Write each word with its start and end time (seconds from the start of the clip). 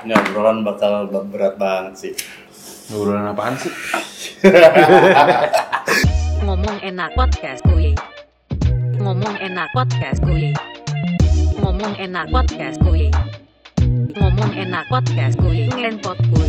Ini 0.00 0.16
obrolan 0.16 0.64
bakal 0.64 1.12
berat 1.12 1.60
banget 1.60 1.94
sih. 2.00 2.12
Ngobrolan 2.88 3.36
apaan 3.36 3.52
sih? 3.60 3.68
Ngomong 6.48 6.80
enak 6.80 7.12
podcast 7.12 7.60
kuy. 7.68 7.92
Ngomong 8.96 9.36
enak 9.36 9.68
podcast 9.76 10.24
kuy. 10.24 10.56
Ngomong 11.60 11.92
enak 12.00 12.32
podcast 12.32 12.80
kuy. 12.80 13.12
Ngomong 14.16 14.50
enak 14.56 14.88
podcast 14.88 15.36
kuy. 15.36 15.68
Ngelenpot 15.68 16.16
kuy. 16.32 16.48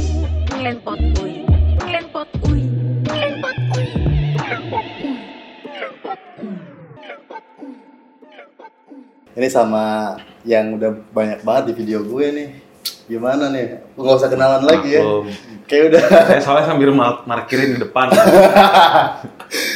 Ngelenpot 0.55 0.99
kuy. 1.19 1.43
Ngelenpot 1.83 2.29
kuy. 2.47 2.61
Ngelenpot 3.03 3.57
kuy. 3.75 3.87
Ini 9.35 9.47
sama 9.51 10.15
yang 10.47 10.79
udah 10.79 10.95
banyak 11.11 11.43
banget 11.43 11.75
di 11.75 11.83
video 11.83 11.99
gue 12.07 12.27
nih. 12.31 12.70
Gimana 13.11 13.51
nih? 13.51 13.83
Nggak 13.99 14.15
usah 14.15 14.29
kenalan 14.31 14.63
lagi 14.63 14.95
ya. 14.95 15.03
Maklum. 15.03 15.25
Kayak 15.67 15.83
udah. 15.91 16.01
Saya 16.07 16.39
soalnya 16.39 16.65
sambil 16.71 16.95
parkirin 17.27 17.75
di 17.75 17.79
depan. 17.83 18.07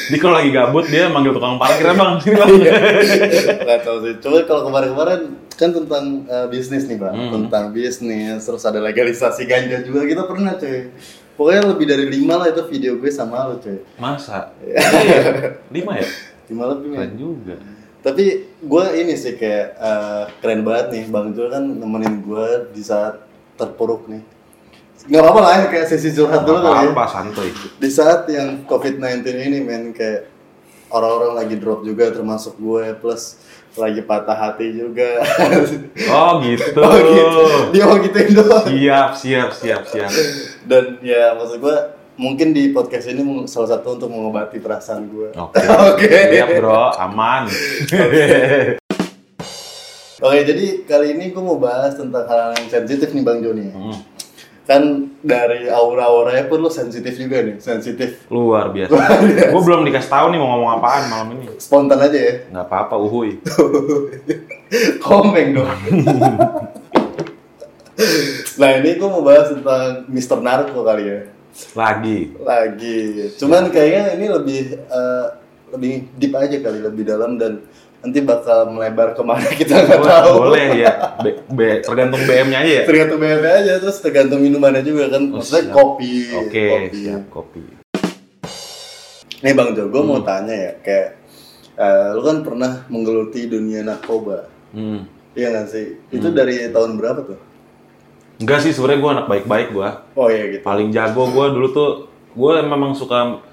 Dia 0.07 0.17
kalau 0.21 0.37
lagi 0.39 0.55
gabut 0.55 0.85
dia 0.87 1.11
manggil 1.11 1.35
tukang 1.35 1.59
parkir 1.59 1.83
bang 1.91 2.15
sini 2.23 2.37
bang. 2.39 2.47
Nggak 3.67 3.79
tahu 3.83 3.97
sih. 4.07 4.13
Coba 4.23 4.37
kalau 4.47 4.61
kemarin-kemarin 4.71 5.21
kan 5.51 5.69
tentang 5.75 6.05
eh, 6.29 6.47
bisnis 6.47 6.87
nih 6.87 6.95
bang, 6.95 7.11
Hmm. 7.11 7.31
tentang 7.33 7.75
bisnis, 7.75 8.39
terus 8.39 8.63
ada 8.63 8.79
legalisasi 8.79 9.43
ganja 9.43 9.83
juga 9.83 10.07
kita 10.07 10.23
pernah 10.23 10.55
cuy. 10.55 10.93
Pokoknya 11.35 11.61
lebih 11.75 11.85
dari 11.91 12.05
lima 12.07 12.39
lah 12.39 12.47
itu 12.47 12.63
video 12.71 12.95
gue 12.95 13.11
sama 13.11 13.51
lo 13.51 13.59
cuy. 13.59 13.83
Masa? 13.99 14.55
Iya. 14.63 15.59
Lima 15.67 15.99
ya? 15.99 16.07
Lima 16.47 16.63
lebih. 16.71 16.95
Keren 16.95 17.13
juga. 17.19 17.55
Tapi 17.99 18.25
gue 18.61 18.85
ini 18.95 19.17
sih 19.17 19.33
kayak 19.35 19.67
eh, 19.75 20.23
keren 20.39 20.61
banget 20.61 20.93
nih 20.93 21.03
Bang 21.09 21.33
Jo 21.33 21.49
kan 21.49 21.65
nemenin 21.65 22.21
gue 22.21 22.47
di 22.71 22.79
saat 22.79 23.24
terpuruk 23.55 24.07
nih. 24.07 24.23
Nggak 25.05 25.21
apa-apa 25.21 25.39
lah 25.43 25.53
ya 25.61 25.65
kayak 25.69 25.87
sesi 25.91 26.09
curhat 26.15 26.41
dulu 26.47 26.59
kali 26.65 26.89
ya. 26.89 27.05
Santuy? 27.05 27.49
Di 27.77 27.89
saat 27.91 28.25
yang 28.31 28.65
COVID-19 28.65 29.21
ini 29.37 29.59
men 29.61 29.93
kayak 29.93 30.31
orang-orang 30.89 31.45
lagi 31.45 31.55
drop 31.59 31.85
juga 31.85 32.09
termasuk 32.09 32.57
gue 32.57 32.95
plus 32.97 33.37
lagi 33.75 34.01
patah 34.01 34.37
hati 34.39 34.71
juga. 34.71 35.21
Oh 36.11 36.39
gitu. 36.41 36.79
oh 36.79 36.95
gitu. 36.95 37.43
Dia 37.75 37.83
mau 37.87 37.99
gituin 37.99 38.31
doang. 38.31 38.65
Siap, 38.65 39.09
siap, 39.19 39.49
siap, 39.51 39.83
siap. 39.87 40.11
Dan 40.63 40.99
ya 41.03 41.35
maksud 41.35 41.59
gue 41.59 41.75
mungkin 42.15 42.55
di 42.55 42.71
podcast 42.71 43.11
ini 43.11 43.21
salah 43.47 43.75
satu 43.75 43.99
untuk 43.99 44.09
mengobati 44.11 44.57
perasaan 44.63 45.11
gue. 45.11 45.29
Oke. 45.35 45.59
Oke. 45.91 46.07
Siap 46.07 46.49
bro, 46.59 46.95
aman. 46.95 47.51
Oke, 50.23 50.47
jadi 50.47 50.87
kali 50.87 51.11
ini 51.11 51.35
gue 51.35 51.43
mau 51.43 51.59
bahas 51.59 51.99
tentang 51.99 52.23
hal 52.23 52.55
yang 52.55 52.71
sensitif 52.71 53.11
nih 53.11 53.23
Bang 53.25 53.43
Joni. 53.43 53.67
Hmm, 53.67 53.99
Kan 54.63 55.11
dari 55.19 55.67
aura-auranya 55.67 56.47
pun 56.47 56.63
lo 56.63 56.71
sensitif 56.71 57.19
juga 57.19 57.43
nih, 57.43 57.59
sensitif. 57.59 58.23
Luar 58.31 58.71
biasa. 58.71 58.95
Gue 59.51 59.61
belum 59.61 59.83
dikasih 59.83 60.09
tahu 60.09 60.25
nih 60.31 60.39
mau 60.39 60.55
ngomong 60.55 60.71
apaan 60.79 61.03
malam 61.11 61.27
ini. 61.35 61.51
Spontan 61.59 61.99
aja 61.99 62.15
ya. 62.15 62.33
Nggak 62.47 62.65
apa-apa, 62.65 62.95
uhuy. 62.95 63.43
Komeng 65.05 65.59
dong. 65.59 65.69
nah 68.59 68.69
ini 68.71 68.89
gue 68.95 69.09
mau 69.11 69.21
bahas 69.21 69.51
tentang 69.51 70.07
Mr. 70.07 70.39
Narko 70.39 70.79
kali 70.81 71.03
ya. 71.11 71.19
Lagi. 71.75 72.39
Lagi. 72.39 72.99
Cuman 73.35 73.67
kayaknya 73.67 74.15
ini 74.15 74.25
lebih 74.31 74.61
eh, 74.79 75.27
lebih 75.75 75.93
deep 76.15 76.33
aja 76.33 76.57
kali, 76.63 76.79
lebih 76.79 77.03
dalam 77.03 77.35
dan 77.35 77.61
nanti 78.05 78.21
bakal 78.21 78.69
melebar 78.69 79.11
ke 79.11 79.21
mana 79.21 79.49
kita 79.59 79.81
nggak 79.81 79.97
tahu. 79.99 80.33
boleh 80.45 80.67
ya. 80.77 80.93
B, 81.17 81.25
B- 81.49 81.81
tergantung 81.81 82.21
BM-nya 82.21 82.61
aja 82.61 82.71
ya. 82.71 82.83
Tergantung 82.85 83.17
BM 83.17 83.41
aja, 83.41 83.73
terus 83.75 83.97
tergantung 83.97 84.39
minumannya 84.39 84.79
juga 84.79 85.09
kan. 85.09 85.25
Oh, 85.27 85.41
Maksudnya 85.41 85.63
siap. 85.63 85.73
kopi. 85.73 86.13
Oke, 86.37 86.65
kopi. 86.69 86.97
siap 87.01 87.23
kopi. 87.27 87.63
Nih 89.41 89.53
Bang 89.53 89.73
Jo, 89.73 89.85
gue 89.85 89.97
Hmm. 89.97 90.07
mau 90.07 90.21
tanya 90.21 90.53
ya, 90.53 90.71
kayak 90.79 91.09
eh, 91.75 92.09
lu 92.13 92.21
kan 92.21 92.39
pernah 92.39 92.71
menggeluti 92.87 93.45
dunia 93.45 93.81
narkoba, 93.81 94.47
Hmm. 94.69 95.03
iya 95.33 95.51
nggak 95.51 95.67
sih? 95.67 95.99
Itu 96.07 96.31
dari 96.31 96.71
tahun 96.71 96.95
berapa 96.95 97.19
tuh? 97.25 97.39
Enggak 98.37 98.61
sih, 98.61 98.71
sebenarnya 98.71 99.01
gue 99.01 99.11
anak 99.11 99.27
baik-baik 99.27 99.67
gue. 99.71 99.89
Oh 100.13 100.27
iya 100.27 100.43
gitu. 100.49 100.63
Paling 100.63 100.89
jago 100.89 101.25
gue 101.25 101.45
dulu 101.51 101.67
tuh, 101.69 101.89
gue 102.31 102.53
memang 102.61 102.93
suka 102.93 103.43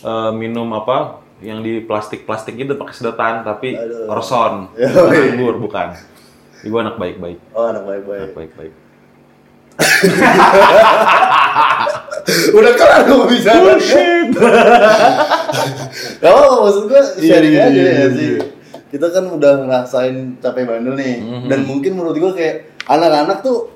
eh, 0.00 0.32
minum 0.32 0.66
apa 0.72 1.22
yang 1.40 1.60
di 1.60 1.80
plastik-plastik 1.80 2.54
gitu 2.54 2.74
pakai 2.74 2.92
sedotan, 2.92 3.42
tapi 3.42 3.72
Aduh. 3.72 4.10
Orson, 4.10 4.74
bukan 4.74 5.12
iya. 5.12 5.30
anggur, 5.30 5.54
bukan. 5.56 5.88
Gue 6.60 6.80
anak 6.80 6.96
baik-baik, 6.96 7.38
Oh 7.52 7.66
anak 7.66 7.84
baik-baik. 7.84 8.20
anak 8.20 8.34
baik-baik. 8.34 8.72
Udah 12.50 12.72
kelar 12.74 13.02
gue 13.04 13.24
bisa. 13.30 13.50
Bullshit. 13.56 14.28
Apa 16.20 16.40
maksud 16.60 16.84
gue 16.86 17.00
sharing 17.20 17.54
Iya, 17.54 17.64
aja 17.64 17.72
iya, 17.72 17.84
ya 17.84 17.94
iya, 17.94 18.06
sih. 18.10 18.28
iya. 18.28 18.40
Kita 18.88 19.06
kan 19.08 19.24
udah 19.28 19.52
ngerasain 19.62 20.16
capek 20.38 20.64
bandel 20.64 20.96
nih, 20.96 21.14
Mhm. 21.20 21.46
dan 21.46 21.60
mungkin 21.62 21.92
menurut 21.94 22.16
gue 22.16 22.32
kayak 22.32 22.56
anak-anak 22.84 23.40
tuh 23.40 23.68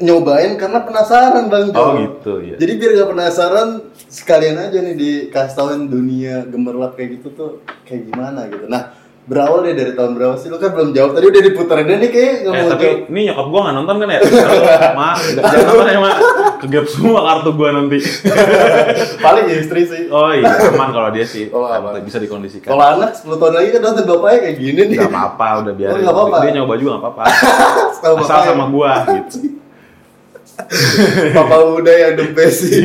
nyobain 0.00 0.56
karena 0.56 0.80
penasaran 0.82 1.52
bang 1.52 1.70
Jo. 1.70 1.78
Oh 1.78 1.92
gitu 2.00 2.32
ya. 2.40 2.56
Jadi 2.56 2.72
biar 2.80 2.90
gak 3.04 3.10
penasaran 3.12 3.68
sekalian 4.08 4.56
aja 4.58 4.78
nih 4.80 4.94
dikasih 4.96 5.54
tauin 5.54 5.86
dunia 5.86 6.48
gemerlap 6.48 6.96
kayak 6.96 7.20
gitu 7.20 7.28
tuh 7.36 7.50
kayak 7.84 8.08
gimana 8.08 8.48
gitu. 8.48 8.64
Nah 8.66 8.96
berawal 9.20 9.62
deh 9.62 9.76
dari 9.78 9.92
tahun 9.94 10.18
berapa 10.18 10.34
sih? 10.40 10.50
Lu 10.50 10.58
kan 10.58 10.74
belum 10.74 10.90
jawab 10.90 11.14
tadi 11.14 11.24
udah 11.28 11.42
diputerin 11.44 11.86
deh 11.86 11.98
nih 12.02 12.10
kayak 12.10 12.34
nggak 12.42 12.50
Eh 12.50 12.58
mau 12.58 12.70
tapi 12.72 12.82
jawab. 12.82 13.10
ini 13.12 13.20
nyokap 13.30 13.46
gua 13.46 13.60
nggak 13.62 13.76
nonton 13.76 13.96
kan 14.00 14.08
ya? 14.10 14.20
Ma, 14.98 15.08
jangan 15.14 15.60
nonton 15.70 15.86
ya 15.86 16.00
ma. 16.00 16.12
Kegap 16.60 16.86
semua 16.90 17.20
kartu 17.24 17.50
gua 17.54 17.68
nanti. 17.76 17.98
Paling 19.24 19.46
istri 19.52 19.80
sih. 19.86 20.02
Oh 20.10 20.32
iya, 20.34 20.50
aman 20.50 20.90
kalau 20.90 21.08
dia 21.14 21.24
sih. 21.28 21.46
Oh, 21.52 21.68
aman. 21.68 22.00
Bisa 22.02 22.18
dikondisikan. 22.18 22.72
Kalau 22.72 22.84
anak 22.98 23.14
10 23.14 23.36
tahun 23.36 23.54
lagi 23.54 23.68
kan 23.76 23.80
nonton 23.84 24.04
bapaknya 24.08 24.38
kayak 24.48 24.56
gini 24.58 24.80
nih. 24.90 24.96
Gak 24.98 25.12
apa-apa, 25.12 25.46
udah 25.62 25.72
biarin. 25.76 25.92
Oh, 25.94 25.98
nggak 26.00 26.16
apa-apa. 26.16 26.36
Dia 26.40 26.52
nyoba 26.56 26.74
juga 26.80 26.90
gak 26.96 27.02
apa-apa. 27.04 27.22
Asal 28.24 28.38
sama 28.50 28.64
gua 28.72 28.92
gitu. 29.04 29.59
Papa 31.36 31.56
udah 31.80 31.94
yang 31.94 32.14
the 32.16 32.26
best 32.32 32.62
sih. 32.68 32.82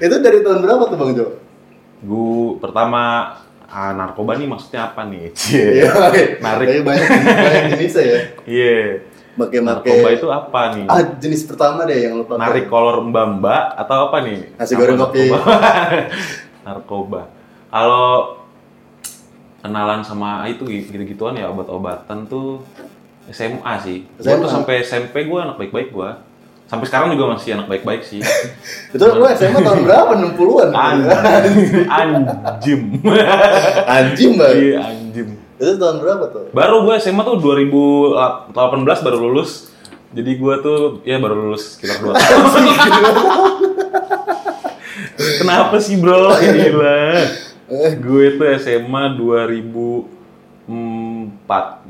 Itu 0.00 0.16
dari 0.22 0.40
tahun 0.40 0.64
berapa 0.64 0.82
tuh 0.88 0.96
Bang 0.98 1.12
Jo? 1.14 1.26
Gua 2.00 2.56
pertama 2.58 3.02
ah, 3.70 3.92
narkoba 3.94 4.34
nih 4.36 4.48
maksudnya 4.50 4.90
apa 4.90 5.06
nih? 5.06 5.30
Iya, 5.30 5.32
Cie. 5.36 5.86
Narik. 6.42 6.66
Tapi 6.68 6.82
banyak 6.82 7.08
banyak 7.08 7.64
jenisnya 7.76 8.02
ya. 8.02 8.18
Iya. 8.44 8.78
Make-make. 9.38 9.62
Narkoba 9.62 10.08
itu 10.10 10.26
apa 10.28 10.60
nih? 10.74 10.86
Ah, 10.90 11.02
jenis 11.16 11.42
pertama 11.46 11.86
deh 11.86 11.98
yang 12.02 12.18
lu 12.18 12.24
pakai. 12.26 12.40
Narik 12.42 12.66
kolor 12.66 13.06
mbak 13.06 13.64
atau 13.78 14.10
apa 14.10 14.16
nih? 14.26 14.38
Nasi 14.58 14.74
goreng 14.74 14.98
kopi. 14.98 15.30
narkoba? 15.30 15.68
narkoba. 16.66 17.22
Kalau 17.70 18.40
kenalan 19.60 20.00
sama 20.00 20.48
itu 20.48 20.64
gitu-gituan 20.64 21.36
ya 21.36 21.52
obat-obatan 21.52 22.24
tuh 22.26 22.64
SMA 23.30 23.72
sih. 23.84 23.98
SMA? 24.18 24.42
tuh 24.42 24.50
sampai 24.50 24.82
SMP 24.82 25.28
gua 25.28 25.46
anak 25.46 25.56
baik-baik 25.60 25.94
gua. 25.94 26.29
Sampai 26.70 26.86
sekarang 26.86 27.18
juga 27.18 27.34
masih 27.34 27.58
anak 27.58 27.66
baik-baik 27.66 28.06
sih. 28.06 28.22
Itu 28.94 29.02
lu 29.02 29.26
SMA 29.34 29.58
tahun 29.58 29.82
berapa? 29.90 30.14
60-an. 30.14 30.70
Anjim. 30.70 31.90
Anjim. 31.90 32.80
Anjing, 33.90 34.30
Bang. 34.38 34.54
Iya, 34.54 34.78
anjim. 34.86 35.34
Itu 35.58 35.72
tahun 35.82 35.98
berapa 35.98 36.30
tuh? 36.30 36.54
Baru 36.54 36.86
gue 36.86 36.94
SMA 37.02 37.26
tuh 37.26 37.42
2018 37.42 38.54
baru 39.02 39.18
lulus. 39.18 39.74
Jadi 40.14 40.30
gue 40.38 40.54
tuh 40.62 41.02
ya 41.02 41.18
baru 41.18 41.50
lulus 41.50 41.74
sekitar 41.74 42.06
2 42.06 42.14
tahun. 42.14 42.64
Kenapa 45.42 45.76
sih 45.82 45.98
bro? 45.98 46.38
Gila. 46.38 47.02
Gue 47.98 48.38
tuh 48.38 48.46
SMA 48.62 49.18
2004, 49.18 50.70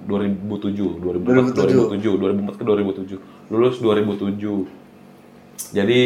2007, 0.09 1.05
2004, 1.05 2.01
2007, 2.01 2.01
2004 2.17 2.57
ke 2.57 2.65
2007. 2.65 3.40
Lulus 3.51 3.83
2007. 3.83 5.75
Jadi 5.75 6.03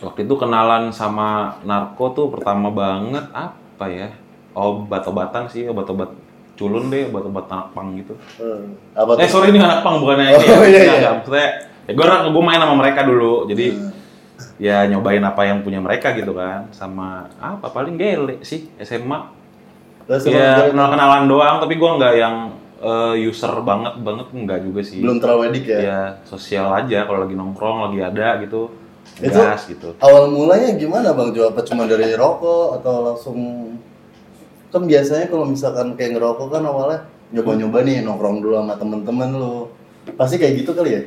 waktu 0.00 0.20
itu 0.24 0.34
kenalan 0.38 0.94
sama 0.94 1.58
narko 1.66 2.14
tuh 2.14 2.26
pertama 2.30 2.70
banget 2.70 3.26
apa 3.34 3.86
ya? 3.90 4.08
Obat-obatan 4.54 5.50
sih, 5.50 5.66
obat-obat 5.66 6.14
culun 6.54 6.86
deh, 6.86 7.10
obat-obat 7.10 7.50
anak 7.50 7.68
pang 7.74 7.98
gitu. 7.98 8.14
Hmm. 8.38 8.78
Apa 8.94 9.18
Eh 9.18 9.26
sorry 9.26 9.50
ini 9.50 9.58
anak 9.58 9.82
pang 9.82 9.98
bukannya 9.98 10.38
ini. 10.38 10.38
Oh, 10.38 10.42
ya. 10.44 10.46
iya, 10.46 10.60
Nggak, 10.62 10.70
iya. 10.70 10.94
nggak. 11.02 11.12
Maksudnya 11.18 11.48
ya 11.90 11.92
gue 11.98 12.06
gue 12.30 12.42
main 12.46 12.60
sama 12.62 12.74
mereka 12.78 13.00
dulu. 13.02 13.34
Jadi 13.50 13.66
ya 14.62 14.86
nyobain 14.86 15.24
apa 15.26 15.42
yang 15.50 15.66
punya 15.66 15.82
mereka 15.82 16.14
gitu 16.14 16.30
kan. 16.30 16.70
Sama 16.70 17.26
apa 17.42 17.66
paling 17.74 17.98
gele 17.98 18.38
sih 18.46 18.70
SMA. 18.78 19.18
Terus 20.06 20.30
Ya 20.30 20.70
kenal 20.70 20.94
kenalan 20.94 21.26
doang. 21.26 21.58
Tapi 21.58 21.74
gue 21.74 21.90
nggak 21.98 22.14
yang 22.14 22.54
eh, 22.80 23.14
user 23.22 23.52
banget 23.60 23.94
banget 24.00 24.26
nggak 24.30 24.60
juga 24.62 24.80
sih. 24.80 24.98
belum 24.98 25.20
terlalu 25.20 25.42
edik 25.52 25.64
ya? 25.66 25.78
Ya 25.78 26.00
sosial 26.24 26.66
aja 26.70 27.04
kalau 27.04 27.22
lagi 27.22 27.34
nongkrong 27.34 27.78
lagi 27.86 27.98
ada 28.00 28.40
gitu. 28.40 28.72
Itu- 29.20 29.36
Gas 29.36 29.68
gitu. 29.68 29.92
Awal 29.98 30.28
mulanya 30.28 30.72
gimana 30.74 31.12
Bang 31.12 31.30
Jo? 31.30 31.50
Apa 31.50 31.60
cuma 31.60 31.84
dari 31.84 32.12
rokok 32.12 32.80
atau 32.80 32.94
langsung 33.04 33.38
kan 34.70 34.86
biasanya 34.86 35.26
kalau 35.26 35.44
misalkan 35.44 35.92
kayak 35.94 36.16
ngerokok 36.16 36.48
kan 36.48 36.62
awalnya 36.62 37.00
nyoba-nyoba 37.30 37.82
nih 37.82 38.00
nongkrong 38.00 38.38
dulu 38.38 38.54
sama 38.56 38.74
temen-temen 38.74 39.30
lu. 39.34 39.54
Pasti 40.14 40.38
kayak 40.38 40.64
gitu 40.64 40.72
kali 40.72 40.90
ya? 40.90 41.02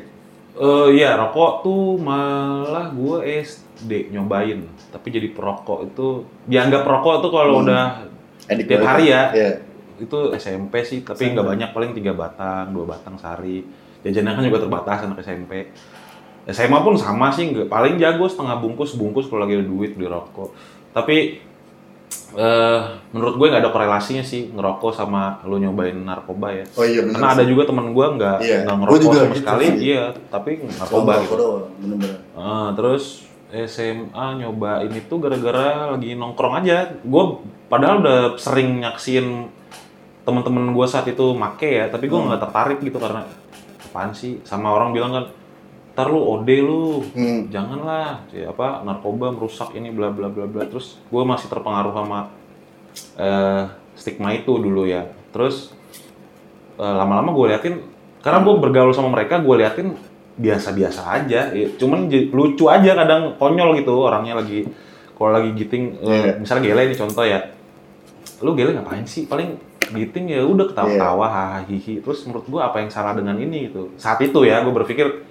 Eh 0.54 0.88
iya, 0.94 1.18
rokok 1.18 1.66
tuh 1.66 1.98
malah 1.98 2.94
gue 2.94 3.18
SD 3.42 4.14
nyobain, 4.14 4.62
tapi 4.94 5.10
jadi 5.10 5.34
perokok 5.34 5.90
itu 5.90 6.08
dianggap 6.46 6.86
perokok 6.86 7.25
tuh 7.25 7.31
kalau 7.34 7.58
Hmm. 7.58 7.66
udah 7.66 7.84
Edik 8.46 8.68
tiap 8.68 8.84
hari 8.84 9.10
ya. 9.10 9.34
Iya. 9.34 9.52
Itu 10.00 10.34
SMP 10.34 10.81
sih, 10.81 11.01
tapi 11.01 11.34
nggak 11.34 11.45
banyak 11.45 11.69
paling 11.74 11.92
tiga 11.94 12.13
batang, 12.13 12.74
dua 12.74 12.86
batang 12.90 13.18
sehari. 13.18 13.62
Jajannya 14.04 14.34
kan 14.36 14.44
juga 14.44 14.60
terbatas 14.63 14.98
anak 15.06 15.22
SMP. 15.22 15.72
SMA 16.44 16.80
pun 16.84 17.00
sama 17.00 17.31
sih, 17.31 17.51
nggak 17.56 17.72
paling 17.72 17.95
jago 17.95 18.28
setengah 18.28 18.60
bungkus 18.60 19.00
bungkus 19.00 19.31
kalau 19.31 19.48
lagi 19.48 19.60
ada 19.60 19.66
duit 19.66 19.95
beli 19.95 20.12
rokok. 20.12 20.51
Tapi 20.92 21.40
eh 22.34 22.81
menurut 23.13 23.38
gue 23.38 23.45
nggak 23.45 23.62
ada 23.62 23.69
korelasinya 23.69 24.25
sih 24.25 24.50
ngerokok 24.50 24.90
sama 24.90 25.38
lu 25.45 25.62
nyobain 25.62 25.94
narkoba 25.94 26.50
ya. 26.50 26.66
Oh 26.74 26.81
iya 26.86 27.06
benar. 27.06 27.13
Karena 27.22 27.30
ada 27.38 27.44
juga 27.46 27.63
temen 27.69 27.94
gue 27.94 28.07
nggak 28.18 28.38
Iya, 28.42 28.57
nggak 28.66 28.78
ngerokok 28.81 29.01
sama 29.01 29.13
gitu 29.13 29.38
sekali, 29.38 29.66
sih. 29.69 29.78
iya, 29.94 30.04
tapi 30.34 30.51
narkoba 30.66 31.12
gitu. 31.22 31.36
Ah, 32.34 32.74
terus 32.74 33.30
SMA 33.54 34.25
nyobain 34.42 34.89
itu 34.89 35.13
gara-gara 35.22 35.94
lagi 35.94 36.18
nongkrong 36.18 36.66
aja. 36.66 36.89
Gue 37.06 37.46
padahal 37.69 38.01
udah 38.01 38.19
sering 38.42 38.81
nyaksin 38.81 39.48
teman-teman 40.24 40.72
gue 40.72 40.88
saat 40.88 41.04
itu 41.06 41.36
make 41.36 41.68
ya, 41.68 41.86
tapi 41.88 42.08
gue 42.08 42.16
Hmm. 42.16 42.31
nggak 42.31 42.42
tertarik 42.42 42.80
gitu 42.80 42.96
karena 42.96 43.28
apaan 43.84 44.12
sih? 44.12 44.40
Sama 44.44 44.72
orang 44.72 44.92
bilang 44.92 45.12
kan, 45.12 45.25
ntar 45.94 46.08
lu 46.08 46.18
OD 46.18 46.50
lu, 46.60 47.04
Hmm. 47.12 47.48
janganlah, 47.48 48.24
ya 48.31 48.50
apa 48.50 48.81
narkoba 48.81 49.30
merusak 49.30 49.72
ini 49.74 49.92
bla 49.92 50.10
bla 50.10 50.31
bla 50.31 50.46
bla. 50.46 50.64
Terus 50.66 50.98
gue 51.04 51.24
masih 51.24 51.48
terpengaruh 51.48 51.92
sama 51.92 52.20
eh, 53.18 53.64
stigma 53.94 54.31
itu 54.31 54.54
dulu 54.54 54.86
ya. 54.86 55.06
Terus 55.30 55.74
eh, 56.74 56.94
lama-lama 56.94 57.30
gue 57.31 57.46
liatin, 57.54 57.75
karena 58.20 58.40
gue 58.42 58.54
bergaul 58.58 58.90
sama 58.92 59.12
mereka, 59.12 59.38
gue 59.38 59.56
liatin 59.56 59.94
biasa-biasa 60.34 61.02
aja. 61.06 61.54
Ya, 61.54 61.68
cuman 61.78 62.10
lucu 62.10 62.66
aja 62.66 62.96
kadang 62.96 63.38
konyol 63.38 63.78
gitu 63.78 63.94
orangnya 63.94 64.34
lagi 64.34 64.66
kalau 65.14 65.30
lagi 65.30 65.54
giting, 65.54 66.02
Iya. 66.02 66.42
misalnya 66.42 66.64
gele 66.66 66.90
nih 66.90 66.98
contoh 66.98 67.22
ya, 67.22 67.54
lu 68.42 68.58
gele 68.58 68.74
ngapain 68.74 69.06
sih? 69.06 69.30
Paling 69.30 69.54
giting 69.92 70.32
ya 70.32 70.42
udah 70.42 70.72
ketawa-ketawa, 70.72 71.26
hahaha, 71.28 71.60
hihi. 71.68 72.00
Terus 72.00 72.24
menurut 72.24 72.46
gue 72.46 72.62
apa 72.62 72.80
yang 72.80 72.90
salah 72.90 73.12
dengan 73.12 73.36
ini 73.36 73.68
gitu? 73.68 73.92
Saat 73.98 74.22
itu 74.22 74.44
ya 74.44 74.64
gue 74.64 74.72
berpikir 74.72 75.26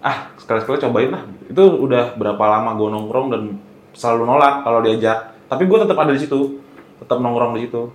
ah 0.00 0.32
sekali-sekali 0.36 0.80
cobain 0.80 1.10
lah. 1.12 1.22
Itu 1.46 1.76
udah 1.76 2.16
berapa 2.16 2.40
lama 2.40 2.72
gue 2.74 2.88
nongkrong 2.88 3.26
dan 3.28 3.42
selalu 3.92 4.22
nolak 4.24 4.64
kalau 4.64 4.80
diajak. 4.80 5.36
Tapi 5.46 5.66
gue 5.66 5.78
tetap 5.78 5.98
ada 5.98 6.12
di 6.14 6.20
situ, 6.22 6.62
tetap 6.98 7.18
nongkrong 7.18 7.58
di 7.58 7.68
situ. 7.68 7.90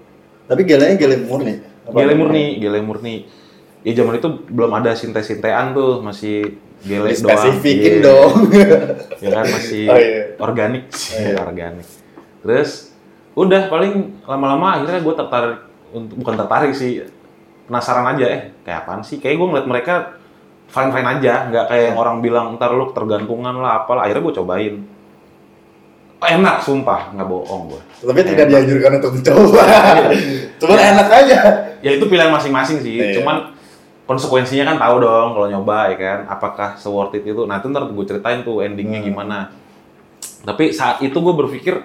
Tapi 0.46 0.62
gelenya 0.62 0.96
gele 0.96 1.18
murni. 1.24 1.54
Gele 1.86 2.14
murni, 2.14 2.46
gele 2.60 2.80
murni. 2.82 3.16
Ya 3.86 3.94
zaman 3.94 4.18
itu 4.18 4.30
belum 4.50 4.72
ada 4.74 4.98
sinte-sintean 4.98 5.78
tuh, 5.78 6.02
masih 6.02 6.58
gele 6.82 7.14
doang. 7.14 7.38
Spesifikin 7.38 8.02
Iya. 8.02 8.06
dong. 8.06 8.34
Ya 9.22 9.30
kan 9.32 9.46
masih 9.46 9.84
Oh, 9.94 9.98
iya. 9.98 10.22
organik, 10.42 10.84
iya. 11.14 11.38
organik. 11.38 11.86
Terus 12.42 12.94
udah 13.36 13.68
paling 13.68 14.24
lama-lama 14.24 14.80
akhirnya 14.80 15.04
gue 15.04 15.14
tertarik 15.14 15.60
untuk 15.92 16.16
bukan 16.18 16.36
tertarik 16.40 16.72
sih 16.72 17.04
penasaran 17.68 18.08
aja 18.16 18.26
eh 18.28 18.42
kayak 18.64 18.80
apaan 18.84 19.02
sih? 19.04 19.20
Kayak 19.20 19.36
gue 19.38 19.48
ngeliat 19.52 19.68
mereka 19.68 19.96
fine 20.66 20.92
fine 20.92 21.08
aja 21.20 21.34
nggak 21.52 21.66
kayak 21.68 21.84
yang 21.92 21.98
orang 21.98 22.18
bilang 22.20 22.56
ntar 22.56 22.72
lu 22.72 22.90
tergantungan 22.92 23.56
lah 23.60 23.84
apalah. 23.84 24.08
Akhirnya 24.08 24.24
gue 24.24 24.36
cobain. 24.36 24.76
Oh, 26.16 26.30
enak 26.32 26.64
sumpah 26.64 27.12
nggak 27.12 27.28
bohong 27.28 27.64
gue 27.70 27.82
Tapi 28.08 28.20
tidak 28.24 28.48
dianjurkan 28.48 28.92
untuk 28.98 29.12
mencoba. 29.20 29.64
Cuman 30.64 30.78
enak 30.80 31.08
aja. 31.12 31.38
ya 31.84 31.92
itu 31.92 32.06
pilihan 32.08 32.32
masing-masing 32.32 32.80
sih. 32.82 32.98
Iya. 32.98 33.20
cuman 33.20 33.52
konsekuensinya 34.06 34.74
kan 34.74 34.78
tahu 34.80 34.96
dong 35.04 35.36
kalau 35.36 35.48
nyoba 35.52 35.92
ya 35.92 35.96
kan? 36.00 36.20
Apakah 36.30 36.80
se 36.80 36.88
worth 36.88 37.14
it 37.14 37.26
itu? 37.26 37.44
Nah 37.44 37.60
itu 37.60 37.68
ntar 37.68 37.84
gue 37.86 38.06
ceritain 38.08 38.42
tuh 38.42 38.64
endingnya 38.64 39.04
Hmm. 39.04 39.08
gimana. 39.12 39.38
Tapi 40.46 40.70
saat 40.72 41.02
itu 41.02 41.18
gue 41.18 41.34
berpikir 41.36 41.76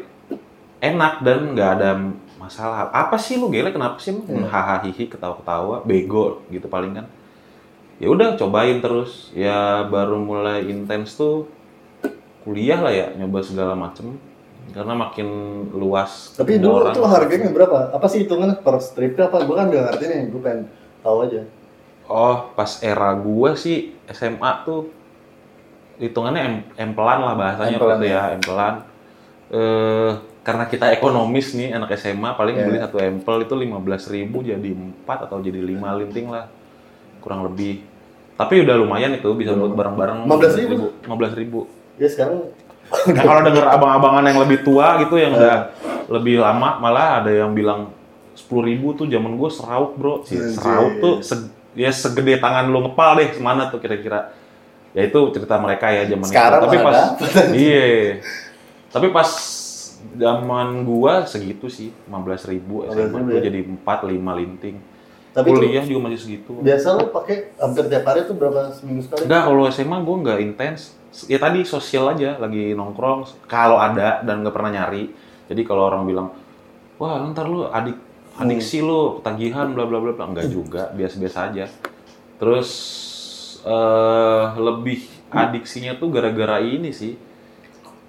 enak 0.80 1.20
dan 1.20 1.52
nggak 1.52 1.70
ada 1.76 1.90
masalah 2.36 2.88
apa 2.88 3.16
sih 3.16 3.36
lu 3.36 3.48
gele 3.48 3.68
kenapa 3.68 4.00
sih 4.00 4.10
lu 4.10 4.24
Hmm. 4.24 4.44
hahaha 4.44 4.82
hihi 4.82 5.06
ketawa-ketawa 5.06 5.84
bego 5.84 6.40
gitu 6.48 6.66
paling 6.66 6.94
kan 6.94 7.06
ya 7.96 8.08
udah 8.08 8.32
cobain 8.34 8.80
terus 8.80 9.28
ya 9.30 9.84
baru 9.84 10.16
mulai 10.16 10.64
intens 10.64 11.14
tuh 11.14 11.44
kuliah 12.40 12.80
lah 12.80 12.88
ya 12.90 13.06
nyoba 13.14 13.44
segala 13.44 13.76
macem 13.76 14.16
karena 14.70 14.94
makin 14.94 15.28
luas 15.70 16.32
Tapi 16.32 16.56
dulu 16.56 16.80
orang. 16.80 16.94
tuh 16.94 17.04
harganya 17.04 17.50
berapa? 17.50 17.90
Apa 17.90 18.06
sih 18.06 18.22
hitungannya 18.22 18.62
per 18.62 18.78
stripnya 18.78 19.26
apa? 19.26 19.42
Gue 19.42 19.52
kan 19.52 19.66
gak 19.66 19.82
ngerti 19.82 20.04
nih, 20.06 20.20
gue 20.30 20.40
pengen 20.40 20.60
tahu 21.02 21.26
aja. 21.26 21.42
Oh, 22.06 22.54
pas 22.54 22.78
era 22.78 23.10
gua 23.12 23.52
sih 23.54 23.98
SMA 24.06 24.62
tuh 24.62 24.86
hitungannya 25.98 26.40
em 26.40 26.54
empelan 26.80 27.18
lah 27.20 27.34
bahasanya 27.34 27.76
Empelan, 27.76 27.98
waktu 27.98 28.06
ya, 28.08 28.22
empelan. 28.32 28.74
Eh 29.50 30.12
karena 30.40 30.64
kita 30.64 30.88
ekonomis 30.90 31.52
nih 31.52 31.72
anak 31.72 31.92
SMA 31.94 32.32
paling 32.32 32.56
Iya. 32.56 32.64
beli 32.64 32.78
satu 32.78 32.96
empel 32.96 33.44
itu 33.44 33.54
15.000 33.54 33.76
jadi 34.46 34.70
4 34.72 35.26
atau 35.28 35.36
jadi 35.38 35.60
5 35.60 36.00
linting 36.00 36.28
lah. 36.28 36.48
Kurang 37.18 37.44
lebih. 37.44 37.84
Tapi 38.34 38.64
udah 38.64 38.72
lumayan 38.74 39.12
itu 39.12 39.28
bisa 39.32 39.52
buat 39.52 39.70
bareng-bareng 39.70 40.24
15.000? 40.24 41.04
15.000. 41.04 41.68
Ya 41.96 42.08
sekarang 42.08 42.48
Nah, 42.90 43.22
kalau 43.22 43.46
denger 43.46 43.62
abang-abangan 43.76 44.24
yang 44.24 44.38
lebih 44.40 44.66
tua 44.66 44.98
gitu 44.98 45.14
yang 45.14 45.30
udah 45.30 45.70
lebih 46.10 46.42
lama 46.42 46.74
malah 46.76 47.22
ada 47.22 47.30
yang 47.30 47.54
bilang 47.54 47.94
10.000 48.34 48.66
tuh 48.96 49.06
zaman 49.06 49.36
gue 49.36 49.46
serauk 49.46 49.94
bro 49.94 50.26
serauk 50.26 50.98
tuh 50.98 51.14
se- 51.22 51.52
ya 51.78 51.94
segede 51.94 52.40
tangan 52.40 52.66
lu 52.66 52.82
ngepal 52.82 53.14
deh 53.14 53.30
semana 53.30 53.70
tuh 53.70 53.78
kira-kira 53.78 54.34
ya 54.90 55.06
itu 55.06 55.18
cerita 55.30 55.54
mereka 55.62 55.86
ya 55.86 56.02
zaman 56.02 56.26
Sekarang 56.26 56.58
itu 56.58 56.66
tapi 56.66 56.76
pas 56.80 56.98
iya 57.54 58.18
tapi 58.90 59.06
pas 59.14 59.28
zaman 60.20 60.84
gua 60.84 61.24
segitu 61.24 61.72
sih 61.72 61.88
15.000 62.12 62.52
ribu 62.52 62.84
SMA 62.84 63.08
15.000 63.08 63.24
gua 63.24 63.32
ya? 63.32 63.42
jadi 63.48 63.60
4 63.64 64.12
5 64.12 64.40
linting 64.44 64.76
tapi 65.30 65.54
kuliah 65.54 65.84
juga 65.86 66.10
masih 66.10 66.20
segitu 66.20 66.58
biasa 66.58 66.98
lo 66.98 67.06
pakai 67.14 67.54
hampir 67.54 67.86
tiap 67.86 68.02
hari 68.02 68.26
tuh 68.26 68.34
berapa 68.34 68.74
seminggu 68.74 69.06
sekali? 69.06 69.30
Enggak, 69.30 69.42
kalau 69.46 69.62
SMA 69.70 69.96
gue 70.02 70.16
nggak 70.26 70.38
intens. 70.42 70.80
Ya 71.30 71.38
tadi 71.38 71.62
sosial 71.62 72.10
aja, 72.10 72.38
lagi 72.38 72.74
nongkrong. 72.74 73.46
Kalau 73.46 73.78
ada 73.78 74.22
dan 74.26 74.42
nggak 74.42 74.54
pernah 74.54 74.70
nyari. 74.74 75.10
Jadi 75.50 75.62
kalau 75.66 75.86
orang 75.86 76.02
bilang, 76.06 76.34
wah 76.98 77.22
ntar 77.30 77.46
lu 77.46 77.66
adik 77.66 77.98
adiksi 78.38 78.82
lu 78.82 79.18
ketagihan 79.18 79.70
bla 79.74 79.86
bla 79.86 79.98
bla 80.02 80.14
enggak 80.18 80.50
juga, 80.50 80.90
biasa-biasa 80.94 81.38
aja. 81.50 81.66
Terus 82.42 82.70
eh 83.62 84.46
lebih 84.58 85.06
adiksinya 85.30 85.94
tuh 85.94 86.10
gara-gara 86.10 86.58
ini 86.58 86.90
sih. 86.90 87.14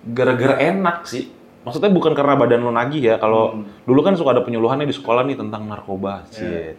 Gara-gara 0.02 0.58
enak 0.58 1.06
sih. 1.06 1.30
Maksudnya 1.62 1.94
bukan 1.94 2.18
karena 2.18 2.34
badan 2.34 2.66
lu 2.66 2.74
nagih 2.74 3.14
ya. 3.14 3.16
Kalau 3.22 3.54
Hmm. 3.54 3.70
dulu 3.86 4.02
kan 4.02 4.18
suka 4.18 4.34
ada 4.34 4.42
penyuluhannya 4.42 4.90
di 4.90 4.96
sekolah 4.98 5.22
nih 5.30 5.38
tentang 5.38 5.70
narkoba 5.70 6.26
sih. 6.34 6.42
Iya. 6.42 6.74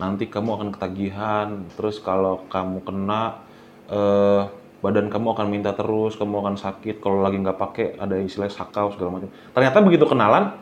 Nanti 0.00 0.24
kamu 0.32 0.50
akan 0.56 0.68
ketagihan. 0.72 1.68
Terus 1.76 2.00
kalau 2.00 2.48
kamu 2.48 2.80
kena 2.80 3.44
eh 3.92 4.42
badan 4.82 5.12
kamu 5.12 5.36
akan 5.36 5.46
minta 5.52 5.76
terus, 5.76 6.16
kamu 6.16 6.42
akan 6.42 6.54
sakit. 6.56 7.04
Kalau 7.04 7.20
lagi 7.20 7.38
nggak 7.38 7.58
pakai 7.60 7.86
ada 8.00 8.16
istilah 8.16 8.48
sakau 8.48 8.88
segala 8.96 9.20
macam. 9.20 9.28
Ternyata 9.52 9.78
begitu 9.84 10.08
kenalan 10.08 10.56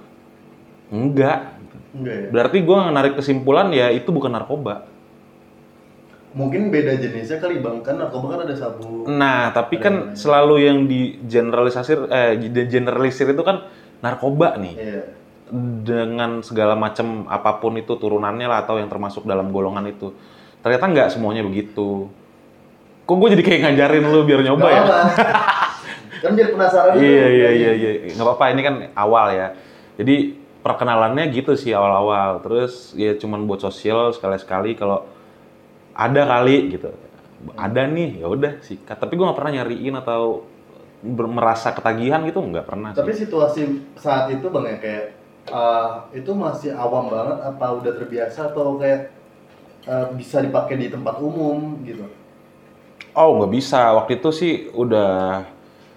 enggak. 0.91 1.57
Enggak 1.95 2.15
ya? 2.15 2.27
Berarti 2.35 2.59
gua 2.67 2.91
narik 2.91 3.23
kesimpulan 3.23 3.71
ya 3.71 3.95
itu 3.95 4.11
bukan 4.11 4.35
narkoba. 4.35 4.90
Mungkin 6.31 6.71
beda 6.71 6.95
jenisnya 6.95 7.43
kali 7.43 7.59
bang, 7.59 7.83
kan 7.83 7.99
narkoba 7.99 8.39
kan 8.39 8.41
ada 8.47 8.55
sabu. 8.55 9.03
Nah, 9.05 9.51
tapi 9.51 9.83
kan 9.83 10.15
namanya. 10.15 10.15
selalu 10.15 10.55
yang 10.63 10.79
di 10.87 11.19
generalisir 11.27 12.07
eh 12.07 12.39
di 12.39 12.49
generalisir 12.71 13.27
itu 13.31 13.43
kan 13.43 13.67
narkoba 13.99 14.55
nih. 14.57 14.75
Iya. 14.79 15.03
dengan 15.83 16.47
segala 16.47 16.79
macam 16.79 17.27
apa 17.27 17.59
pun 17.59 17.75
itu 17.75 17.99
turunannya 17.99 18.47
lah 18.47 18.63
atau 18.63 18.79
yang 18.79 18.87
termasuk 18.87 19.27
dalam 19.27 19.51
golongan 19.51 19.83
itu 19.91 20.15
ternyata 20.63 20.87
nggak 20.87 21.09
semuanya 21.11 21.43
begitu 21.43 22.07
kok 23.03 23.17
gue 23.19 23.29
jadi 23.35 23.43
kayak 23.43 23.61
ngajarin 23.67 24.05
lu 24.07 24.23
biar 24.23 24.47
nyoba 24.47 24.63
Nggak 24.63 24.71
ya 24.71 24.83
apa. 24.87 24.99
kan 26.23 26.31
jadi 26.39 26.51
penasaran. 26.55 26.93
iya 27.03 27.27
iya 27.27 27.51
iya 27.51 27.71
iya 27.75 27.91
nggak 28.15 28.23
apa-apa 28.23 28.45
ini 28.55 28.63
kan 28.63 28.75
awal 28.95 29.27
ya 29.35 29.59
jadi 29.99 30.39
perkenalannya 30.63 31.25
gitu 31.35 31.59
sih 31.59 31.75
awal-awal 31.75 32.39
terus 32.47 32.95
ya 32.95 33.19
cuman 33.19 33.43
buat 33.51 33.59
sosial 33.59 34.15
sekali-sekali 34.15 34.79
kalau 34.79 35.03
ada 36.07 36.23
kali 36.31 36.57
gitu 36.75 36.91
ada 37.67 37.83
nih 37.97 38.09
ya 38.23 38.27
udah 38.35 38.53
sikat 38.67 38.97
tapi 39.03 39.13
gue 39.17 39.25
nggak 39.27 39.39
pernah 39.41 39.53
nyariin 39.57 39.95
atau 40.03 40.23
merasa 41.39 41.69
ketagihan 41.77 42.21
gitu 42.29 42.39
nggak 42.51 42.67
pernah 42.71 42.93
Tapi 42.97 43.11
sih. 43.11 43.15
situasi 43.15 43.63
saat 44.05 44.25
itu 44.35 44.47
bang 44.55 44.67
ya 44.73 44.77
kayak 44.85 45.07
eh, 45.61 45.91
itu 46.21 46.31
masih 46.45 46.71
awam 46.75 47.05
banget 47.15 47.39
apa 47.51 47.67
udah 47.79 47.93
terbiasa 47.99 48.41
atau 48.51 48.67
kayak 48.83 49.01
eh, 49.93 50.07
bisa 50.19 50.39
dipakai 50.47 50.77
di 50.83 50.89
tempat 50.95 51.17
umum 51.29 51.59
gitu. 51.89 52.07
Oh 53.21 53.29
nggak 53.39 53.53
bisa. 53.59 53.81
Waktu 53.99 54.13
itu 54.23 54.31
sih 54.41 54.53
udah 54.83 55.11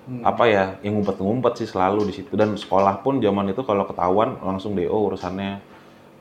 Hmm. 0.07 0.27
apa 0.31 0.43
ya, 0.55 0.65
yang 0.86 1.00
ngumpet-ngumpet 1.00 1.53
sih 1.63 1.67
selalu 1.74 2.01
di 2.10 2.13
situ 2.17 2.33
dan 2.41 2.55
sekolah 2.55 3.03
pun 3.03 3.19
zaman 3.25 3.51
itu 3.53 3.62
kalau 3.69 3.83
ketahuan 3.89 4.39
langsung 4.43 4.72
DO 4.77 4.98
urusannya 5.12 5.51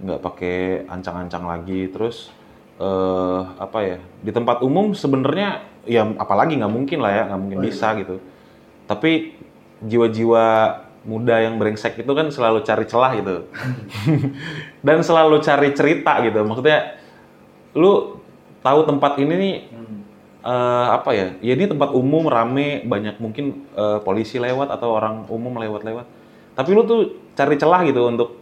nggak 0.05 0.21
pakai 0.27 0.57
ancang-ancang 0.95 1.45
lagi. 1.53 1.91
Terus 1.95 2.17
eh 2.79 3.41
apa 3.59 3.79
ya 3.81 3.99
di 4.21 4.31
tempat 4.31 4.61
umum 4.61 4.97
sebenarnya 4.97 5.61
ya 5.85 6.07
apalagi 6.17 6.57
nggak 6.57 6.73
mungkin 6.73 6.99
lah 7.03 7.13
ya 7.13 7.23
nggak 7.29 7.41
mungkin 7.41 7.59
Oh, 7.59 7.65
iya. 7.65 7.69
bisa 7.69 7.89
gitu 7.99 8.17
tapi 8.87 9.35
jiwa-jiwa 9.83 10.45
muda 11.03 11.43
yang 11.43 11.59
brengsek 11.59 11.99
itu 11.99 12.13
kan 12.15 12.31
selalu 12.31 12.63
cari 12.63 12.87
celah 12.87 13.13
gitu 13.19 13.51
dan 14.87 15.03
selalu 15.03 15.43
cari 15.43 15.75
cerita 15.75 16.23
gitu 16.23 16.43
maksudnya 16.47 16.99
lu 17.75 18.23
tahu 18.63 18.81
tempat 18.87 19.19
ini 19.19 19.35
nih 19.35 19.55
Hmm. 19.73 19.99
eh, 20.43 20.87
apa 20.95 21.11
ya 21.15 21.27
ya 21.43 21.53
ini 21.55 21.67
tempat 21.67 21.91
umum 21.95 22.27
rame 22.27 22.83
banyak 22.83 23.19
mungkin 23.19 23.67
eh, 23.75 23.99
polisi 24.03 24.39
lewat 24.39 24.71
atau 24.71 24.95
orang 24.95 25.27
umum 25.27 25.55
lewat-lewat 25.59 26.07
tapi 26.55 26.71
lu 26.71 26.83
tuh 26.83 27.01
cari 27.35 27.57
celah 27.57 27.83
gitu 27.83 28.07
untuk 28.07 28.42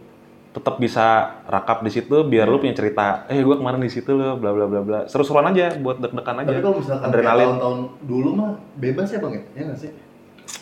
tetap 0.51 0.75
bisa 0.83 1.39
rakap 1.47 1.79
di 1.79 1.91
situ 1.91 2.27
biar 2.27 2.43
lu 2.43 2.59
punya 2.59 2.75
cerita 2.75 3.23
eh 3.31 3.39
gua 3.39 3.55
kemarin 3.55 3.79
di 3.79 3.87
situ 3.87 4.11
lo 4.11 4.35
bla 4.35 4.51
bla 4.51 4.67
bla 4.67 4.81
bla 4.83 4.99
seru-seruan 5.07 5.47
aja 5.47 5.79
buat 5.79 6.03
deg-degan 6.03 6.43
aja 6.43 6.51
Tapi 6.51 6.59
kalau 6.59 6.77
misalkan 6.83 7.07
adrenalin 7.07 7.45
tahun-tahun 7.47 7.79
dulu 8.03 8.29
mah 8.35 8.51
bebas 8.75 9.07
ya 9.15 9.19
bang 9.23 9.33
ya? 9.33 9.43
Ya 9.55 9.61
nggak 9.71 9.79
sih? 9.79 9.91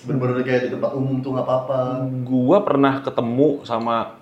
Bener-bener 0.06 0.46
kayak 0.46 0.62
di 0.66 0.70
tempat 0.78 0.92
umum 0.94 1.16
tuh 1.26 1.34
nggak 1.34 1.46
apa-apa. 1.50 1.80
gua 2.22 2.58
pernah 2.62 2.94
ketemu 3.02 3.66
sama 3.66 4.20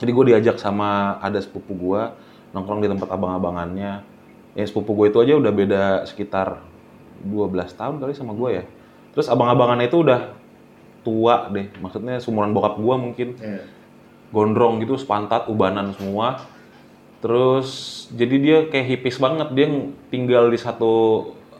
jadi 0.00 0.10
gue 0.10 0.24
diajak 0.34 0.56
sama 0.58 1.20
ada 1.20 1.36
sepupu 1.38 1.76
gua 1.76 2.16
nongkrong 2.56 2.80
di 2.80 2.88
tempat 2.88 3.08
abang-abangannya 3.12 4.00
ya 4.54 4.64
sepupu 4.64 4.94
gue 4.94 5.12
itu 5.12 5.18
aja 5.20 5.34
udah 5.36 5.52
beda 5.52 5.84
sekitar 6.06 6.62
12 7.22 7.50
tahun 7.74 7.94
kali 8.00 8.12
sama 8.16 8.32
gue 8.32 8.62
ya 8.62 8.64
terus 9.12 9.26
abang-abangannya 9.28 9.86
itu 9.90 10.00
udah 10.00 10.32
tua 11.04 11.50
deh 11.52 11.68
maksudnya 11.78 12.16
sumuran 12.18 12.56
bokap 12.56 12.80
gua 12.80 12.96
mungkin 12.96 13.36
Iya. 13.36 13.60
Gondrong 14.34 14.82
gitu 14.82 14.98
sepantat 14.98 15.46
ubanan 15.46 15.94
semua. 15.94 16.42
Terus 17.22 17.68
jadi 18.10 18.36
dia 18.42 18.58
kayak 18.66 18.86
hipis 18.98 19.22
banget. 19.22 19.54
Dia 19.54 19.66
tinggal 20.10 20.50
di 20.50 20.58
satu 20.58 20.92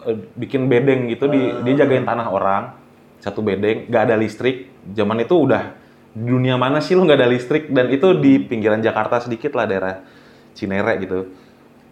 eh, 0.02 0.18
bikin 0.34 0.66
bedeng 0.66 1.06
gitu. 1.06 1.30
Di 1.30 1.62
dia 1.62 1.86
jagain 1.86 2.02
tanah 2.02 2.26
orang 2.26 2.74
satu 3.22 3.40
bedeng. 3.40 3.86
Nggak 3.86 4.02
ada 4.10 4.18
listrik. 4.18 4.68
Zaman 4.92 5.22
itu 5.22 5.38
udah 5.38 5.72
dunia 6.12 6.60
mana 6.60 6.82
sih 6.82 6.98
lu 6.98 7.06
nggak 7.06 7.18
ada 7.22 7.30
listrik? 7.30 7.70
Dan 7.70 7.88
itu 7.94 8.12
di 8.18 8.42
pinggiran 8.42 8.82
Jakarta 8.82 9.22
sedikit 9.22 9.54
lah 9.54 9.64
daerah 9.70 10.04
Cinere 10.52 11.00
gitu. 11.00 11.32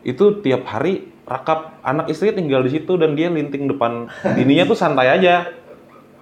Itu 0.02 0.42
tiap 0.42 0.66
hari 0.66 1.08
rakap 1.22 1.78
anak 1.86 2.10
istri 2.10 2.34
tinggal 2.34 2.66
di 2.66 2.74
situ 2.74 2.98
dan 2.98 3.14
dia 3.14 3.30
linting 3.30 3.70
depan 3.70 4.10
bininya 4.36 4.68
tuh 4.68 4.76
santai 4.76 5.08
aja. 5.16 5.48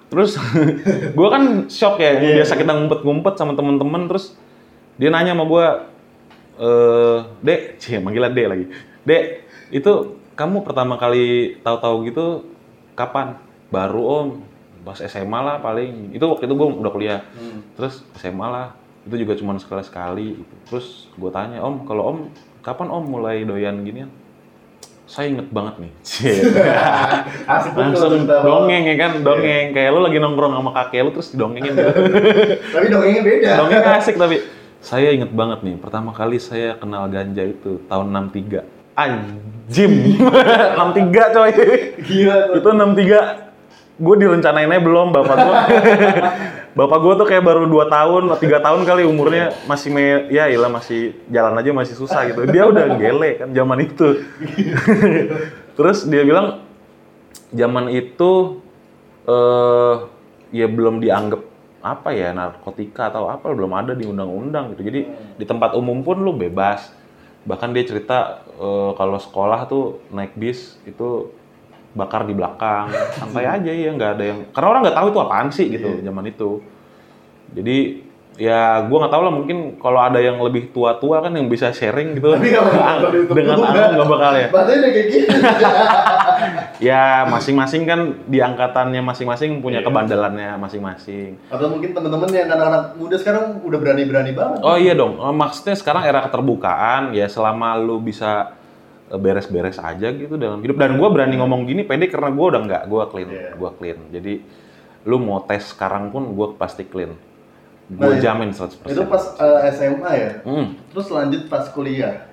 Terus 0.07 0.39
gue 1.19 1.29
kan 1.31 1.67
shock 1.67 1.99
ya 1.99 2.19
biasa 2.19 2.55
kita 2.55 2.71
ngumpet-ngumpet 2.79 3.35
sama 3.35 3.59
temen-temen 3.59 4.07
terus 4.07 4.39
dia 5.01 5.09
nanya 5.09 5.33
sama 5.33 5.49
gue 5.49 5.67
eh 6.61 7.19
dek 7.41 7.61
cie 7.81 7.97
manggilnya 7.97 8.29
dek 8.29 8.47
lagi. 8.53 8.67
Dek 9.09 9.25
itu 9.73 10.21
kamu 10.37 10.61
pertama 10.61 11.01
kali 11.01 11.57
tahu-tahu 11.65 11.97
gitu 12.13 12.27
kapan? 12.93 13.41
Baru 13.73 14.03
om. 14.05 14.29
Pas 14.85 15.01
SMA 15.01 15.41
lah 15.41 15.57
paling. 15.65 16.13
Itu 16.13 16.29
waktu 16.29 16.45
itu 16.45 16.53
gue 16.53 16.69
udah 16.69 16.93
kuliah. 16.93 17.21
Hmm. 17.33 17.65
terus 17.81 18.05
SMA 18.21 18.45
lah. 18.45 18.77
Itu 19.09 19.17
juga 19.17 19.33
cuma 19.41 19.57
sekali 19.57 19.81
sekali 19.81 20.27
gitu. 20.37 20.55
terus 20.69 21.09
gue 21.17 21.31
tanya 21.33 21.65
om 21.65 21.89
kalau 21.89 22.03
om 22.05 22.19
kapan 22.61 22.93
om 22.93 23.01
mulai 23.09 23.49
doyan 23.49 23.81
ginian? 23.81 24.13
Saya 25.09 25.33
inget 25.33 25.49
banget 25.49 25.81
nih. 25.81 25.93
Langsung 27.81 28.29
dongeng 28.29 28.85
ya 28.85 28.97
kan? 29.01 29.13
Dongeng. 29.25 29.73
Kayak 29.73 29.97
lu 29.97 30.01
lagi 30.05 30.21
nongkrong 30.21 30.53
sama 30.53 30.71
kakek 30.77 31.09
lu 31.09 31.11
terus 31.17 31.33
didongengin 31.33 31.73
gitu. 31.73 31.89
Tapi 32.69 32.87
dongengnya 32.93 33.23
beda. 33.25 33.51
dongeng 33.65 33.81
asik 33.97 34.21
tapi 34.21 34.60
saya 34.81 35.13
inget 35.13 35.29
banget 35.33 35.61
nih 35.61 35.77
pertama 35.77 36.17
kali 36.17 36.41
saya 36.41 36.77
kenal 36.81 37.05
ganja 37.13 37.45
itu 37.45 37.85
tahun 37.85 38.33
63 38.33 38.65
anjim. 38.97 39.93
63 40.81 41.37
coy. 41.37 41.51
Gila 42.01 42.37
itu 42.57 42.69
63 42.69 44.01
gue 44.01 44.17
direncanainnya 44.17 44.81
belum 44.81 45.13
bapak 45.13 45.37
gue 45.37 45.57
bapak 46.81 46.99
gue 47.05 47.13
tuh 47.21 47.27
kayak 47.29 47.45
baru 47.45 47.69
2 47.69 47.85
tahun 47.93 48.23
atau 48.33 48.41
3 48.41 48.67
tahun 48.67 48.81
kali 48.89 49.03
umurnya. 49.05 49.53
Masih 49.69 49.93
me, 49.93 50.33
ya 50.33 50.49
ilah 50.49 50.73
masih 50.73 51.17
jalan 51.29 51.53
aja 51.61 51.71
masih 51.77 51.95
susah 52.01 52.25
gitu. 52.33 52.49
Dia 52.49 52.65
udah 52.65 52.97
gele 52.97 53.31
kan 53.37 53.49
zaman 53.53 53.79
itu. 53.85 54.25
Terus 55.77 56.09
dia 56.09 56.25
bilang 56.25 56.65
zaman 57.53 57.93
itu 57.93 58.65
eh 59.29 59.97
ya 60.51 60.67
belum 60.67 60.99
dianggap 61.05 61.50
apa 61.81 62.13
ya 62.13 62.37
narkotika 62.37 63.09
atau 63.09 63.33
apa 63.33 63.49
belum 63.57 63.73
ada 63.73 63.93
di 63.97 64.05
undang-undang 64.05 64.77
gitu. 64.77 64.85
Jadi 64.85 65.01
di 65.41 65.45
tempat 65.49 65.73
umum 65.77 66.05
pun 66.05 66.21
lu 66.21 66.37
bebas. 66.37 66.93
Bahkan 67.49 67.73
dia 67.73 67.85
cerita 67.89 68.45
eh, 68.61 68.91
kalau 68.95 69.17
sekolah 69.17 69.65
tuh 69.65 70.05
naik 70.13 70.37
bis 70.37 70.77
itu 70.85 71.33
bakar 71.97 72.29
di 72.29 72.37
belakang. 72.37 72.93
Santai 73.17 73.49
aja 73.49 73.71
ya 73.73 73.91
nggak 73.97 74.11
ada 74.21 74.25
yang 74.25 74.39
karena 74.53 74.69
orang 74.69 74.81
nggak 74.87 74.99
tahu 75.01 75.07
itu 75.09 75.19
apaan 75.25 75.49
sih 75.49 75.67
gitu 75.73 75.89
zaman 76.05 76.25
itu. 76.29 76.51
Jadi 77.57 77.79
ya 78.37 78.85
gua 78.87 79.05
nggak 79.05 79.13
tahu 79.17 79.23
lah 79.25 79.35
mungkin 79.35 79.59
kalau 79.81 80.01
ada 80.01 80.21
yang 80.21 80.37
lebih 80.39 80.71
tua-tua 80.71 81.25
kan 81.25 81.33
yang 81.33 81.49
bisa 81.49 81.73
sharing 81.73 82.13
gitu. 82.21 82.37
Tapi 82.37 82.53
bakal 82.53 83.09
ditutup 83.09 83.35
dengan 83.41 83.57
aku 83.57 83.65
nggak 83.73 84.11
bakal 84.13 84.33
ya. 84.37 84.49
Kayak 84.53 85.07
gini. 85.09 85.27
ya 86.81 87.29
masing-masing 87.29 87.85
kan 87.85 88.01
di 88.25 88.41
angkatannya 88.41 89.01
masing-masing 89.01 89.61
punya 89.61 89.79
Iya. 89.79 89.87
kebandelannya 89.87 90.51
masing-masing 90.57 91.37
Atau 91.47 91.69
mungkin 91.69 91.93
teman-teman 91.93 92.29
yang 92.29 92.49
anak-anak 92.49 92.97
muda 92.97 93.15
sekarang 93.15 93.61
udah 93.61 93.79
berani-berani 93.79 94.33
banget. 94.33 94.59
Oh 94.61 94.75
iya 94.75 94.93
dong, 94.93 95.15
Eh, 95.15 95.35
maksudnya 95.35 95.73
sekarang 95.73 96.03
era 96.03 96.25
keterbukaan 96.25 97.13
ya 97.13 97.29
selama 97.29 97.77
lu 97.77 98.01
bisa 98.01 98.57
eh, 99.07 99.15
beres-beres 99.15 99.77
aja 99.77 100.09
gitu 100.09 100.35
dalam 100.35 100.59
hidup 100.59 100.75
dan 100.75 100.97
gue 100.97 101.09
berani 101.09 101.37
ngomong 101.37 101.65
gini 101.65 101.83
pede 101.83 102.09
karena 102.09 102.29
gue 102.29 102.47
udah 102.47 102.61
nggak 102.63 102.83
gue 102.87 103.03
clean, 103.07 103.29
Iya. 103.29 103.51
gue 103.55 103.71
clean. 103.77 103.99
Jadi 104.11 104.33
lu 105.03 105.17
mau 105.17 105.41
tes 105.41 105.65
sekarang 105.67 106.09
pun 106.09 106.33
gue 106.33 106.49
pasti 106.57 106.83
clean. 106.83 107.13
Gue 107.87 108.07
Nah, 108.07 108.17
jamin 108.17 108.55
100%. 108.55 108.87
Itu 108.87 109.05
pas 109.05 109.35
eh, 109.37 109.69
SMA 109.71 110.11
ya. 110.13 110.31
Hmm. 110.43 110.79
Terus 110.89 111.11
lanjut 111.11 111.43
pas 111.47 111.67
kuliah. 111.69 112.25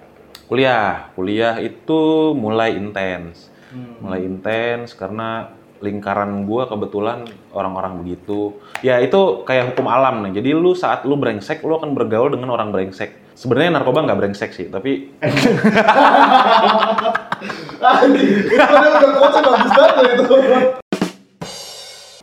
Kuliah, 0.46 1.12
kuliah 1.12 1.58
itu 1.58 2.00
mulai 2.32 2.72
intens, 2.72 3.47
Hmm. 3.68 4.00
mulai 4.00 4.24
intens 4.24 4.96
karena 4.96 5.52
lingkaran 5.82 6.46
gua 6.50 6.66
kebetulan 6.66 7.26
orang-orang 7.54 8.02
begitu. 8.02 8.58
Ya 8.82 8.98
itu 9.02 9.46
kayak 9.46 9.74
hukum 9.74 9.88
alam 9.90 10.26
nih. 10.26 10.42
Jadi 10.42 10.50
lu 10.58 10.74
saat 10.74 11.06
lu 11.06 11.18
brengsek, 11.18 11.62
lu 11.62 11.78
akan 11.78 11.94
bergaul 11.94 12.34
dengan 12.34 12.50
orang 12.54 12.74
brengsek. 12.74 13.38
Sebenarnya 13.38 13.78
narkoba 13.78 14.02
nggak 14.02 14.18
brengsek 14.18 14.50
sih, 14.50 14.66
tapi 14.74 15.14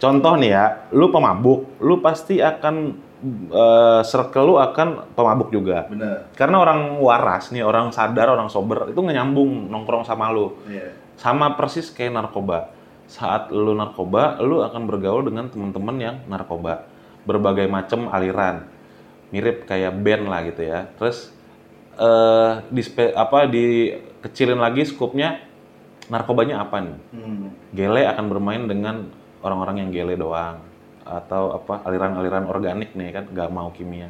contoh 0.02 0.34
nih 0.36 0.50
ya, 0.50 0.90
lu 0.90 1.08
pemabuk, 1.14 1.78
lu 1.78 2.02
pasti 2.02 2.42
akan 2.42 2.98
eh, 3.54 4.00
circle 4.02 4.44
lu 4.44 4.54
akan 4.58 5.14
pemabuk 5.14 5.54
juga. 5.54 5.86
Benar. 5.86 6.34
Karena 6.34 6.58
orang 6.58 6.98
waras 6.98 7.54
nih, 7.54 7.62
orang 7.62 7.94
sadar, 7.94 8.34
orang 8.34 8.50
sober 8.50 8.90
itu 8.90 8.98
nggak 8.98 9.16
nyambung 9.16 9.70
nongkrong 9.70 10.02
sama 10.02 10.34
lu. 10.34 10.58
Iya. 10.66 11.03
Sama 11.18 11.54
persis 11.54 11.90
kayak 11.90 12.14
narkoba. 12.14 12.72
Saat 13.04 13.52
lu 13.52 13.76
narkoba, 13.76 14.40
lu 14.40 14.64
akan 14.64 14.88
bergaul 14.88 15.26
dengan 15.28 15.50
teman-teman 15.52 15.96
yang 16.00 16.16
narkoba. 16.26 16.88
Berbagai 17.28 17.68
macam 17.68 18.08
aliran. 18.10 18.64
Mirip 19.30 19.66
kayak 19.68 19.92
band 20.00 20.24
lah 20.30 20.40
gitu 20.46 20.62
ya. 20.64 20.88
Terus 20.96 21.32
eh 21.94 22.52
di 22.74 22.82
apa 23.14 23.46
dikecilin 23.46 24.58
lagi 24.58 24.82
skupnya 24.88 25.42
narkobanya 26.08 26.64
apa 26.64 26.80
nih? 26.82 26.98
Hmm. 27.14 27.48
Gele 27.72 28.02
akan 28.08 28.24
bermain 28.28 28.62
dengan 28.66 29.08
orang-orang 29.44 29.84
yang 29.84 29.90
gele 29.92 30.16
doang 30.16 30.60
atau 31.04 31.52
apa 31.52 31.84
aliran-aliran 31.84 32.48
organik 32.48 32.96
nih 32.96 33.12
kan 33.12 33.24
nggak 33.28 33.50
mau 33.52 33.68
kimia. 33.70 34.08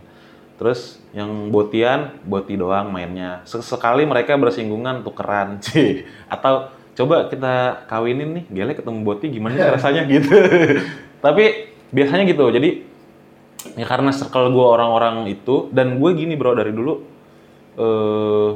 Terus 0.55 1.03
yang 1.11 1.51
botian, 1.51 2.15
boti 2.23 2.55
doang 2.55 2.95
mainnya. 2.95 3.43
Sesekali 3.43 4.07
mereka 4.07 4.39
bersinggungan 4.39 5.03
tukeran, 5.03 5.59
Ci. 5.65 6.07
Atau 6.31 6.71
coba 6.95 7.27
kita 7.29 7.85
kawinin 7.91 8.31
nih, 8.39 8.45
gele 8.51 8.73
ketemu 8.75 8.99
boti 9.03 9.27
gimana 9.31 9.55
sih 9.55 9.71
rasanya 9.77 10.03
gitu. 10.07 10.31
Tapi 11.19 11.45
biasanya 11.91 12.25
gitu. 12.27 12.45
Jadi 12.51 12.71
ya 13.75 13.87
karena 13.89 14.13
circle 14.13 14.53
gue 14.53 14.67
orang-orang 14.67 15.27
itu 15.27 15.73
dan 15.73 15.97
gue 15.97 16.11
gini 16.13 16.37
bro 16.37 16.53
dari 16.53 16.71
dulu 16.71 17.01
eh 17.75 18.51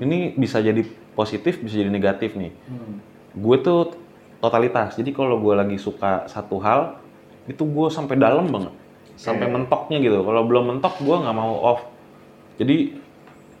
ini 0.00 0.32
bisa 0.34 0.58
jadi 0.58 0.82
positif, 1.12 1.60
bisa 1.60 1.76
jadi 1.76 1.92
negatif 1.92 2.34
nih 2.34 2.52
Hmm. 2.64 2.98
gue 3.32 3.56
tuh 3.60 3.92
totalitas. 4.40 4.96
Jadi 4.98 5.12
kalau 5.14 5.38
gue 5.38 5.54
lagi 5.54 5.76
suka 5.78 6.26
satu 6.26 6.58
hal, 6.58 6.98
itu 7.46 7.62
gue 7.62 7.88
sampai 7.88 8.18
dalam 8.18 8.50
banget, 8.50 8.74
sampai 9.14 9.46
mentoknya 9.46 10.02
gitu. 10.02 10.24
Kalau 10.26 10.42
belum 10.42 10.74
mentok, 10.76 10.98
gue 10.98 11.16
nggak 11.16 11.36
mau 11.36 11.54
off. 11.62 11.80
Jadi 12.58 12.98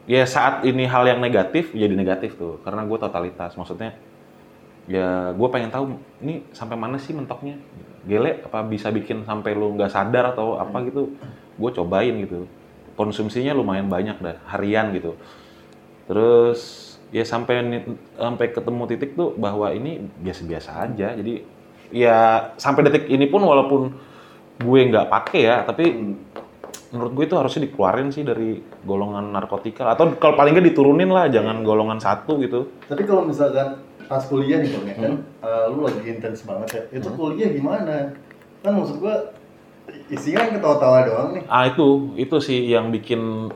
ya 0.06 0.26
saat 0.26 0.66
ini 0.66 0.84
hal 0.86 1.06
yang 1.06 1.20
negatif 1.22 1.70
jadi 1.74 1.94
negatif 1.94 2.34
tuh, 2.34 2.58
karena 2.66 2.82
gue 2.86 2.98
totalitas. 2.98 3.54
Maksudnya 3.54 3.94
ya 4.90 5.30
gue 5.30 5.48
pengen 5.48 5.70
tahu 5.70 5.96
ini 6.22 6.42
sampai 6.50 6.76
mana 6.78 6.98
sih 6.98 7.14
mentoknya. 7.14 7.58
Gele 8.02 8.42
apa 8.42 8.66
bisa 8.66 8.90
bikin 8.90 9.22
sampai 9.22 9.54
lu 9.54 9.78
nggak 9.78 9.92
sadar 9.94 10.34
atau 10.34 10.58
apa 10.58 10.82
gitu? 10.86 11.14
Gue 11.54 11.70
cobain 11.70 12.14
gitu. 12.18 12.50
Konsumsinya 12.98 13.54
lumayan 13.54 13.86
banyak 13.88 14.18
dah, 14.18 14.36
harian 14.50 14.90
gitu. 14.92 15.14
Terus 16.10 16.92
ya 17.12 17.22
sampai 17.22 17.84
sampai 18.16 18.46
ketemu 18.50 18.82
titik 18.88 19.10
tuh 19.14 19.36
bahwa 19.36 19.68
ini 19.70 20.00
biasa-biasa 20.24 20.88
aja 20.88 21.12
jadi 21.12 21.44
ya 21.92 22.48
sampai 22.56 22.88
detik 22.88 23.04
ini 23.12 23.28
pun 23.28 23.44
walaupun 23.44 23.92
gue 24.56 24.80
nggak 24.88 25.12
pakai 25.12 25.40
ya 25.44 25.60
tapi 25.60 25.84
Hmm. 25.92 26.16
Menurut 26.92 27.12
gue 27.16 27.24
itu 27.26 27.36
harusnya 27.40 27.64
dikeluarin 27.66 28.12
sih 28.12 28.22
dari 28.22 28.60
golongan 28.84 29.32
narkotika. 29.32 29.90
Atau 29.90 30.12
kalau 30.20 30.36
paling 30.36 30.52
nggak 30.52 30.68
diturunin 30.72 31.08
lah 31.08 31.26
jangan 31.26 31.64
golongan 31.64 31.98
satu 31.98 32.36
gitu. 32.38 32.68
Tapi 32.86 33.02
kalau 33.02 33.24
misalkan 33.24 33.80
pas 34.06 34.20
kuliah 34.28 34.60
nih 34.60 34.70
Bang, 34.76 34.84
ya 34.84 34.94
kan, 34.94 35.12
Hmm. 35.16 35.46
eh, 35.48 35.64
lu 35.72 35.80
lagi 35.88 36.00
intens 36.04 36.44
banget 36.44 36.68
ya, 36.70 36.82
itu 37.00 37.08
kuliah 37.16 37.48
gimana? 37.48 38.12
Kan 38.60 38.72
maksud 38.76 39.00
gua 39.00 39.32
isinya 40.06 40.46
kan 40.46 40.50
ketawa-tawa 40.60 40.98
doang 41.08 41.28
nih. 41.34 41.42
ah 41.48 41.64
itu 41.66 42.14
itu 42.14 42.36
sih 42.38 42.70
yang 42.70 42.92
bikin 42.94 43.50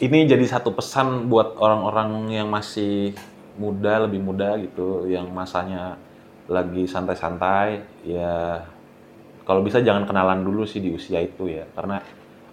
ini 0.00 0.24
jadi 0.24 0.40
satu 0.48 0.72
pesan 0.72 1.28
buat 1.28 1.60
orang-orang 1.60 2.32
yang 2.32 2.48
masih 2.48 3.12
muda 3.60 4.08
lebih 4.08 4.24
muda 4.24 4.56
gitu 4.56 5.04
yang 5.04 5.28
masanya 5.28 6.00
lagi 6.48 6.88
santai-santai. 6.88 7.84
Ya 8.08 8.64
kalau 9.44 9.60
bisa 9.60 9.82
jangan 9.82 10.08
kenalan 10.08 10.40
dulu 10.40 10.64
sih 10.64 10.80
di 10.80 10.94
usia 10.94 11.20
itu 11.20 11.50
ya. 11.50 11.68
Karena 11.76 12.00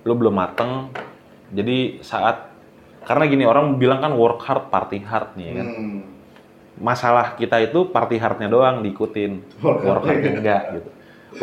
lu 0.07 0.15
belum 0.15 0.31
mateng. 0.31 0.95
Jadi 1.51 1.99
saat 1.99 2.47
karena 3.03 3.27
gini 3.27 3.43
orang 3.43 3.75
bilang 3.75 3.99
kan 3.99 4.15
work 4.15 4.39
hard 4.47 4.71
party 4.71 5.03
hard 5.03 5.35
nih 5.35 5.45
ya 5.51 5.53
kan? 5.59 5.67
Hmm. 5.67 6.01
masalah 6.77 7.33
kita 7.33 7.57
itu 7.57 7.89
party 7.89 8.21
hardnya 8.21 8.47
doang 8.47 8.85
diikutin. 8.85 9.41
Work 9.59 9.81
work 9.83 10.03
hard 10.07 10.23
hard 10.23 10.35
enggak 10.39 10.63
gitu. 10.79 10.89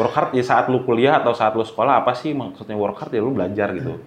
Work 0.01 0.13
hard 0.15 0.31
ya 0.33 0.45
saat 0.47 0.71
lu 0.73 0.87
kuliah 0.87 1.21
atau 1.21 1.37
saat 1.37 1.53
lu 1.59 1.67
sekolah 1.67 2.01
apa 2.01 2.17
sih 2.17 2.33
maksudnya 2.33 2.79
work 2.79 2.97
hard? 3.03 3.13
Ya 3.13 3.21
lu 3.21 3.35
belajar 3.35 3.69
gitu. 3.77 3.99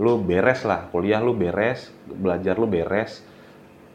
Lu 0.00 0.18
beres 0.18 0.64
lah 0.64 0.88
kuliah 0.90 1.20
lu 1.20 1.36
beres 1.36 1.92
belajar 2.08 2.56
lu 2.56 2.64
beres. 2.64 3.20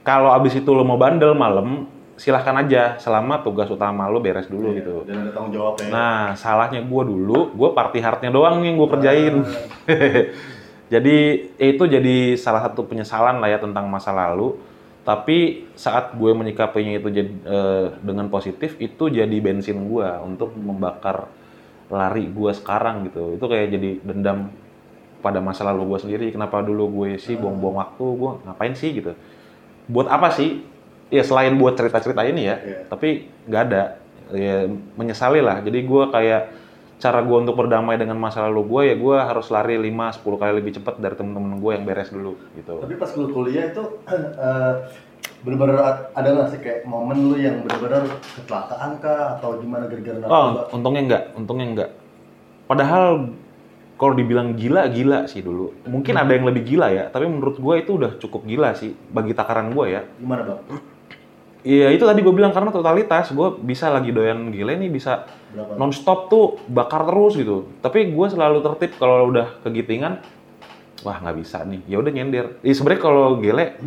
Kalau 0.05 0.33
abis 0.33 0.61
itu 0.61 0.69
lu 0.69 0.85
mau 0.85 0.97
bandel 0.97 1.33
malam 1.33 1.89
silahkan 2.19 2.53
aja 2.59 2.95
selama 2.97 3.41
tugas 3.41 3.65
utama 3.67 4.05
lu 4.07 4.21
beres 4.21 4.45
dulu 4.45 4.71
Iya, 4.71 4.77
gitu 4.83 4.95
Dan 5.07 5.15
ada 5.25 5.31
tanggung 5.33 5.53
jawabnya. 5.55 5.87
nah 5.89 6.21
salahnya 6.35 6.81
gua 6.85 7.03
dulu 7.03 7.51
gua 7.55 7.73
party 7.73 7.99
hardnya 7.99 8.29
doang 8.29 8.61
nih 8.61 8.67
yang 8.71 8.77
gua 8.77 8.89
kerjain 8.93 9.35
jadi 10.93 11.15
ya 11.55 11.67
itu 11.71 11.83
jadi 11.87 12.15
salah 12.35 12.67
satu 12.67 12.83
penyesalan 12.83 13.39
lah 13.39 13.47
ya 13.47 13.59
tentang 13.63 13.87
masa 13.87 14.11
lalu. 14.11 14.59
Tapi 15.01 15.65
saat 15.73 16.13
gue 16.13 16.29
menyikapinya 16.29 16.93
itu 16.93 17.09
jadi, 17.09 17.31
eh, 17.31 17.85
dengan 18.05 18.29
positif, 18.29 18.77
itu 18.77 19.09
jadi 19.09 19.33
bensin 19.41 19.89
gue 19.89 20.05
untuk 20.21 20.53
membakar 20.53 21.25
lari 21.89 22.29
gue 22.29 22.51
sekarang 22.53 23.09
gitu. 23.09 23.33
Itu 23.33 23.49
kayak 23.49 23.67
jadi 23.73 23.89
dendam 24.05 24.53
pada 25.25 25.41
masa 25.41 25.65
lalu 25.65 25.95
gue 25.95 25.99
sendiri. 26.05 26.27
Kenapa 26.29 26.61
dulu 26.61 27.01
gue 27.01 27.09
sih 27.17 27.33
buang-buang 27.33 27.81
waktu, 27.81 28.05
gue 28.13 28.31
ngapain 28.45 28.73
sih 28.77 28.93
gitu. 28.93 29.17
Buat 29.89 30.11
apa 30.13 30.29
sih? 30.29 30.61
Ya 31.11 31.21
selain 31.21 31.59
buat 31.59 31.75
cerita-cerita 31.75 32.23
ini 32.23 32.47
ya, 32.47 32.55
Iya. 32.57 32.79
tapi 32.87 33.27
nggak 33.45 33.63
ada. 33.67 33.83
Ya 34.31 34.63
menyesali 34.95 35.43
lah. 35.43 35.59
Jadi 35.59 35.83
gue 35.83 36.03
kayak 36.07 36.41
cara 37.01 37.19
gue 37.19 37.33
untuk 37.35 37.57
berdamai 37.57 37.97
dengan 37.97 38.15
masa 38.15 38.45
lalu 38.47 38.61
gue 38.63 38.81
ya 38.93 38.95
gue 38.95 39.17
harus 39.19 39.49
lari 39.49 39.75
5-10 39.75 40.37
kali 40.37 40.53
lebih 40.55 40.79
cepat 40.79 41.01
dari 41.01 41.17
temen-temen 41.17 41.59
gue 41.59 41.71
yang 41.73 41.83
beres 41.83 42.13
dulu 42.13 42.37
gitu. 42.55 42.79
Tapi 42.79 42.95
pas 42.95 43.11
lu 43.11 43.27
kuliah 43.27 43.73
itu 43.73 43.83
eh, 44.07 44.73
bener-bener 45.41 45.81
ad- 45.81 46.13
ada 46.13 46.29
nggak 46.31 46.47
sih 46.47 46.59
kayak 46.61 46.85
momen 46.85 47.17
lu 47.27 47.35
yang 47.35 47.59
bener-bener 47.65 48.05
kecelakaan 48.37 49.01
kah 49.01 49.35
atau 49.35 49.57
gimana 49.59 49.89
gara-gara 49.89 50.15
narkoba? 50.15 50.31
Oh, 50.31 50.49
untungnya 50.71 51.01
enggak, 51.03 51.23
untungnya 51.35 51.67
enggak. 51.67 51.89
Padahal 52.69 53.33
kalau 53.97 54.13
dibilang 54.15 54.55
gila, 54.55 54.87
gila 54.87 55.27
sih 55.27 55.43
dulu. 55.43 55.73
Mungkin 55.85 56.15
ada 56.15 56.31
yang 56.31 56.45
lebih 56.47 56.63
gila 56.63 56.87
ya, 56.89 57.05
tapi 57.09 57.25
menurut 57.27 57.57
gue 57.57 57.75
itu 57.81 57.97
udah 57.97 58.15
cukup 58.17 58.45
gila 58.45 58.73
sih 58.73 58.93
bagi 59.11 59.35
takaran 59.35 59.73
gue 59.73 59.85
ya. 59.89 60.01
Gimana 60.17 60.41
bang? 60.47 60.59
Iya 61.61 61.93
itu 61.93 62.01
tadi 62.01 62.19
gue 62.19 62.33
bilang 62.33 62.49
karena 62.49 62.73
totalitas 62.73 63.29
gue 63.29 63.47
bisa 63.61 63.93
lagi 63.93 64.09
doyan 64.09 64.49
gile 64.49 64.73
nih 64.75 64.89
bisa 64.89 65.29
Berapa? 65.53 65.77
nonstop 65.77 66.25
tuh 66.25 66.57
bakar 66.65 67.05
terus 67.05 67.37
gitu. 67.37 67.69
Tapi 67.79 68.09
gue 68.09 68.27
selalu 68.27 68.65
tertib 68.65 68.97
kalau 68.97 69.29
udah 69.29 69.61
kegitingan, 69.61 70.25
wah 71.01 71.17
nggak 71.21 71.37
bisa 71.37 71.61
nih. 71.61 71.85
Ya 71.85 72.01
udah 72.01 72.09
nyender. 72.09 72.57
Ya 72.65 72.73
sebenarnya 72.73 73.01
kalau 73.01 73.37
gele 73.37 73.77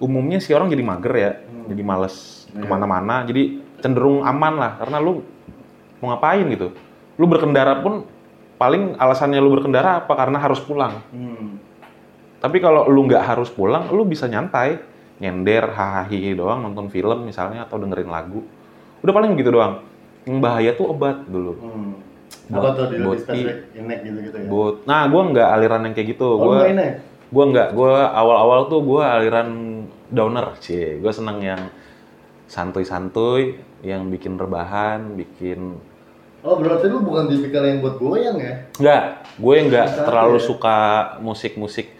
umumnya 0.00 0.40
sih 0.40 0.56
orang 0.56 0.72
jadi 0.72 0.80
mager 0.80 1.14
ya, 1.14 1.30
Hmm. 1.44 1.68
jadi 1.68 1.82
males 1.84 2.16
Iya. 2.48 2.64
ke 2.64 2.66
mana-mana. 2.66 3.28
Jadi 3.28 3.42
cenderung 3.78 4.24
aman 4.24 4.54
lah 4.56 4.72
karena 4.80 4.96
lu 4.96 5.20
mau 6.00 6.08
ngapain 6.08 6.48
gitu. 6.48 6.72
Lu 7.20 7.28
berkendara 7.28 7.84
pun 7.84 8.08
paling 8.56 8.96
alasannya 8.96 9.36
lu 9.36 9.52
berkendara 9.52 10.00
apa 10.00 10.12
karena 10.16 10.40
harus 10.40 10.64
pulang. 10.64 11.04
Hmm. 11.12 11.60
Tapi 12.40 12.56
kalau 12.56 12.88
lu 12.88 13.04
nggak 13.04 13.20
harus 13.26 13.50
pulang, 13.50 13.90
lu 13.90 14.06
bisa 14.06 14.24
nyantai, 14.24 14.78
nyender, 15.18 15.74
hahaha 15.74 16.30
doang, 16.34 16.62
nonton 16.62 16.86
film 16.90 17.26
misalnya 17.26 17.66
atau 17.66 17.78
dengerin 17.78 18.10
lagu. 18.10 18.46
Udah 19.02 19.12
paling 19.14 19.34
gitu 19.38 19.50
doang. 19.50 19.82
Yang 20.26 20.38
bahaya 20.42 20.70
tuh 20.74 20.86
obat 20.94 21.26
dulu. 21.26 21.52
Hmm. 21.58 21.90
Apa 22.48 22.68
tuh 22.76 22.86
spesifik 23.20 23.72
inek 23.76 23.98
gitu-gitu 24.04 24.36
ya? 24.36 24.48
Buat, 24.48 24.74
nah 24.88 25.04
gue 25.08 25.22
nggak 25.32 25.48
aliran 25.58 25.82
yang 25.88 25.94
kayak 25.96 26.08
gitu. 26.16 26.28
Oh, 26.36 26.36
Gue 26.48 26.72
gue 27.28 27.44
nggak. 27.52 27.68
Gue 27.76 27.92
awal-awal 27.92 28.68
tuh 28.72 28.80
gue 28.84 29.02
aliran 29.04 29.48
downer, 30.08 30.56
cie. 30.60 31.00
Gue 31.00 31.12
seneng 31.12 31.40
yang 31.44 31.62
santuy-santuy, 32.48 33.60
yang 33.84 34.08
bikin 34.08 34.40
rebahan, 34.40 35.16
bikin 35.16 35.76
Oh 36.38 36.54
berarti 36.54 36.86
lu 36.86 37.02
bukan 37.02 37.26
tipikal 37.26 37.66
yang 37.66 37.82
buat 37.82 37.98
goyang 37.98 38.38
ya? 38.38 38.54
Enggak, 38.78 39.02
gue 39.42 39.54
nggak 39.68 39.86
terlalu 40.06 40.38
ya. 40.38 40.46
suka 40.46 40.78
musik-musik 41.18 41.97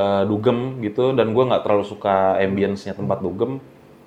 eh, 0.00 0.22
dugem 0.24 0.80
gitu 0.80 1.12
dan 1.12 1.36
gue 1.36 1.44
nggak 1.44 1.60
terlalu 1.60 1.84
suka 1.84 2.40
ambience-nya 2.40 2.96
tempat 2.96 3.20
dugem. 3.20 3.60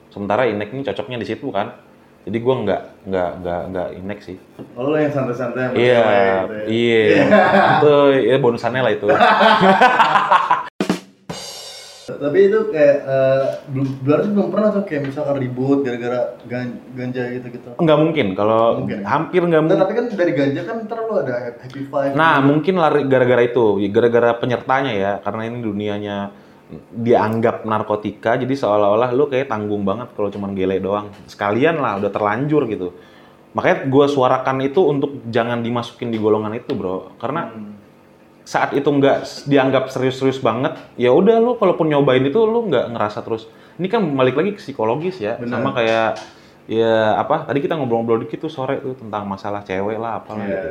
Sementara 0.10 0.50
Inek 0.50 0.74
ini 0.74 0.82
cocoknya 0.82 1.22
di 1.22 1.28
situ 1.30 1.54
kan. 1.54 1.78
Jadi 2.24 2.38
gue 2.40 2.56
nggak 2.56 2.82
nggak 3.06 3.30
nggak 3.44 3.62
nggak 3.70 3.90
Inek 4.02 4.20
sih. 4.24 4.38
Oh 4.74 4.90
lu 4.90 4.98
yang 4.98 5.12
santai-santai 5.12 5.76
Iya, 5.76 6.02
ya? 6.02 6.40
iya. 6.66 7.24
Itu 7.78 7.94
ya 8.26 8.38
bonusannya 8.42 8.82
lah 8.82 8.94
itu. 8.96 9.08
Tapi 12.04 12.52
itu 12.52 12.60
kayak 12.68 12.98
eh, 13.02 13.44
belum 13.72 13.88
berarti 14.04 14.28
belum 14.28 14.48
pernah 14.52 14.70
tuh 14.70 14.84
kayak 14.84 15.08
misalkan 15.08 15.36
ribut 15.40 15.80
gara-gara 15.82 16.36
gan- 16.46 16.80
ganja 16.92 17.24
gitu-gitu. 17.32 17.70
Nggak 17.80 18.00
mungkin 18.00 18.28
kalau 18.36 18.84
Mungkin 18.84 19.00
ya? 19.00 19.08
hampir 19.08 19.42
nggak 19.42 19.62
mungkin. 19.64 19.80
tapi 19.80 19.94
kan 19.96 20.06
dari 20.12 20.34
ganja 20.36 20.62
kan 20.64 20.76
ntar 20.84 21.00
lu 21.00 21.14
ada 21.16 21.34
happy 21.56 21.82
five. 21.88 22.12
Nah, 22.12 22.38
gitu. 22.38 22.48
mungkin 22.52 22.74
lari 22.76 23.02
gara-gara 23.08 23.42
itu, 23.42 23.66
gara-gara 23.88 24.30
penyertanya 24.36 24.92
ya, 24.92 25.12
karena 25.24 25.42
ini 25.48 25.58
dunianya 25.60 26.18
dianggap 26.90 27.64
narkotika, 27.64 28.34
jadi 28.34 28.50
seolah-olah 28.50 29.14
lu 29.14 29.30
kayak 29.30 29.46
tanggung 29.46 29.86
banget 29.86 30.10
kalau 30.12 30.28
cuman 30.28 30.52
gele 30.52 30.82
doang. 30.82 31.08
Sekalian 31.26 31.78
lah, 31.78 32.02
udah 32.02 32.10
terlanjur 32.10 32.66
gitu. 32.66 32.98
Makanya 33.54 33.86
gua 33.86 34.10
suarakan 34.10 34.66
itu 34.66 34.82
untuk 34.82 35.22
jangan 35.30 35.62
dimasukin 35.62 36.10
di 36.10 36.18
golongan 36.18 36.58
itu, 36.58 36.74
bro. 36.74 37.14
Karena 37.22 37.54
Hmm. 37.54 37.73
Saat 38.44 38.76
itu 38.76 38.86
nggak 38.86 39.48
dianggap 39.48 39.88
serius-serius 39.88 40.40
banget, 40.40 40.76
ya 41.00 41.10
udah 41.10 41.40
lu 41.40 41.56
kalaupun 41.56 41.88
nyobain 41.88 42.22
itu 42.22 42.40
lu 42.44 42.68
nggak 42.68 42.92
ngerasa 42.92 43.24
terus. 43.24 43.48
Ini 43.80 43.88
kan 43.88 44.04
balik 44.14 44.36
lagi 44.36 44.54
ke 44.54 44.62
psikologis 44.62 45.18
ya, 45.18 45.40
Benar. 45.40 45.60
sama 45.60 45.70
kayak 45.74 46.10
ya 46.68 47.18
apa? 47.18 47.48
Tadi 47.48 47.60
kita 47.60 47.76
ngobrol-ngobrol 47.76 48.24
dikit 48.24 48.46
tuh 48.46 48.52
sore 48.52 48.80
tuh 48.80 48.96
tentang 48.96 49.24
masalah 49.26 49.64
cewek 49.64 49.96
lah 49.98 50.20
apalah 50.20 50.44
Iya. 50.44 50.52
gitu 50.54 50.70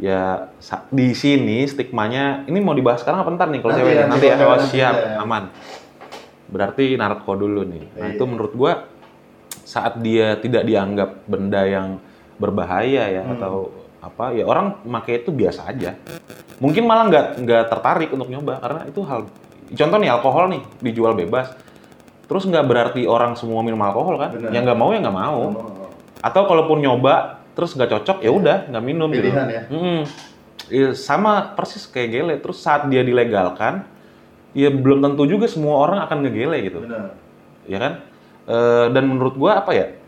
ya 0.00 0.48
di 0.88 1.12
sini 1.12 1.68
stigmanya 1.68 2.48
ini 2.48 2.56
mau 2.64 2.72
dibahas 2.72 3.04
sekarang 3.04 3.20
apa 3.20 3.36
ntar 3.36 3.52
nih 3.52 3.60
kalau 3.60 3.76
Nanti, 3.76 3.84
cewek 3.84 3.94
nanti, 4.00 4.08
nanti 4.08 4.26
ya 4.32 4.36
kalau 4.40 4.48
oh, 4.48 4.56
nanti, 4.56 4.72
siap 4.72 4.94
ya. 4.96 5.12
aman 5.20 5.44
berarti 6.48 6.84
narko 6.96 7.32
dulu 7.36 7.62
nih 7.68 7.84
nah 8.00 8.08
Iya. 8.08 8.16
itu 8.16 8.24
menurut 8.24 8.52
gua 8.56 8.72
saat 9.62 10.00
dia 10.00 10.40
tidak 10.40 10.64
dianggap 10.64 11.28
benda 11.28 11.68
yang 11.68 12.00
berbahaya 12.40 13.12
ya 13.12 13.22
Hmm. 13.28 13.36
atau 13.36 13.54
apa 14.00 14.32
ya 14.32 14.48
orang 14.48 14.80
pakai 14.80 15.20
itu 15.20 15.30
biasa 15.36 15.68
aja 15.68 15.92
mungkin 16.60 16.84
malah 16.84 17.08
nggak 17.08 17.26
nggak 17.40 17.62
tertarik 17.72 18.08
untuk 18.12 18.28
nyoba 18.28 18.60
karena 18.60 18.80
itu 18.86 19.00
hal 19.08 19.26
contoh 19.72 19.98
nih 19.98 20.10
alkohol 20.12 20.44
nih 20.52 20.62
dijual 20.84 21.16
bebas 21.16 21.56
terus 22.28 22.44
nggak 22.46 22.64
berarti 22.68 23.08
orang 23.08 23.34
semua 23.34 23.64
minum 23.64 23.80
alkohol 23.82 24.20
kan 24.20 24.30
Benar. 24.36 24.52
yang 24.52 24.62
nggak 24.68 24.78
mau 24.78 24.90
ya 24.92 25.00
nggak 25.02 25.18
mau 25.18 25.40
atau 26.20 26.42
kalaupun 26.44 26.84
nyoba 26.84 27.40
terus 27.56 27.74
nggak 27.74 27.90
cocok 27.90 28.18
ya 28.22 28.30
udah 28.30 28.56
nggak 28.70 28.84
minum 28.84 29.08
gitu. 29.10 29.28
Pilihan 29.28 29.48
ya? 29.50 29.62
Mm-mm. 29.68 30.00
Iya, 30.70 30.94
sama 30.94 31.52
persis 31.58 31.82
kayak 31.90 32.08
gele. 32.14 32.34
Terus 32.38 32.62
saat 32.62 32.86
dia 32.86 33.02
dilegalkan, 33.02 33.82
ya 34.54 34.70
belum 34.70 35.02
tentu 35.02 35.26
juga 35.26 35.50
semua 35.50 35.82
orang 35.82 35.98
akan 36.06 36.22
ngegele 36.22 36.58
gitu, 36.62 36.78
Benar. 36.86 37.18
ya 37.66 37.78
kan? 37.82 37.92
Eh, 38.46 38.86
dan 38.94 39.04
menurut 39.10 39.34
gua 39.34 39.60
apa 39.60 39.74
ya? 39.74 39.98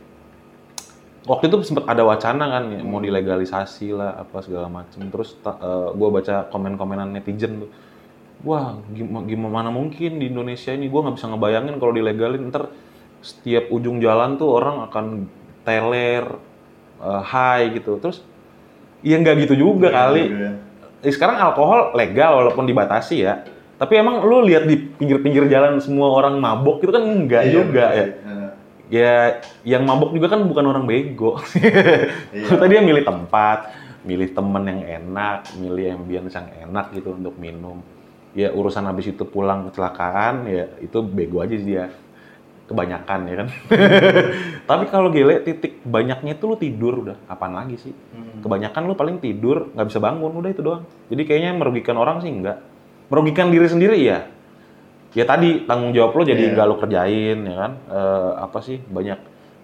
Waktu 1.23 1.55
itu 1.55 1.57
sempat 1.63 1.87
ada 1.87 2.03
wacana 2.03 2.51
kan 2.51 2.65
ya, 2.75 2.83
mau 2.83 2.99
dilegalisasi 2.99 3.95
lah 3.95 4.27
apa 4.27 4.43
segala 4.43 4.67
macam. 4.67 5.07
Terus 5.07 5.39
ta- 5.39 5.55
eh, 5.55 5.89
gua 5.95 6.09
baca 6.11 6.51
komen-komenan 6.51 7.15
netizen 7.15 7.63
tuh. 7.63 7.71
Wah, 8.43 8.75
gimana, 8.91 9.23
gimana 9.31 9.69
mungkin 9.71 10.19
di 10.19 10.27
Indonesia 10.27 10.75
ini 10.75 10.91
gua 10.91 11.07
nggak 11.07 11.17
bisa 11.23 11.31
ngebayangin 11.31 11.79
kalau 11.79 11.95
dilegalin 11.95 12.51
ntar 12.51 12.75
setiap 13.23 13.71
ujung 13.71 14.03
jalan 14.03 14.35
tuh 14.35 14.51
orang 14.51 14.83
akan 14.91 15.07
teler, 15.63 16.27
eh, 16.99 17.23
high 17.23 17.79
gitu. 17.79 18.03
Terus 18.03 18.27
ya 19.07 19.15
nggak 19.15 19.47
gitu 19.47 19.55
juga 19.55 19.95
kali. 19.95 20.27
Juga 20.27 20.43
ya. 20.43 20.53
Eh, 21.07 21.13
sekarang 21.15 21.39
alkohol 21.39 21.95
legal 21.95 22.43
walaupun 22.43 22.67
dibatasi 22.67 23.23
ya. 23.23 23.47
Tapi 23.79 23.99
emang 23.99 24.23
lu 24.27 24.43
lihat 24.47 24.67
di 24.67 24.75
pinggir-pinggir 24.79 25.47
jalan 25.47 25.79
semua 25.79 26.11
orang 26.11 26.39
mabok 26.39 26.83
itu 26.83 26.91
kan 26.95 27.03
enggak 27.03 27.47
Iya, 27.47 27.53
juga 27.63 27.85
bener 27.91 27.99
ya. 27.99 28.07
Ya 28.93 29.41
yang 29.65 29.89
mabok 29.89 30.13
juga 30.13 30.37
kan 30.37 30.45
bukan 30.45 30.69
orang 30.69 30.85
bego. 30.85 31.41
Iya. 32.29 32.53
Tadi 32.61 32.77
dia 32.77 32.85
milih 32.85 33.09
tempat, 33.09 33.73
milih 34.05 34.37
temen 34.37 34.63
yang 34.69 34.83
enak, 34.85 35.49
milih 35.57 35.97
ambience 35.97 36.37
yang 36.37 36.69
enak 36.69 36.93
gitu 36.93 37.17
untuk 37.17 37.33
minum. 37.41 37.81
Ya 38.37 38.53
urusan 38.53 38.85
habis 38.85 39.09
itu 39.09 39.25
pulang 39.25 39.73
kecelakaan 39.73 40.45
ya 40.45 40.69
itu 40.85 41.01
bego 41.01 41.41
aja 41.41 41.57
sih 41.57 41.65
dia. 41.65 41.89
Kebanyakan 42.69 43.21
ya 43.33 43.35
kan. 43.41 43.49
Tapi 44.69 44.85
kalau 44.93 45.09
gele 45.09 45.41
titik 45.41 45.81
banyaknya 45.89 46.37
itu 46.37 46.45
lu 46.45 46.57
tidur 46.61 47.01
udah. 47.01 47.17
Apaan 47.33 47.57
lagi 47.57 47.81
sih? 47.81 47.97
Hmm. 48.13 48.45
Kebanyakan 48.45 48.93
lu 48.93 48.93
paling 48.93 49.17
tidur, 49.25 49.73
nggak 49.73 49.89
bisa 49.89 50.05
bangun, 50.05 50.37
udah 50.37 50.51
itu 50.53 50.61
doang. 50.61 50.85
Jadi 51.09 51.23
kayaknya 51.25 51.57
merugikan 51.57 51.97
orang 51.97 52.21
sih 52.21 52.29
enggak. 52.29 52.61
Merugikan 53.09 53.49
diri 53.49 53.73
sendiri 53.73 53.97
ya. 54.05 54.29
Ya 55.13 55.29
tadi 55.29 55.69
tanggung 55.69 55.93
jawab 55.93 56.17
lo 56.17 56.23
jadi 56.25 56.41
Iya. 56.41 56.53
nggak 56.57 56.67
lo 56.69 56.77
kerjain 56.81 57.39
ya 57.45 57.55
kan. 57.57 57.73
Eh, 57.89 58.33
apa 58.41 58.59
sih 58.65 58.81
banyak 58.81 59.19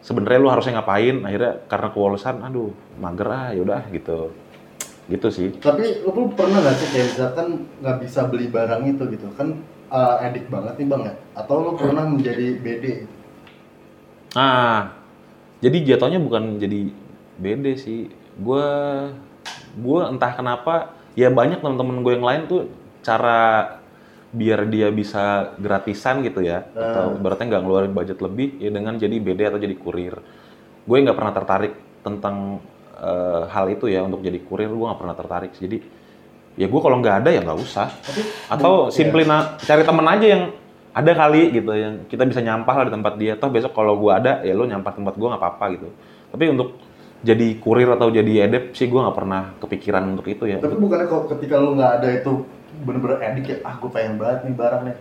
sebenarnya 0.05 0.39
lu 0.39 0.49
harusnya 0.53 0.79
ngapain 0.79 1.17
akhirnya 1.25 1.53
karena 1.67 1.89
kewalasan 1.91 2.37
aduh 2.45 2.71
mager 3.01 3.29
ah 3.33 3.49
yaudah 3.57 3.83
gitu. 3.89 4.33
Gitu 5.09 5.29
sih. 5.33 5.49
Tapi 5.57 6.05
lu 6.05 6.29
pernah 6.37 6.61
nggak 6.61 6.77
sih 6.77 6.89
kayak 6.93 7.07
misalkan 7.17 7.47
nggak 7.81 7.97
bisa 8.05 8.21
beli 8.29 8.47
barang 8.53 8.83
itu 8.93 9.03
gitu 9.09 9.27
kan 9.41 9.57
uh, 9.89 10.21
edik 10.21 10.53
banget 10.53 10.77
nih 10.77 10.87
bang 10.87 11.03
ya? 11.09 11.15
Atau 11.33 11.65
lu 11.65 11.71
pernah 11.81 12.05
menjadi 12.05 12.61
BD? 12.61 13.09
Nah, 14.37 14.93
jadi 15.65 15.77
jatuhnya 15.97 16.21
bukan 16.21 16.61
jadi 16.61 16.93
BD 17.41 17.67
sih. 17.81 18.13
Gue 18.37 18.69
gue 19.81 20.01
entah 20.05 20.37
kenapa 20.37 20.93
ya 21.17 21.33
banyak 21.33 21.65
teman-teman 21.65 22.05
gue 22.05 22.13
yang 22.13 22.27
lain 22.29 22.43
tuh 22.45 22.63
cara 23.01 23.78
biar 24.29 24.69
dia 24.69 24.93
bisa 24.93 25.57
gratisan 25.57 26.21
gitu 26.21 26.45
ya 26.45 26.69
atau 26.77 27.17
berarti 27.17 27.49
nggak 27.49 27.63
ngeluarin 27.65 27.93
budget 27.97 28.21
lebih 28.21 28.61
ya 28.61 28.69
dengan 28.69 29.01
jadi 29.01 29.17
BD 29.17 29.41
atau 29.49 29.61
jadi 29.61 29.73
kurir. 29.73 30.15
Gue 30.85 30.97
nggak 31.01 31.17
pernah 31.17 31.33
tertarik 31.33 31.73
tentang 32.05 32.61
eh, 33.01 33.43
hal 33.49 33.67
itu 33.73 33.89
ya 33.89 34.05
untuk 34.05 34.21
jadi 34.21 34.37
kurir 34.45 34.69
gue 34.69 34.87
nggak 34.89 35.01
pernah 35.01 35.17
tertarik. 35.17 35.53
Jadi 35.57 35.79
ya 36.61 36.67
gue 36.69 36.81
kalau 36.81 36.97
nggak 37.01 37.17
ada 37.25 37.31
ya 37.33 37.41
nggak 37.41 37.59
usah. 37.59 37.89
Tapi 37.89 38.21
Atau 38.53 38.73
bu- 38.89 38.93
simply 38.93 39.25
cari 39.65 39.83
temen 39.85 40.07
aja 40.07 40.27
yang 40.29 40.43
ada 40.99 41.13
kali 41.15 41.55
gitu 41.55 41.71
yang 41.79 41.95
kita 42.11 42.27
bisa 42.27 42.41
nyampah 42.43 42.75
lah 42.75 42.85
di 42.91 42.93
tempat 42.93 43.15
dia. 43.15 43.33
Toh 43.39 43.51
besok 43.53 43.73
kalau 43.77 43.95
gua 43.95 44.19
ada 44.19 44.43
ya 44.43 44.53
lo 44.57 44.67
nyampah 44.67 44.93
tempat 44.99 45.15
gua 45.15 45.35
nggak 45.35 45.43
apa-apa 45.43 45.65
gitu. 45.79 45.89
Tapi 46.35 46.45
untuk 46.51 46.75
jadi 47.23 47.59
kurir 47.59 47.91
atau 47.95 48.11
jadi 48.11 48.51
edep 48.51 48.75
sih 48.75 48.91
gua 48.91 49.09
nggak 49.09 49.17
pernah 49.17 49.43
kepikiran 49.63 50.03
untuk 50.19 50.27
itu 50.27 50.45
ya. 50.51 50.59
Tapi 50.59 50.75
bukannya 50.75 51.07
kalau 51.07 51.25
ketika 51.31 51.55
lu 51.63 51.79
nggak 51.79 51.93
ada 52.03 52.09
itu 52.11 52.33
bener-bener 52.83 53.19
edik 53.33 53.47
ya, 53.47 53.57
ah 53.67 53.75
gue 53.79 53.91
pengen 53.91 54.15
banget 54.19 54.49
nih 54.49 54.55
barang 54.55 54.83
nih. 54.87 54.97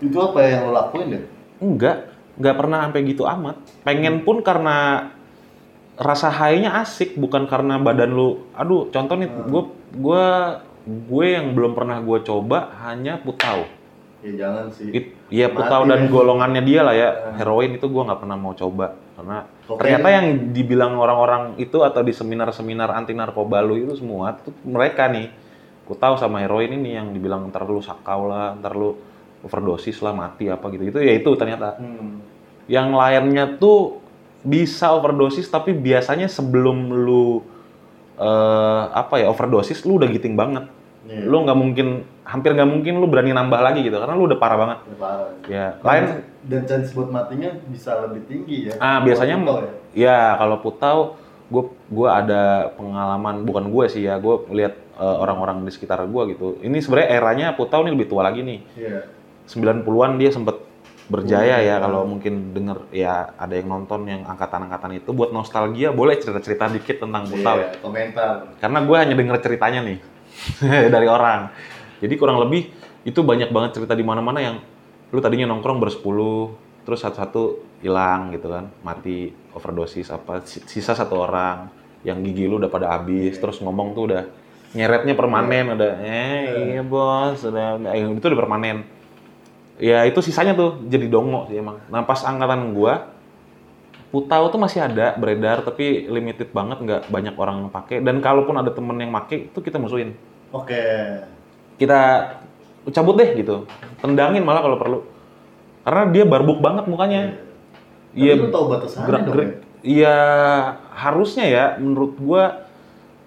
Itu 0.00 0.16
apa 0.20 0.38
yang 0.44 0.60
lo 0.68 0.72
lakuin 0.72 1.06
deh? 1.12 1.24
Enggak, 1.60 2.10
nggak 2.40 2.56
pernah 2.56 2.78
sampai 2.86 3.00
gitu 3.04 3.22
amat. 3.28 3.56
Pengen 3.84 4.22
pun 4.24 4.40
karena 4.40 5.10
rasa 6.00 6.32
high-nya 6.32 6.80
asik, 6.80 7.20
bukan 7.20 7.44
karena 7.44 7.76
badan 7.76 8.12
lu. 8.14 8.48
Aduh, 8.56 8.88
contoh 8.88 9.14
nih, 9.20 9.28
gue 9.28 9.62
gue 10.00 10.24
gue 10.88 11.26
yang 11.28 11.52
belum 11.52 11.76
pernah 11.76 12.00
gue 12.00 12.18
coba 12.24 12.72
hanya 12.88 13.20
putau. 13.20 13.68
Ya 14.20 14.32
jangan 14.36 14.68
sih. 14.68 14.92
It, 14.92 15.16
ya 15.32 15.48
Mati 15.48 15.56
putau 15.56 15.82
dan 15.88 16.00
golongannya 16.12 16.60
dia 16.60 16.80
lah 16.84 16.92
ya. 16.92 17.08
Hmm. 17.08 17.40
Heroin 17.40 17.72
itu 17.72 17.88
gua 17.88 18.12
nggak 18.12 18.20
pernah 18.20 18.36
mau 18.36 18.52
coba 18.52 18.86
karena 19.16 19.48
Kokain. 19.64 19.80
ternyata 19.80 20.08
yang 20.12 20.26
dibilang 20.52 20.92
orang-orang 21.00 21.42
itu 21.56 21.80
atau 21.80 22.04
di 22.04 22.12
seminar-seminar 22.12 22.92
anti 22.92 23.16
narkoba 23.16 23.64
lu 23.64 23.80
itu 23.80 23.96
semua 23.96 24.36
tuh 24.36 24.52
mereka 24.64 25.08
nih. 25.08 25.32
Putau 25.90 26.14
sama 26.14 26.38
heroin 26.38 26.70
ini 26.70 26.94
yang 26.94 27.10
dibilang 27.10 27.50
ntar 27.50 27.66
lu 27.66 27.82
sakau 27.82 28.30
lah, 28.30 28.54
ntar 28.62 28.78
lu 28.78 28.94
overdosis 29.42 29.98
lah, 30.06 30.14
mati 30.14 30.46
apa 30.46 30.70
gitu. 30.70 30.86
Itu 30.86 30.98
ya 31.02 31.18
itu 31.18 31.30
ternyata. 31.34 31.82
Hmm. 31.82 32.22
Yang 32.70 32.88
lainnya 32.94 33.44
tuh 33.58 33.98
bisa 34.46 34.94
overdosis 34.94 35.50
tapi 35.50 35.74
biasanya 35.74 36.30
sebelum 36.30 36.94
lu 36.94 37.42
eh 38.20 38.82
apa 38.94 39.18
ya 39.18 39.26
overdosis 39.34 39.82
lu 39.82 39.98
udah 39.98 40.06
giting 40.06 40.38
banget. 40.38 40.70
Iya. 41.10 41.26
Lu 41.26 41.42
nggak 41.42 41.58
mungkin 41.58 42.06
hampir 42.22 42.54
nggak 42.54 42.70
mungkin 42.70 43.02
lu 43.02 43.10
berani 43.10 43.34
nambah 43.34 43.58
lagi 43.58 43.82
gitu 43.82 43.98
karena 43.98 44.14
lu 44.14 44.30
udah 44.30 44.38
parah 44.38 44.58
banget. 44.62 44.78
Ya, 44.86 44.94
parah. 44.94 45.28
Ya, 45.50 45.66
lain 45.82 46.04
dan 46.46 46.62
chance 46.64 46.94
buat 46.94 47.10
matinya 47.10 47.50
bisa 47.66 47.98
lebih 48.06 48.24
tinggi 48.30 48.70
ya. 48.70 48.74
ah 48.78 49.02
biasanya 49.02 49.36
Kalau 49.42 49.60
ya. 49.60 49.72
ya 49.92 50.18
kalau 50.38 50.56
putau 50.62 50.98
gue 51.50 51.64
gua 51.90 52.22
ada 52.22 52.70
pengalaman 52.78 53.42
bukan 53.42 53.66
gue 53.68 53.84
sih 53.90 54.06
ya 54.06 54.16
gue 54.22 54.34
lihat 54.54 54.78
eh, 55.00 55.16
orang-orang 55.16 55.64
di 55.64 55.72
sekitar 55.72 56.04
gue 56.04 56.22
gitu 56.30 56.60
ini 56.60 56.78
sebenarnya 56.78 57.08
eranya 57.10 57.46
putau 57.52 57.80
nih 57.80 57.92
lebih 57.92 58.06
tua 58.06 58.22
lagi 58.22 58.40
nih 58.40 58.60
Iya. 58.76 59.00
90-an 59.46 60.14
dia 60.14 60.30
sempet 60.30 60.56
berjaya 61.10 61.58
Oh, 61.58 61.58
ya 61.58 61.66
iya. 61.66 61.76
kalau 61.80 62.06
mungkin 62.06 62.54
denger 62.54 62.78
ya 62.92 63.34
ada 63.34 63.50
yang 63.50 63.66
nonton 63.66 64.06
yang 64.06 64.22
angkatan-angkatan 64.24 64.94
itu 64.96 65.10
buat 65.10 65.30
nostalgia 65.30 65.90
boleh 65.90 66.14
cerita-cerita 66.14 66.70
dikit 66.70 67.02
tentang 67.02 67.26
putau 67.26 67.58
ya 67.58 67.66
Iya, 67.66 67.82
komentar. 67.82 68.34
karena 68.60 68.78
gue 68.80 68.96
hanya 68.96 69.14
denger 69.18 69.36
ceritanya 69.40 69.80
nih 69.82 69.98
dari 70.94 71.08
orang. 71.10 71.50
Jadi 71.98 72.14
kurang 72.14 72.38
lebih 72.38 72.70
itu 73.02 73.20
banyak 73.20 73.50
banget 73.50 73.70
cerita 73.74 73.92
di 73.92 74.00
mana-mana 74.00 74.38
yang 74.38 74.56
lu 75.10 75.18
tadinya 75.18 75.50
nongkrong 75.50 75.82
bersepuluh, 75.82 76.54
terus 76.80 77.02
satu-satu 77.02 77.42
hilang 77.82 78.30
gitu 78.30 78.46
kan, 78.46 78.70
mati 78.80 79.34
overdosis 79.50 80.08
apa, 80.08 80.46
si- 80.46 80.62
sisa 80.62 80.94
satu 80.94 81.18
orang 81.18 81.66
yang 82.00 82.22
gigi 82.22 82.46
lu 82.46 82.56
udah 82.56 82.70
pada 82.70 82.94
habis, 82.94 83.34
terus 83.34 83.58
ngomong 83.58 83.92
tuh 83.92 84.04
udah 84.06 84.22
nyeretnya 84.76 85.14
permanen, 85.18 85.74
udah 85.74 85.92
eh 86.02 86.74
iya 86.74 86.82
bos, 86.86 87.42
udah 87.42 87.80
eh, 87.90 88.06
itu 88.06 88.26
udah 88.26 88.40
permanen. 88.40 88.86
Ya 89.80 90.04
itu 90.04 90.20
sisanya 90.20 90.52
tuh 90.52 90.78
jadi 90.86 91.08
dongo 91.08 91.48
sih 91.48 91.58
emang. 91.58 91.80
Nah 91.88 92.04
pas 92.04 92.22
angkatan 92.22 92.76
gua 92.76 93.10
Putau 94.10 94.50
tuh 94.50 94.58
masih 94.58 94.82
ada 94.82 95.14
beredar 95.14 95.62
tapi 95.62 96.10
limited 96.10 96.50
banget 96.50 96.82
nggak 96.82 97.02
banyak 97.14 97.30
orang 97.38 97.62
yang 97.62 97.70
pakai 97.70 98.02
dan 98.02 98.18
kalaupun 98.18 98.58
ada 98.58 98.74
temen 98.74 98.98
yang 98.98 99.14
pakai 99.14 99.46
itu 99.46 99.58
kita 99.62 99.78
musuhin 99.78 100.18
Oke. 100.50 100.82
kita 101.78 102.34
cabut 102.90 103.14
deh 103.14 103.38
gitu 103.38 103.70
tendangin 104.02 104.42
malah 104.42 104.66
kalau 104.66 104.82
perlu 104.82 104.98
karena 105.86 106.02
dia 106.10 106.24
barbuk 106.26 106.58
banget 106.58 106.90
mukanya 106.90 107.38
Iya. 108.10 108.34
Iya, 108.34 108.50
tahu 108.50 108.64
batasannya 108.66 109.06
gerak 109.06 109.22
gerik 109.30 109.46
ya? 109.46 109.54
iya 109.86 110.16
harusnya 110.90 111.44
ya 111.46 111.64
menurut 111.78 112.18
gua 112.18 112.66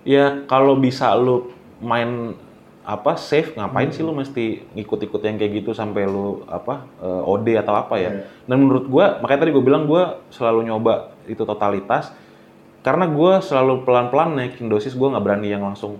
ya 0.03 0.43
kalau 0.47 0.75
bisa 0.75 1.11
lu 1.15 1.51
main 1.79 2.35
apa 2.83 3.15
safe 3.15 3.55
ngapain 3.55 3.87
Hmm. 3.87 3.95
sih 3.95 4.03
lu 4.03 4.11
mesti 4.11 4.59
ngikut-ikut 4.75 5.23
yang 5.23 5.39
kayak 5.39 5.63
gitu 5.63 5.71
sampai 5.71 6.03
lu 6.03 6.43
apa 6.51 6.83
eh, 6.99 7.31
OD 7.31 7.47
atau 7.55 7.73
apa 7.79 7.95
ya? 7.95 8.11
Iya. 8.11 8.11
dan 8.43 8.57
menurut 8.59 8.91
gua 8.91 9.23
makanya 9.23 9.47
tadi 9.47 9.51
gue 9.55 9.63
bilang 9.63 9.87
gua 9.87 10.19
selalu 10.27 10.67
nyoba 10.67 11.15
itu 11.27 11.43
totalitas. 11.47 12.11
Karena 12.83 13.07
gua 13.07 13.39
selalu 13.39 13.87
pelan-pelan 13.87 14.35
naikin 14.35 14.67
dosis 14.67 14.91
gua 14.99 15.15
nggak 15.15 15.23
berani 15.23 15.47
yang 15.47 15.63
langsung 15.63 15.95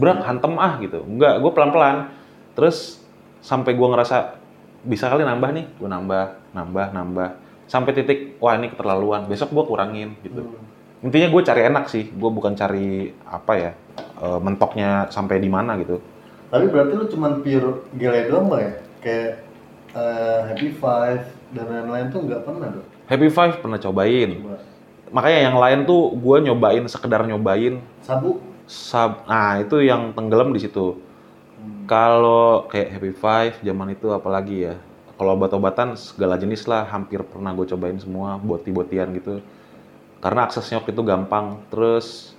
berak 0.00 0.24
hantem 0.24 0.56
ah 0.56 0.80
gitu. 0.80 1.04
Enggak 1.04 1.44
gue 1.44 1.52
pelan-pelan. 1.52 2.08
Terus 2.56 3.04
sampai 3.44 3.76
gua 3.76 3.92
ngerasa 3.92 4.40
bisa 4.80 5.12
kali 5.12 5.28
nambah 5.28 5.52
nih? 5.52 5.64
Gue 5.76 5.88
nambah 5.92 6.56
nambah 6.56 6.86
nambah. 6.96 7.28
Sampai 7.68 7.92
titik 7.92 8.40
wah 8.40 8.56
ini 8.56 8.72
keterlaluan. 8.72 9.28
Besok 9.28 9.52
gua 9.52 9.68
kurangin 9.68 10.16
gitu. 10.24 10.40
Hmm. 10.40 10.75
Intinya 11.06 11.28
gue 11.28 11.42
cari 11.42 11.62
enak 11.64 11.84
sih 11.86 12.10
gue 12.10 12.30
bukan 12.32 12.52
cari 12.52 12.88
apa 13.24 13.52
ya 13.54 13.70
eh, 13.96 14.38
mentoknya 14.38 14.90
sampai 15.08 15.38
di 15.38 15.46
mana 15.46 15.78
gitu 15.78 16.02
Tapi 16.46 16.66
berarti 16.66 16.92
lu 16.94 17.06
cuman 17.06 17.32
pure 17.40 17.70
gele 17.92 18.20
doang 18.26 18.46
ya? 18.54 18.70
Kayak 18.98 19.30
eh, 19.92 20.40
Happy 20.46 20.68
Five 20.72 21.22
dan 21.50 21.66
lain-lain 21.66 22.06
tuh 22.08 22.20
nggak 22.22 22.42
pernah 22.42 22.68
dong? 22.70 22.86
Happy 23.04 23.28
Five 23.28 23.58
pernah 23.58 23.78
cobain 23.78 24.30
Coba. 24.36 24.58
makanya 25.08 25.40
yang 25.46 25.56
lain 25.56 25.78
tuh 25.82 26.10
gue 26.12 26.36
nyobain 26.42 26.82
sekedar 26.86 27.22
nyobain 27.22 27.78
Sabu? 28.00 28.42
sab 28.66 29.22
nah 29.24 29.56
itu 29.56 29.78
yang 29.80 30.10
tenggelam 30.12 30.50
di 30.50 30.58
situ 30.60 30.98
Hmm. 31.56 31.88
kalau 31.88 32.68
kayak 32.68 32.92
Happy 32.92 33.10
Five 33.10 33.54
zaman 33.58 33.88
itu 33.90 34.12
apalagi 34.12 34.66
ya 34.66 34.74
kalau 35.14 35.32
obat-obatan 35.34 35.96
segala 35.96 36.36
jenis 36.36 36.66
lah 36.66 36.84
hampir 36.84 37.24
pernah 37.24 37.50
gue 37.50 37.64
cobain 37.64 37.96
semua 37.96 38.36
boti-botian 38.36 39.08
gitu 39.14 39.40
karena 40.26 40.40
aksesnya 40.42 40.82
waktu 40.82 40.90
itu 40.90 41.02
gampang. 41.06 41.62
Terus 41.70 42.34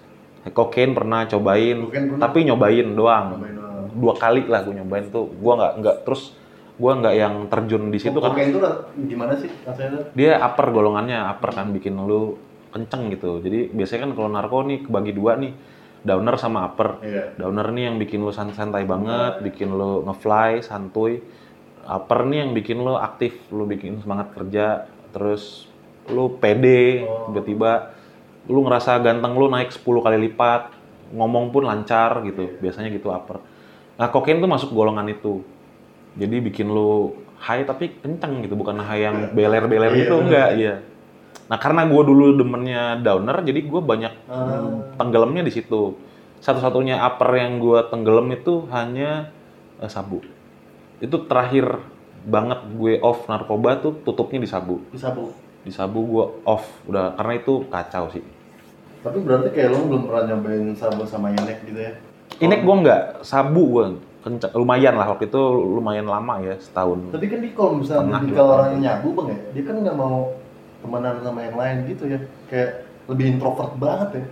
kokain 0.52 0.92
pernah 0.92 1.24
cobain. 1.24 1.88
Kokain 1.88 2.06
pernah? 2.12 2.20
tapi 2.20 2.44
nyobain 2.44 2.88
doang. 2.92 3.28
Cobain 3.40 3.56
doang. 3.56 3.88
dua 3.96 4.14
kali 4.20 4.44
lah 4.44 4.68
gue 4.68 4.76
nyobain 4.76 5.08
tuh. 5.08 5.32
Gue 5.32 5.54
nggak 5.56 5.74
nggak 5.80 5.98
terus 6.04 6.36
gue 6.78 6.92
nggak 6.92 7.16
yang 7.16 7.34
terjun 7.48 7.90
di 7.90 7.98
situ 7.98 8.20
kan 8.20 8.36
Kokain 8.36 8.52
ra- 8.60 8.86
gimana 8.94 9.34
sih 9.34 9.50
rasanya 9.66 10.14
dia 10.14 10.38
upper 10.38 10.70
golongannya 10.70 11.18
upper 11.26 11.50
kan 11.56 11.72
bikin 11.72 11.96
lu 11.96 12.36
kenceng 12.76 13.08
gitu. 13.10 13.40
Jadi 13.40 13.72
biasanya 13.72 14.02
kan 14.04 14.12
kalau 14.14 14.30
narko 14.30 14.58
nih 14.68 14.84
kebagi 14.84 15.16
dua 15.16 15.40
nih. 15.40 15.56
Downer 15.98 16.36
sama 16.36 16.68
upper. 16.68 17.00
Iya. 17.04 17.36
downer 17.36 17.72
nih 17.72 17.84
yang 17.88 17.96
bikin 17.98 18.20
lu 18.20 18.32
san- 18.32 18.54
santai 18.54 18.84
banget 18.84 19.44
bikin 19.44 19.72
lu 19.72 20.04
ngefly 20.04 20.60
santuy. 20.60 21.24
Upper 21.88 22.28
nih 22.28 22.44
yang 22.44 22.52
bikin 22.52 22.84
lu 22.84 23.00
aktif 23.00 23.32
lu 23.48 23.64
bikin 23.64 24.04
semangat 24.04 24.36
kerja. 24.36 24.88
Terus 25.12 25.67
lu 26.10 26.38
pede 26.38 27.04
Oh. 27.04 27.30
tiba-tiba 27.32 27.92
lu 28.48 28.64
ngerasa 28.64 29.00
ganteng 29.00 29.36
lu 29.36 29.52
naik 29.52 29.76
10 29.76 30.00
kali 30.00 30.18
lipat 30.30 30.72
ngomong 31.12 31.52
pun 31.52 31.64
lancar 31.68 32.24
gitu 32.24 32.60
biasanya 32.60 32.92
gitu 32.92 33.12
upper 33.12 33.40
nah 33.96 34.08
kokain 34.08 34.40
tuh 34.40 34.50
masuk 34.50 34.72
golongan 34.72 35.08
itu 35.08 35.44
Jadi 36.18 36.42
bikin 36.42 36.66
lu 36.66 37.14
high 37.38 37.62
tapi 37.62 37.94
kenceng 38.02 38.42
gitu, 38.42 38.58
bukan 38.58 38.82
high 38.82 39.06
yang 39.06 39.38
beler-beler 39.38 39.94
Iya, 39.94 40.00
gitu 40.02 40.16
enggak, 40.18 40.50
iya. 40.58 40.76
Nah, 41.46 41.62
karena 41.62 41.86
gue 41.86 42.02
dulu 42.02 42.34
demennya 42.34 42.98
downer, 42.98 43.46
jadi 43.46 43.62
gue 43.62 43.82
banyak 43.86 44.14
mm, 44.26 44.98
tenggelamnya 44.98 45.46
di 45.46 45.54
situ. 45.54 45.94
Satu-satunya 46.42 46.98
upper 47.06 47.30
yang 47.38 47.62
gue 47.62 47.80
tenggelam 47.94 48.34
itu 48.34 48.66
hanya 48.74 49.30
eh, 49.78 49.86
sabu. 49.86 50.26
Itu 50.98 51.30
terakhir 51.30 51.86
banget 52.26 52.66
gue 52.76 52.98
off 53.00 53.30
narkoba 53.30 53.78
tuh 53.78 53.94
tutupnya 54.02 54.42
di 54.42 54.50
sabu. 54.50 54.82
Bisa 54.90 55.14
bu. 55.14 55.30
Di 55.68 55.76
sabu 55.76 56.00
gue 56.08 56.26
off, 56.48 56.64
udah 56.88 57.20
karena 57.20 57.44
itu 57.44 57.68
kacau 57.68 58.08
sih. 58.08 58.24
Tapi 59.04 59.20
berarti 59.20 59.52
kayak 59.52 59.76
lo 59.76 59.84
belum 59.84 60.02
pernah 60.08 60.24
nyobain 60.32 60.72
sabu 60.80 61.04
sama 61.04 61.36
Inek 61.36 61.68
gitu 61.68 61.80
ya? 61.84 61.92
Inek 62.40 62.64
gue 62.64 62.76
nggak, 62.88 63.02
sabu 63.28 63.62
gue 63.76 63.86
kenceng, 64.24 64.56
lumayan 64.56 64.96
lah 64.96 65.12
waktu 65.12 65.28
itu 65.28 65.44
lumayan 65.60 66.08
lama 66.08 66.40
ya 66.40 66.56
setahun. 66.56 67.12
Tapi 67.12 67.28
kan 67.28 67.40
dia 67.44 67.52
kalau 67.52 67.72
misalnya 67.84 68.08
Pernah, 68.08 68.20
tipikal 68.24 68.46
dua 68.48 68.56
orang 68.56 68.70
yang 68.72 68.82
nyabu 68.88 69.08
bang 69.12 69.28
ya, 69.28 69.40
dia 69.52 69.64
kan 69.68 69.76
nggak 69.84 69.98
mau 70.00 70.16
temenan 70.80 71.16
sama 71.20 71.40
yang 71.44 71.56
lain 71.60 71.78
gitu 71.92 72.04
ya, 72.08 72.20
kayak 72.48 72.70
lebih 73.12 73.26
introvert 73.36 73.72
banget 73.76 74.10
ya. 74.16 74.26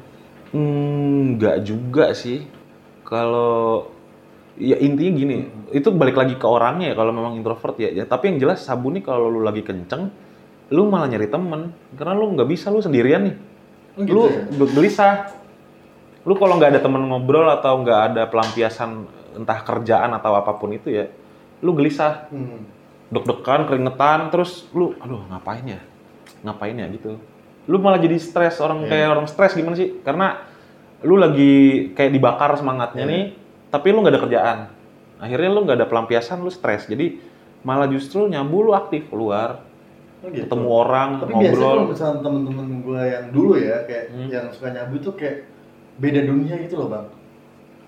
Hmm, 0.55 1.35
nggak 1.35 1.57
juga 1.67 2.05
sih. 2.15 2.47
Kalau 3.03 3.91
ya 4.55 4.79
intinya 4.79 5.11
gini, 5.19 5.51
itu 5.75 5.91
balik 5.91 6.15
lagi 6.15 6.39
ke 6.39 6.47
orangnya 6.47 6.91
ya. 6.91 6.95
Kalau 6.95 7.11
memang 7.11 7.35
introvert 7.35 7.75
ya, 7.75 7.91
ya. 7.91 8.03
Tapi 8.07 8.31
yang 8.31 8.37
jelas 8.39 8.63
sabu 8.63 8.87
nih 8.91 9.03
kalau 9.03 9.27
lu 9.27 9.43
lagi 9.43 9.67
kenceng, 9.67 10.11
lu 10.69 10.89
malah 10.89 11.09
nyari 11.09 11.27
temen. 11.27 11.73
Karena 11.93 12.13
lu 12.13 12.33
nggak 12.33 12.49
bisa 12.49 12.69
lu 12.69 12.81
sendirian 12.81 13.27
nih. 13.29 13.35
Oh, 13.95 14.03
gitu 14.03 14.11
lu 14.11 14.21
ya? 14.27 14.65
gelisah. 14.75 15.13
Lu 16.25 16.33
kalau 16.35 16.57
nggak 16.57 16.73
ada 16.75 16.81
temen 16.81 17.05
ngobrol 17.05 17.45
atau 17.47 17.79
nggak 17.85 17.99
ada 18.11 18.23
pelampiasan 18.25 19.05
entah 19.35 19.59
kerjaan 19.61 20.15
atau 20.15 20.33
apa 20.33 20.55
pun 20.55 20.71
itu 20.71 20.89
ya, 20.89 21.05
lu 21.61 21.75
gelisah. 21.75 22.31
Hmm. 22.31 22.71
deg-degan, 23.05 23.69
keringetan, 23.69 24.33
terus 24.33 24.65
lu, 24.73 24.97
aduh 24.97 25.21
ngapain 25.29 25.61
ya? 25.61 25.77
Ngapain 26.41 26.73
ya 26.73 26.89
gitu. 26.89 27.21
Lu 27.69 27.77
malah 27.77 28.01
jadi 28.01 28.17
stres, 28.17 28.57
orang 28.57 28.81
Iya. 28.81 28.89
kayak 28.89 29.07
orang 29.13 29.27
stres 29.29 29.53
gimana 29.53 29.77
sih? 29.77 30.01
Karena 30.01 30.41
lu 31.05 31.13
lagi 31.13 31.53
kayak 31.93 32.11
dibakar 32.11 32.57
semangatnya 32.57 33.05
Iya. 33.05 33.11
nih, 33.13 33.23
tapi 33.69 33.87
lu 33.93 34.01
nggak 34.01 34.13
ada 34.17 34.21
kerjaan. 34.25 34.57
Akhirnya 35.21 35.49
lu 35.53 35.59
nggak 35.63 35.77
ada 35.77 35.87
pelampiasan, 35.87 36.41
lu 36.41 36.49
stres. 36.49 36.89
Jadi 36.89 37.21
malah 37.61 37.85
justru 37.85 38.25
nyabu 38.25 38.65
lu 38.65 38.73
aktif 38.73 39.05
keluar, 39.05 39.61
Oh, 40.25 40.31
gitu. 40.31 40.43
ketemu 40.43 40.67
orang, 40.71 41.09
Tapi 41.15 41.31
biasanya 41.31 41.45
ngobrol. 41.45 41.69
kalau 41.69 41.85
misalnya 41.87 42.19
temen-temen 42.19 42.67
gue 42.81 43.01
yang 43.05 43.25
dulu 43.29 43.53
ya, 43.55 43.77
kayak 43.83 44.03
Hmm. 44.09 44.27
yang 44.27 44.45
suka 44.49 44.67
nyabu 44.71 44.95
tuh 44.97 45.13
kayak 45.13 45.37
beda 45.95 46.19
dunia 46.21 46.55
gitu 46.59 46.75
loh 46.75 46.89
bang. 46.89 47.05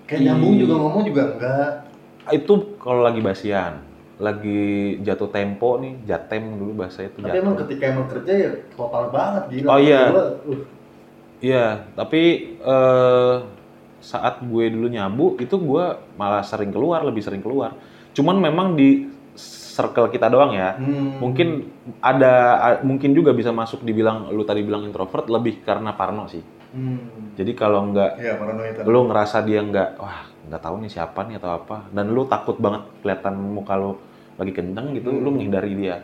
Kayak 0.04 0.20
Iya. 0.20 0.28
nyambung 0.30 0.54
juga 0.56 0.74
ngomong 0.76 1.02
juga 1.04 1.22
enggak. 1.28 1.70
Itu 2.30 2.52
kalau 2.78 3.00
lagi 3.02 3.20
basian, 3.20 3.72
lagi 4.16 4.62
jatuh 5.00 5.28
tempo 5.28 5.76
nih, 5.76 5.98
jatem 6.04 6.56
dulu 6.56 6.72
bahasa 6.78 7.02
itu 7.02 7.18
Tapi 7.18 7.34
emang 7.34 7.54
jatem. 7.54 7.62
ketika 7.66 7.84
emang 7.88 8.06
kerja 8.08 8.32
ya 8.34 8.50
total 8.72 9.04
banget 9.08 9.42
gila. 9.50 9.68
Oh, 9.68 9.78
iya. 9.78 10.02
Uh, 10.08 10.60
Iya, 11.38 11.86
tapi 11.94 12.22
eh, 12.58 13.36
saat 14.00 14.42
gue 14.42 14.64
dulu 14.68 14.86
nyabu 14.86 15.38
itu 15.38 15.54
gue 15.54 15.84
malah 16.14 16.42
sering 16.42 16.70
keluar, 16.70 17.02
lebih 17.02 17.22
sering 17.22 17.38
keluar. 17.38 17.78
Cuman 18.10 18.38
memang 18.38 18.74
di 18.74 19.06
circle 19.38 20.10
kita 20.10 20.26
doang 20.26 20.52
ya. 20.52 20.74
hmm. 20.74 21.22
Mungkin 21.22 21.48
ada 22.02 22.32
mungkin 22.82 23.14
juga 23.14 23.30
bisa 23.30 23.54
masuk 23.54 23.86
dibilang 23.86 24.28
lu 24.34 24.42
tadi 24.42 24.66
bilang 24.66 24.82
introvert 24.84 25.30
lebih 25.30 25.62
karena 25.62 25.94
parno 25.94 26.26
sih. 26.26 26.42
Hmm. 26.74 27.32
Jadi 27.38 27.54
kalau 27.54 27.94
nggak 27.94 28.12
tadi. 28.82 28.86
lu 28.90 29.00
ngerasa 29.08 29.40
dia 29.46 29.62
nggak 29.62 29.90
wah 29.96 30.26
nggak 30.50 30.62
tahu 30.64 30.74
nih 30.82 30.90
siapa 30.90 31.20
nih 31.24 31.38
atau 31.38 31.50
apa 31.54 31.86
dan 31.94 32.10
lu 32.10 32.26
takut 32.26 32.58
banget 32.58 32.82
kelihatan 33.00 33.34
muka 33.38 33.78
lu 33.78 33.96
lagi 34.38 34.52
kenceng 34.54 34.94
gitu, 34.94 35.10
lu 35.10 35.30
Hmm. 35.30 35.34
menghindari 35.38 35.72
dia. 35.78 36.02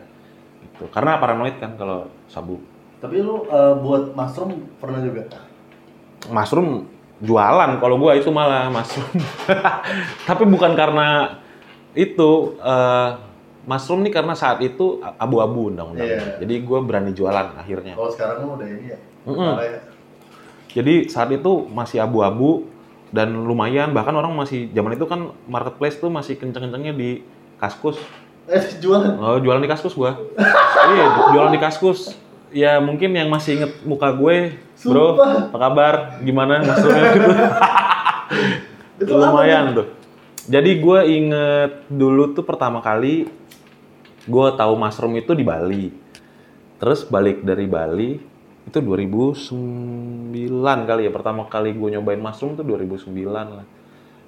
Gitu. 0.63 0.87
Karena 0.91 1.19
paranoid 1.19 1.59
kan 1.59 1.75
kalau 1.75 2.07
sabu. 2.27 2.59
Tapi 3.03 3.21
lu 3.21 3.45
eh, 3.47 3.73
buat 3.79 4.15
mushroom 4.15 4.65
pernah 4.79 4.99
juga? 5.03 5.27
mushroom 6.25 6.89
jualan 7.21 7.77
kalau 7.79 7.95
gua 8.01 8.17
itu 8.17 8.33
malah 8.33 8.67
mushroom 8.73 9.07
tapi 10.29 10.43
bukan 10.49 10.73
karena 10.73 11.37
itu 11.95 12.31
eh, 12.57 13.09
mushroom 13.65 14.03
nih 14.03 14.13
karena 14.13 14.33
saat 14.33 14.59
itu 14.59 14.85
abu-abu 15.15 15.67
undang-undang 15.67 16.05
Iya. 16.05 16.37
jadi 16.37 16.53
gua 16.61 16.79
berani 16.79 17.11
jualan 17.11 17.55
akhirnya 17.55 17.95
Kalau 17.95 18.11
sekarang 18.11 18.35
lu 18.41 18.53
udah 18.53 18.67
ini 18.67 18.85
ya. 18.87 18.97
Parah 19.25 19.57
ya. 19.59 19.79
jadi 20.71 20.93
saat 21.07 21.31
itu 21.31 21.51
masih 21.67 21.97
abu-abu 21.97 22.69
dan 23.09 23.33
lumayan 23.33 23.89
bahkan 23.89 24.11
orang 24.11 24.31
masih 24.31 24.69
zaman 24.69 24.93
itu 24.93 25.03
kan 25.03 25.19
marketplace 25.45 25.97
tuh 25.97 26.07
masih 26.07 26.35
kenceng-kencengnya 26.35 26.91
di 26.91 27.23
kaskus 27.57 27.97
Eh 28.45 28.61
jualan. 28.77 29.17
oh 29.17 29.39
jualan 29.39 29.57
di 29.57 29.65
kaskus 29.65 29.95
gua 29.95 30.13
iya 30.91 31.05
jualan 31.31 31.49
di 31.49 31.57
kaskus 31.57 32.13
ya 32.51 32.77
mungkin 32.77 33.11
yang 33.11 33.27
masih 33.27 33.57
inget 33.57 33.71
muka 33.81 34.11
gue 34.11 34.53
bro 34.79 35.17
Sumpah. 35.17 35.49
apa 35.49 35.57
kabar 35.59 35.93
gimana 36.21 36.61
mushroomnya 36.61 37.11
gitu 38.95 39.11
lumayan 39.11 39.73
tuh. 39.73 39.87
Jadi 40.45 40.71
gue 40.77 40.99
inget 41.09 41.89
dulu 41.89 42.37
tuh 42.37 42.45
pertama 42.45 42.77
kali 42.79 43.25
gue 44.25 44.47
tahu 44.57 44.73
mushroom 44.77 45.17
itu 45.17 45.33
di 45.33 45.41
Bali. 45.41 45.89
Terus 46.77 47.05
balik 47.09 47.41
dari 47.41 47.65
Bali 47.65 48.17
itu 48.65 48.77
2009 48.77 49.49
kali 50.89 51.01
ya. 51.05 51.11
Pertama 51.13 51.49
kali 51.49 51.73
gue 51.73 51.89
nyobain 51.97 52.21
mushroom 52.21 52.53
tuh 52.53 52.65
2009 52.65 53.09
lah. 53.33 53.65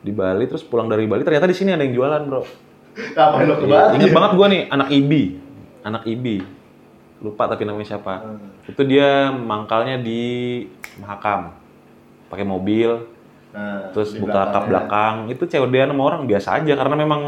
Di 0.01 0.11
Bali 0.13 0.45
terus 0.45 0.65
pulang 0.65 0.89
dari 0.89 1.05
Bali 1.05 1.21
ternyata 1.21 1.45
di 1.45 1.57
sini 1.57 1.73
ada 1.73 1.85
yang 1.85 1.93
jualan 1.93 2.21
bro. 2.25 2.41
Ngapain 2.97 3.45
lo 3.45 3.55
ke 3.61 3.65
Iya, 3.69 3.73
Bali? 3.77 3.93
inget 4.01 4.11
banget 4.13 4.31
gue 4.33 4.47
nih 4.49 4.61
anak 4.73 4.89
Ibi 4.89 5.23
anak 5.85 6.03
Ibi 6.03 6.37
lupa 7.17 7.49
tapi 7.49 7.65
namanya 7.65 7.97
siapa. 7.97 8.13
Hmm. 8.21 8.69
itu 8.69 8.81
dia 8.85 9.31
mangkalnya 9.33 9.97
di 9.97 10.21
Mahakam. 10.97 11.53
Pakai 12.27 12.45
mobil 12.45 13.05
Nah, 13.57 13.89
terus 13.89 14.13
buka 14.13 14.53
kap 14.53 14.69
belakang 14.69 15.15
itu 15.33 15.49
COD-an 15.49 15.89
sama 15.89 16.03
orang 16.05 16.29
biasa 16.29 16.61
aja 16.61 16.73
karena 16.77 16.93
memang 16.93 17.21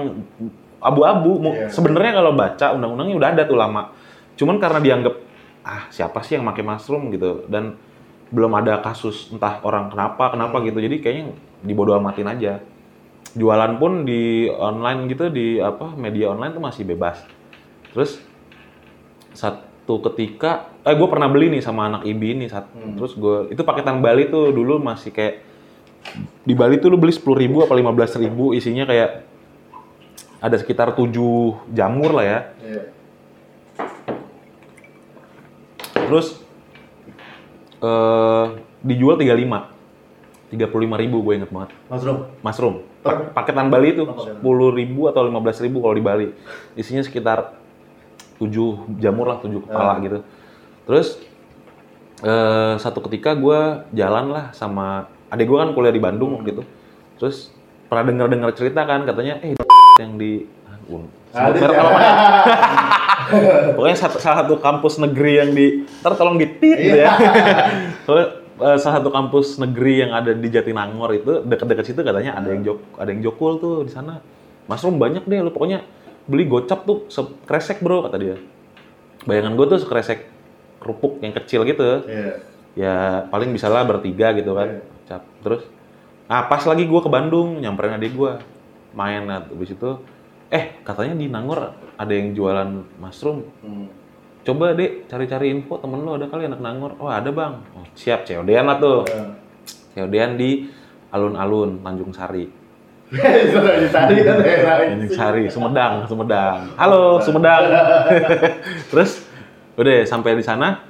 abu-abu. 0.77 1.41
Iya. 1.41 1.73
sebenarnya 1.73 2.21
kalau 2.21 2.31
baca 2.37 2.65
undang-undangnya 2.71 3.15
udah 3.17 3.29
ada 3.33 3.43
tuh 3.49 3.57
lama. 3.57 3.89
Cuman 4.37 4.61
karena 4.61 4.77
dianggap 4.77 5.15
ah 5.65 5.89
siapa 5.89 6.21
sih 6.21 6.37
yang 6.37 6.45
pakai 6.45 6.61
mushroom? 6.61 7.09
gitu. 7.09 7.49
Dan 7.49 7.81
belum 8.29 8.53
ada 8.53 8.77
kasus 8.77 9.33
entah 9.33 9.57
orang 9.65 9.89
kenapa 9.89 10.29
kenapa 10.29 10.61
Hmm. 10.61 10.69
gitu. 10.69 10.77
Jadi 10.79 10.95
kayaknya 11.01 11.23
dibodoh 11.65 11.97
amatin 11.97 12.29
aja. 12.29 12.61
Jualan 13.33 13.81
pun 13.81 14.05
di 14.05 14.45
online 14.47 15.09
gitu 15.09 15.33
di 15.33 15.57
apa 15.57 15.97
media 15.97 16.29
online 16.29 16.53
tuh 16.53 16.61
masih 16.61 16.85
bebas. 16.85 17.25
Terus 17.89 18.21
satu 19.33 20.01
ketika 20.09 20.69
eh 20.85 20.93
gue 20.93 21.07
pernah 21.09 21.29
beli 21.29 21.49
nih 21.53 21.61
sama 21.61 21.89
anak 21.89 22.05
ibi 22.05 22.37
ini 22.37 22.45
saat 22.45 22.69
Hmm. 22.71 22.97
terus 22.97 23.13
gue 23.13 23.49
itu 23.49 23.61
paketan 23.61 24.01
Bali 24.01 24.29
tuh 24.29 24.49
dulu 24.49 24.77
masih 24.77 25.09
kayak 25.09 25.48
di 26.41 26.53
Bali 26.53 26.77
tuh 26.77 26.89
lu 26.89 26.97
beli 26.97 27.11
sepuluh 27.11 27.37
ribu 27.37 27.59
apa 27.59 27.71
lima 27.71 27.89
belas 27.89 28.13
ribu 28.13 28.51
isinya 28.51 28.83
kayak 28.83 29.25
ada 30.39 30.55
sekitar 30.55 30.93
tujuh 30.93 31.35
jamur 31.69 32.11
lah 32.11 32.25
ya 32.25 32.39
Iya. 32.59 32.81
terus 36.01 36.41
eh 37.79 38.45
dijual 38.81 39.15
35 39.15 39.77
35 40.49 40.55
ribu 40.97 41.17
gue 41.21 41.33
inget 41.35 41.49
banget 41.49 41.69
Mushroom. 41.85 42.17
mushroom 42.41 42.75
Pa- 42.99 43.31
paketan 43.33 43.69
Bali 43.69 43.93
itu. 43.93 44.03
10 44.03 44.41
ribu 44.73 45.07
atau 45.07 45.23
15 45.23 45.31
ribu 45.61 45.79
kalau 45.79 45.93
di 45.93 46.01
Bali 46.01 46.27
isinya 46.73 46.99
sekitar 46.99 47.55
7 48.35 48.49
jamur 48.97 49.29
lah 49.29 49.37
7 49.37 49.61
kepala 49.61 49.91
Ah. 49.91 49.97
gitu 49.99 50.19
terus 50.83 51.21
eh, 52.19 52.73
satu 52.77 52.99
ketika 53.01 53.31
gue 53.33 53.59
jalan 53.93 54.25
lah 54.29 54.45
sama 54.51 55.07
adik 55.29 55.45
gue 55.45 55.57
kan 55.57 55.69
kuliah 55.77 55.93
di 55.93 56.01
Bandung 56.01 56.37
waktu 56.37 56.57
itu 56.57 56.63
terus 57.21 57.53
pernah 57.89 58.05
dengar 58.05 58.27
dengar 58.29 58.49
cerita 58.53 58.85
kan 58.85 59.05
katanya 59.05 59.41
eh 59.41 59.57
yang 59.99 60.15
di 60.15 60.45
ah, 61.33 61.49
merek 61.49 61.75
apa 61.75 61.99
ya? 62.01 62.13
Pokoknya 63.77 63.97
satu, 63.97 64.17
salah 64.17 64.41
satu 64.41 64.57
kampus 64.57 64.97
negeri 64.97 65.37
yang 65.37 65.53
di, 65.53 65.85
ntar 66.01 66.17
tolong 66.17 66.41
ditit 66.41 66.77
gitu 66.81 66.97
ya. 66.97 67.13
Soalnya 68.09 68.27
eh, 68.57 68.77
salah 68.81 68.95
satu 68.97 69.13
kampus 69.13 69.61
negeri 69.61 70.01
yang 70.01 70.11
ada 70.17 70.33
di 70.33 70.47
Jatinangor 70.49 71.13
itu 71.13 71.45
dekat-dekat 71.45 71.85
situ 71.85 72.01
katanya 72.01 72.41
ada 72.41 72.49
yang 72.49 72.65
jok, 72.65 72.79
ada 72.97 73.09
yang 73.13 73.21
jokul 73.21 73.61
tuh 73.61 73.75
di 73.85 73.91
sana. 73.93 74.17
Mushroom 74.65 74.97
banyak 74.97 75.29
deh, 75.29 75.45
lu 75.45 75.53
pokoknya 75.53 75.85
beli 76.29 76.45
gocap 76.45 76.85
tuh 76.85 77.05
sekresek 77.09 77.81
bro 77.85 78.05
kata 78.05 78.17
dia. 78.17 78.35
Bayangan 79.29 79.53
gue 79.53 79.65
tuh 79.77 79.79
sekresek 79.81 80.25
kerupuk 80.81 81.21
yang 81.21 81.33
kecil 81.37 81.65
gitu. 81.69 82.05
Iya. 82.09 82.33
Ya 82.73 82.95
paling 83.29 83.53
bisa 83.53 83.69
lah 83.69 83.85
bertiga 83.85 84.33
gitu 84.33 84.57
kan. 84.57 84.81
Iya. 84.81 84.81
Cap. 85.09 85.25
Terus, 85.41 85.65
ah 86.29 86.45
pas 86.45 86.61
lagi 86.61 86.85
gue 86.85 87.01
ke 87.01 87.09
Bandung 87.09 87.57
nyamperin 87.57 87.97
adik 87.97 88.13
gue 88.13 88.37
main 88.93 89.25
nah 89.25 89.41
habis 89.41 89.73
itu 89.73 89.97
eh 90.49 90.77
katanya 90.81 91.17
di 91.17 91.25
Nangor 91.25 91.73
ada 91.97 92.13
yang 92.13 92.33
jualan 92.33 92.69
mushroom 93.01 93.45
Hmm. 93.61 93.89
coba 94.41 94.73
deh 94.73 95.05
cari-cari 95.05 95.49
info 95.49 95.77
temen 95.77 96.01
lo 96.01 96.17
ada 96.17 96.29
kali 96.29 96.45
anak 96.45 96.61
Nangor 96.61 96.93
oh 96.97 97.09
ada 97.09 97.29
bang 97.29 97.57
oh, 97.73 97.85
siap 97.93 98.25
COD-an 98.25 98.65
lah 98.65 98.77
tuh 98.77 99.05
Iya. 99.09 100.05
COD-an 100.05 100.31
di 100.37 100.69
alun-alun 101.09 101.81
Tanjung 101.81 102.13
Sari 102.13 102.45
Tanjung 103.93 105.09
Sari, 105.09 105.49
Sumedang, 105.49 106.05
Sumedang. 106.05 106.77
Halo, 106.77 107.17
Sumedang. 107.17 107.65
Terus 108.93 109.25
udah 109.73 110.05
sampai 110.05 110.37
di 110.37 110.45
sana 110.45 110.85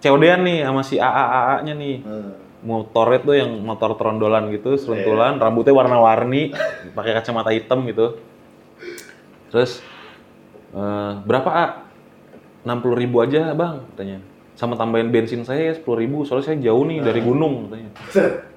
COD-an 0.00 0.40
nih 0.40 0.58
sama 0.64 0.80
si 0.80 0.96
AA-nya 0.96 1.76
nih. 1.76 1.96
Hmm. 2.00 2.41
Motornya 2.62 3.18
tuh 3.26 3.34
yang 3.34 3.50
motor 3.58 3.98
trondolan 3.98 4.46
gitu, 4.54 4.78
seruntulan, 4.78 5.34
rambutnya 5.42 5.74
warna-warni, 5.74 6.54
pakai 6.96 7.12
kacamata 7.18 7.50
hitam 7.50 7.82
gitu. 7.90 8.22
Terus 9.50 9.82
eh, 10.70 11.12
berapa 11.26 11.50
A? 11.50 11.66
60 12.62 13.02
ribu 13.02 13.18
aja 13.18 13.50
bang, 13.50 13.82
katanya. 13.92 14.18
Sama 14.54 14.78
tambahin 14.78 15.10
bensin 15.10 15.42
saya 15.42 15.74
10 15.74 15.82
ribu, 15.82 16.22
soalnya 16.22 16.54
saya 16.54 16.58
jauh 16.62 16.86
nih 16.86 17.02
dari 17.02 17.20
gunung, 17.20 17.66
katanya. 17.68 17.90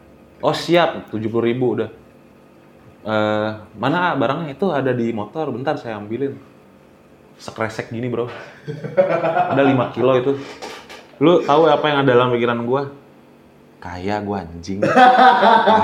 Oh 0.43 0.53
siap, 0.53 1.09
70 1.09 1.25
ribu 1.41 1.79
udah. 1.79 1.89
Eh, 3.05 3.49
mana 3.77 4.13
A, 4.13 4.17
barangnya 4.17 4.53
itu 4.53 4.69
ada 4.69 4.93
di 4.93 5.09
motor, 5.09 5.49
bentar 5.49 5.77
saya 5.77 5.97
ambilin. 5.97 6.37
Sekresek 7.37 7.89
gini 7.89 8.07
bro. 8.07 8.31
Ada 9.51 9.59
5 9.59 9.95
kilo 9.95 10.11
itu. 10.15 10.31
Lu 11.19 11.43
tahu 11.43 11.67
apa 11.67 11.85
yang 11.87 11.97
ada 12.03 12.11
dalam 12.15 12.31
pikiran 12.31 12.59
gua? 12.63 12.91
Kaya 13.85 14.17
gua 14.25 14.41
anjing. 14.41 14.81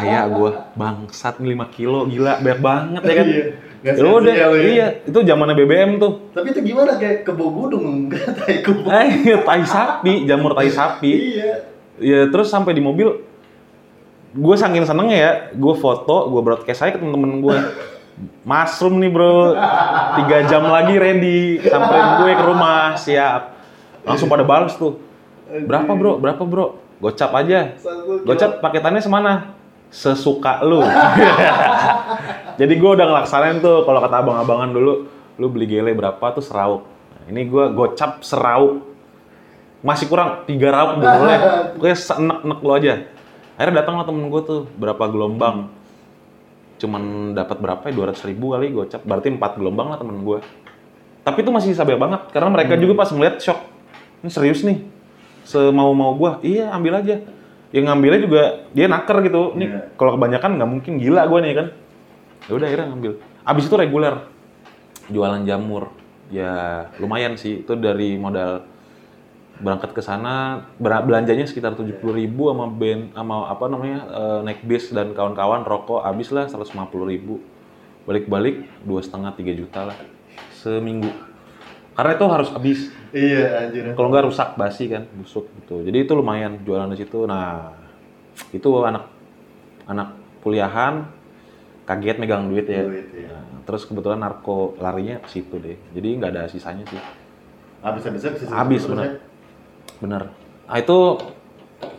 Kaya 0.02 0.26
gua. 0.34 0.74
Bangsat 0.74 1.38
5 1.38 1.54
kilo, 1.70 2.10
gila 2.10 2.42
banyak 2.42 2.60
banget 2.66 3.02
ya 3.06 3.14
kan. 3.14 3.28
Iya. 3.30 3.46
Nggak 3.82 3.96
Ya 3.98 4.06
udah, 4.14 4.34
ya. 4.34 4.48
iya, 4.62 4.88
itu 5.06 5.18
zamannya 5.26 5.58
BBM 5.58 6.02
tuh. 6.02 6.34
Tapi 6.34 6.54
itu 6.54 6.62
gimana 6.66 6.98
kayak 6.98 7.26
kebo 7.26 7.50
gudung 7.50 8.10
enggak 8.10 8.30
tai 8.42 8.62
kebo. 8.62 8.90
Eh, 8.90 9.42
tai 9.46 9.66
sapi, 9.66 10.26
jamur 10.26 10.58
tai 10.58 10.70
sapi. 10.74 11.14
Iya. 11.38 11.54
Ya 12.02 12.20
terus 12.34 12.50
sampai 12.50 12.74
di 12.74 12.82
mobil, 12.82 13.22
gue 14.34 14.56
saking 14.58 14.86
senengnya 14.86 15.18
ya, 15.18 15.32
gue 15.54 15.74
foto, 15.78 16.30
gue 16.30 16.42
broadcast 16.42 16.82
aja 16.82 16.98
ke 16.98 17.02
temen-temen 17.02 17.42
gue. 17.42 17.58
Mushroom 18.46 19.02
nih 19.02 19.10
bro, 19.10 19.54
tiga 20.18 20.46
jam 20.46 20.66
lagi 20.70 20.98
ready, 20.98 21.62
samperin 21.66 22.22
gue 22.22 22.32
ke 22.38 22.44
rumah, 22.46 22.98
siap. 22.98 23.58
Langsung 24.06 24.30
pada 24.30 24.46
balas 24.46 24.74
tuh. 24.78 24.98
Berapa 25.66 25.94
bro, 25.94 26.22
berapa 26.22 26.42
bro? 26.46 26.82
Gocap 27.02 27.32
aja. 27.34 27.74
Gocap 28.22 28.62
paketannya 28.62 29.02
semana? 29.02 29.58
Sesuka 29.90 30.62
lu. 30.62 30.86
Jadi 32.62 32.74
gue 32.78 32.92
udah 32.94 33.06
ngelaksanain 33.10 33.58
tuh, 33.60 33.84
kalau 33.84 34.00
kata 34.00 34.22
abang-abangan 34.22 34.70
dulu, 34.70 35.10
lu 35.42 35.48
beli 35.50 35.66
gele 35.66 35.98
berapa 35.98 36.22
tuh 36.32 36.46
serauk. 36.46 36.86
Nah, 36.86 37.26
ini 37.34 37.50
gue 37.50 37.74
gocap 37.74 38.22
serauk. 38.22 38.86
Masih 39.82 40.06
kurang 40.06 40.46
tiga 40.46 40.70
rauk 40.70 41.02
udah 41.02 41.12
boleh. 41.18 41.38
Pokoknya 41.76 41.98
seenek-enek 41.98 42.60
lu 42.62 42.72
aja. 42.78 42.94
Akhirnya 43.58 43.76
datang 43.82 43.96
lah 43.98 44.06
temen 44.06 44.30
gue 44.30 44.42
tuh, 44.46 44.62
berapa 44.78 45.04
gelombang. 45.10 45.74
Cuman 46.78 47.34
dapat 47.34 47.58
berapa 47.58 47.84
ya, 47.90 48.14
200 48.14 48.30
ribu 48.30 48.54
kali 48.54 48.70
gocap. 48.70 49.02
Berarti 49.02 49.34
empat 49.34 49.58
gelombang 49.58 49.90
lah 49.90 49.98
temen 49.98 50.22
gue. 50.22 50.40
Tapi 51.22 51.38
itu 51.42 51.52
masih 51.54 51.74
sabar 51.74 51.98
banget, 51.98 52.30
karena 52.34 52.50
mereka 52.50 52.74
juga 52.78 52.94
pas 52.98 53.10
ngeliat 53.10 53.38
shock. 53.38 53.62
Ini 54.26 54.30
serius 54.34 54.66
nih, 54.66 54.82
semau-mau 55.52 56.16
gue, 56.16 56.56
iya 56.56 56.72
ambil 56.72 57.04
aja. 57.04 57.20
Yang 57.76 57.84
ngambilnya 57.88 58.20
juga 58.24 58.44
dia 58.72 58.88
naker 58.88 59.18
gitu. 59.28 59.56
Nih 59.60 59.68
Iya. 59.68 59.80
kalau 60.00 60.16
kebanyakan 60.16 60.52
nggak 60.60 60.70
mungkin 60.72 60.94
gila 61.00 61.28
gue 61.28 61.40
nih 61.44 61.54
kan. 61.56 61.68
Ya 62.48 62.52
udah 62.56 62.68
akhirnya 62.68 62.88
ngambil. 62.96 63.12
Abis 63.44 63.64
itu 63.68 63.76
reguler 63.76 64.16
jualan 65.12 65.44
jamur. 65.44 65.92
Ya 66.32 66.88
lumayan 67.00 67.36
sih 67.36 67.68
itu 67.68 67.76
dari 67.76 68.16
modal 68.16 68.64
berangkat 69.62 69.94
ke 69.94 70.02
sana 70.02 70.66
belanjanya 70.82 71.46
sekitar 71.46 71.78
70.000 71.78 72.02
ribu 72.18 72.50
sama 72.50 72.66
ben 72.66 73.14
sama 73.14 73.46
apa 73.46 73.70
namanya 73.70 74.00
eh, 74.10 74.40
naik 74.42 74.66
bis 74.66 74.90
dan 74.90 75.14
kawan-kawan 75.14 75.62
rokok 75.62 76.02
habis 76.02 76.34
lah 76.34 76.50
150.000 76.50 76.90
ribu 77.06 77.38
balik-balik 78.10 78.66
dua 78.82 79.06
setengah 79.06 79.38
tiga 79.38 79.54
juta 79.54 79.94
lah 79.94 79.98
seminggu 80.58 81.14
karena 81.94 82.12
itu 82.18 82.26
harus 82.26 82.50
habis 82.50 82.90
Iya 83.12 83.68
anjir. 83.68 83.92
kalau 83.92 84.08
nggak 84.08 84.26
rusak 84.32 84.56
basi 84.56 84.88
kan 84.88 85.04
busuk 85.20 85.44
gitu 85.60 85.84
jadi 85.84 86.08
itu 86.08 86.12
lumayan 86.16 86.64
jualan 86.64 86.88
di 86.88 86.98
situ 87.04 87.28
nah 87.28 87.76
itu 88.56 88.70
anak 88.88 89.12
anak 89.84 90.16
kuliahan 90.40 91.04
kaget 91.84 92.18
megang 92.24 92.48
duit 92.48 92.72
ya 92.72 92.88
Duit, 92.88 93.12
iya. 93.12 93.36
Nah, 93.36 93.62
terus 93.68 93.84
kebetulan 93.84 94.24
narko 94.24 94.80
larinya 94.80 95.20
ke 95.20 95.28
situ 95.28 95.60
deh 95.60 95.76
jadi 95.92 96.08
nggak 96.24 96.32
ada 96.32 96.44
sisanya 96.48 96.88
sih 96.88 97.02
Habis-habisnya 97.84 98.32
ke 98.32 98.40
situ 98.46 98.52
habis 98.54 98.80
terus 98.88 98.92
bener 98.96 99.06
ya. 99.06 99.14
bener 100.00 100.24
nah 100.72 100.78
itu 100.80 100.98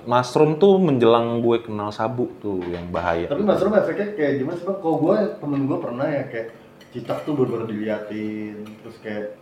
mushroom 0.08 0.56
tuh 0.56 0.80
menjelang 0.80 1.44
gue 1.44 1.60
kenal 1.60 1.92
sabu 1.92 2.32
tuh 2.40 2.62
yang 2.66 2.88
bahaya 2.88 3.28
Tapi 3.28 3.42
mushroom 3.44 3.76
efeknya 3.76 4.16
kayak 4.16 4.32
gimana 4.40 4.56
sih 4.56 4.64
bang? 4.64 4.78
Kalau 4.80 4.96
gue 4.96 5.16
temen 5.38 5.60
gue 5.68 5.78
pernah 5.78 6.06
ya 6.08 6.24
kayak 6.26 6.48
cicak 6.92 7.18
tuh 7.24 7.32
baru-baru 7.32 7.68
diliatin, 7.68 8.64
terus 8.84 8.96
kayak 9.00 9.36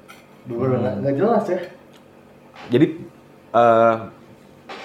baru-baru 0.44 0.72
nggak 0.78 0.94
nggak 1.00 1.14
jelas 1.16 1.44
ya. 1.46 1.60
jadi 2.68 2.86
eh 3.50 3.96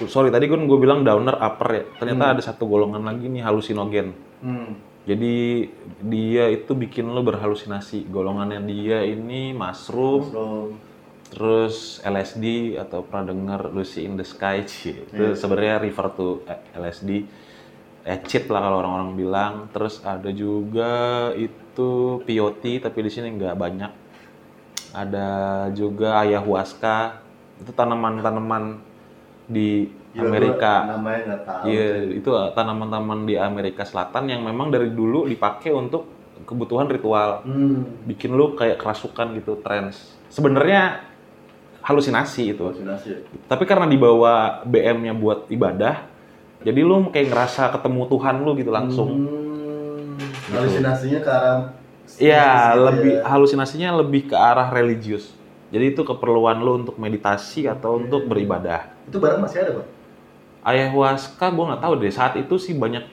sorry 0.04 0.28
tadi 0.28 0.44
kan 0.44 0.60
gue 0.60 0.76
bilang 0.76 1.00
downer 1.00 1.36
upper 1.36 1.68
ya 1.70 1.84
ternyata 1.96 2.24
ada 2.30 2.42
satu 2.42 2.64
golongan 2.64 3.02
lagi 3.02 3.26
nih 3.26 3.42
halusinogen 3.42 4.10
Hmm. 4.36 4.76
Jadi 5.06 5.64
dia 6.02 6.50
itu 6.50 6.74
bikin 6.74 7.06
lo 7.06 7.22
berhalusinasi. 7.22 8.04
Golongannya 8.04 8.60
dia 8.60 9.00
ini 9.00 9.54
mushroom, 9.54 10.18
Mushroom. 10.20 10.68
terus 11.26 12.02
LSD 12.02 12.44
atau 12.76 13.00
pernah 13.00 13.30
dengar 13.30 13.70
Lucy 13.70 14.02
in 14.02 14.14
the 14.14 14.26
Sky, 14.26 14.60
Cie. 14.68 15.06
itu 15.06 15.24
Iya. 15.24 15.32
sebenarnya 15.32 15.76
refer 15.80 16.06
to 16.10 16.42
LSD, 16.74 17.22
ecit 18.04 18.50
lah 18.50 18.60
kalau 18.60 18.82
orang-orang 18.82 19.10
bilang. 19.14 19.52
Terus 19.70 20.02
ada 20.04 20.28
juga 20.28 20.92
itu 21.32 21.90
peyote 22.22 22.76
tapi 22.78 22.98
di 23.00 23.08
sini 23.08 23.30
nggak 23.32 23.54
banyak. 23.54 23.92
Ada 24.96 25.28
juga 25.76 26.24
ayahuasca, 26.24 27.20
itu 27.60 27.68
tanaman-tanaman 27.76 28.80
di 29.44 29.92
Gila, 30.16 30.24
Amerika. 30.24 30.72
Iya, 31.68 32.16
itu 32.16 32.32
tanaman-tanaman 32.32 33.28
di 33.28 33.36
Amerika 33.36 33.84
Selatan 33.84 34.32
yang 34.32 34.40
memang 34.40 34.72
dari 34.72 34.88
dulu 34.88 35.28
dipakai 35.28 35.68
untuk 35.76 36.08
kebutuhan 36.48 36.88
ritual. 36.88 37.44
Hmm. 37.44 38.08
Bikin 38.08 38.32
lu 38.32 38.56
kayak 38.56 38.80
kerasukan 38.80 39.36
gitu, 39.36 39.60
trance. 39.60 40.16
Sebenarnya 40.32 41.04
halusinasi 41.84 42.56
itu. 42.56 42.64
Halusinasi 42.72 43.06
ya. 43.12 43.18
Tapi 43.52 43.68
karena 43.68 43.84
dibawa 43.84 44.64
BM-nya 44.64 45.12
buat 45.12 45.52
ibadah, 45.52 46.08
jadi 46.64 46.80
lu 46.80 47.12
kayak 47.12 47.28
ngerasa 47.28 47.68
ketemu 47.76 48.00
Tuhan 48.08 48.34
lu 48.40 48.50
gitu 48.56 48.72
langsung. 48.72 49.08
Hmm. 49.12 50.16
Halusinasinya 50.56 51.20
ke 51.20 51.30
arah 51.30 51.76
Iya, 52.16 52.72
gitu 52.72 52.80
lebih 52.88 53.12
ya. 53.20 53.22
halusinasinya 53.28 53.90
lebih 54.00 54.32
ke 54.32 54.36
arah 54.36 54.68
religius. 54.72 55.36
Jadi 55.72 55.92
itu 55.92 56.02
keperluan 56.06 56.62
lu 56.62 56.86
untuk 56.86 56.96
meditasi 56.96 57.66
atau 57.66 57.98
untuk 57.98 58.24
beribadah. 58.30 58.88
Itu 59.08 59.18
barang 59.18 59.42
masih 59.42 59.66
ada, 59.66 59.70
Bang? 59.82 59.88
Ayahuasca 60.66 61.46
gue 61.54 61.64
nggak 61.70 61.82
tahu 61.82 61.92
deh 62.02 62.10
saat 62.10 62.34
itu 62.34 62.54
sih 62.58 62.74
banyak 62.74 63.06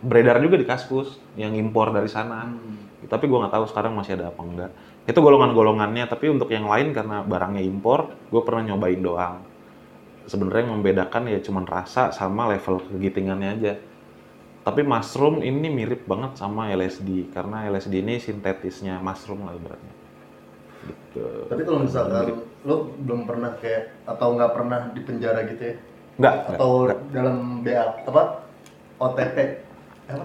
beredar 0.00 0.38
juga 0.38 0.56
di 0.56 0.66
kaskus 0.66 1.18
yang 1.34 1.54
impor 1.58 1.90
dari 1.90 2.06
sana. 2.06 2.50
Tapi 3.06 3.24
gue 3.26 3.38
nggak 3.40 3.54
tahu 3.54 3.64
sekarang 3.66 3.96
masih 3.96 4.20
ada 4.20 4.30
apa 4.30 4.42
enggak. 4.44 4.70
Itu 5.08 5.18
golongan-golongannya. 5.18 6.06
Tapi 6.06 6.30
untuk 6.30 6.52
yang 6.52 6.68
lain 6.68 6.94
karena 6.94 7.24
barangnya 7.26 7.62
impor, 7.64 8.14
gue 8.30 8.42
pernah 8.46 8.62
nyobain 8.70 9.00
doang. 9.00 9.42
Sebenarnya 10.30 10.70
yang 10.70 10.78
membedakan 10.78 11.22
ya 11.26 11.38
cuman 11.42 11.64
rasa 11.66 12.14
sama 12.14 12.46
level 12.46 12.78
kegitingannya 12.86 13.48
aja. 13.58 13.72
Tapi 14.60 14.84
mushroom 14.84 15.40
ini 15.40 15.72
mirip 15.72 16.04
banget 16.04 16.36
sama 16.36 16.68
LSD 16.68 17.32
karena 17.32 17.64
LSD 17.72 18.04
ini 18.04 18.20
sintetisnya 18.20 19.00
mushroom 19.00 19.48
lah 19.48 19.56
ibaratnya. 19.56 19.94
Gitu. 20.84 21.24
Tapi 21.48 21.62
kalau 21.64 21.80
misalkan 21.84 22.44
lo 22.68 22.92
belum 23.00 23.24
pernah 23.24 23.56
kayak 23.56 24.04
atau 24.04 24.36
nggak 24.36 24.52
pernah 24.52 24.80
di 24.92 25.00
penjara 25.00 25.40
gitu 25.48 25.62
ya? 25.64 25.74
Enggak, 26.20 26.34
Atau 26.52 26.70
dalam 27.08 27.64
BA 27.64 28.04
apa? 28.04 28.44
OTT 29.00 29.38
apa? 30.12 30.24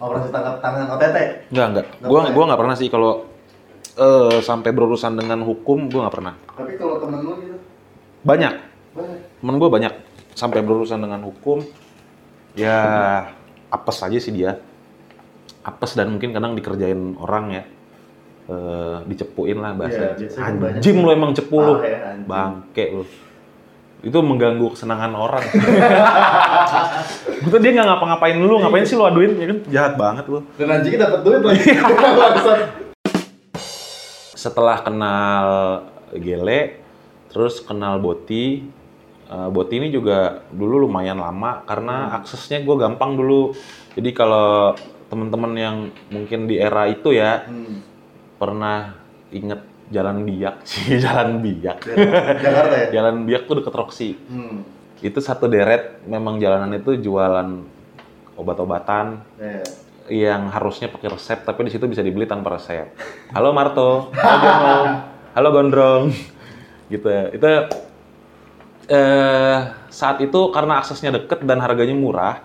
Operasi 0.00 0.28
tangkap 0.28 0.56
tangan 0.60 0.86
OTT. 0.96 1.16
Enggak, 1.48 1.66
enggak. 1.72 1.86
Nggak 1.88 2.08
Gua 2.12 2.18
pernah 2.20 2.32
gua 2.36 2.44
nggak 2.52 2.60
pernah 2.60 2.76
sih 2.76 2.88
kalau 2.92 3.12
eh, 3.96 4.38
sampai 4.44 4.70
berurusan 4.76 5.12
dengan 5.16 5.40
hukum, 5.40 5.88
gua 5.88 6.00
nggak 6.04 6.16
pernah. 6.20 6.34
Tapi 6.52 6.72
kalau 6.76 7.00
temen 7.00 7.20
lo 7.24 7.32
gitu, 7.40 7.56
Banyak. 8.28 8.54
banyak. 8.92 9.20
Temen 9.40 9.56
gua 9.56 9.68
banyak 9.72 9.92
sampai 10.36 10.60
berurusan 10.60 11.00
dengan 11.00 11.24
hukum. 11.24 11.64
Ya 12.58 13.30
apes 13.70 13.98
aja 14.02 14.18
sih 14.18 14.34
dia. 14.34 14.58
Apes 15.62 15.94
dan 15.94 16.10
mungkin 16.10 16.34
kadang 16.34 16.58
dikerjain 16.58 17.16
orang 17.16 17.46
ya. 17.54 17.64
Eh, 18.50 18.98
dicepuin 19.06 19.62
lah 19.62 19.78
bahasa. 19.78 20.18
Iya, 20.18 20.26
banyak. 20.58 20.82
anjim 20.82 20.96
lu 20.98 21.08
emang 21.14 21.30
cepu 21.30 21.56
lu. 21.62 21.74
Ya. 21.86 22.18
Bangke 22.26 22.84
lu. 22.90 23.04
Itu 24.00 24.18
mengganggu 24.26 24.74
kesenangan 24.74 25.12
orang. 25.14 25.44
Betul 27.46 27.60
dia 27.62 27.70
nggak 27.78 27.86
ngapa-ngapain 27.86 28.36
lu, 28.40 28.58
ngapain 28.58 28.82
sih 28.82 28.98
lu 28.98 29.06
aduin? 29.06 29.38
Ya 29.38 29.46
kan 29.54 29.58
jahat 29.70 29.94
banget 29.94 30.24
lu. 30.26 30.42
Dan 30.58 30.66
anjingnya 30.72 31.06
dapat 31.06 31.20
duit 31.22 31.42
lagi. 31.46 31.62
Iya. 31.62 31.82
Setelah 34.40 34.80
kenal 34.80 35.46
Gele, 36.16 36.80
terus 37.28 37.60
kenal 37.60 38.00
Boti. 38.00 38.64
Eh, 39.30 39.48
Boti 39.48 39.78
ini 39.78 39.94
juga 39.94 40.42
dulu 40.50 40.90
lumayan 40.90 41.22
lama 41.22 41.62
karena 41.62 42.18
aksesnya 42.18 42.66
gue 42.66 42.74
gampang 42.74 43.14
dulu. 43.14 43.54
Jadi 43.94 44.10
kalau 44.10 44.74
teman-teman 45.06 45.52
yang 45.54 45.76
mungkin 46.10 46.50
di 46.50 46.58
era 46.58 46.86
itu 46.86 47.14
ya 47.14 47.46
Hmm. 47.46 47.78
pernah 48.36 48.98
inget 49.30 49.62
Jalan 49.90 50.22
Biak 50.22 50.62
sih, 50.70 50.98
Jalan 50.98 51.38
Biak. 51.38 51.78
Jakarta 52.42 52.74
ya? 52.74 52.86
Jalan 52.98 53.22
Biak 53.22 53.46
tuh 53.46 53.62
deket 53.62 53.74
Roxy. 53.74 54.18
Hmm. 54.26 54.66
Itu 54.98 55.22
satu 55.22 55.46
deret 55.46 56.02
memang 56.04 56.36
jalanan 56.36 56.74
itu 56.74 56.98
jualan 56.98 57.48
obat-obatan 58.34 59.22
Iya. 59.38 59.62
yang 60.10 60.50
harusnya 60.50 60.90
pakai 60.90 61.06
resep 61.06 61.38
tapi 61.40 61.62
di 61.62 61.70
situ 61.70 61.86
bisa 61.86 62.02
dibeli 62.02 62.26
tanpa 62.26 62.58
resep. 62.58 62.90
Halo 63.30 63.54
Marto, 63.54 64.10
halo 64.10 64.36
Jono, 64.42 64.76
halo 65.38 65.48
Gondrong. 65.54 66.04
Gitu. 66.88 67.06
Itu 67.30 67.46
eh 68.90 69.58
saat 69.86 70.18
itu 70.18 70.50
karena 70.50 70.82
aksesnya 70.82 71.14
deket 71.14 71.46
dan 71.46 71.62
harganya 71.62 71.94
murah. 71.94 72.42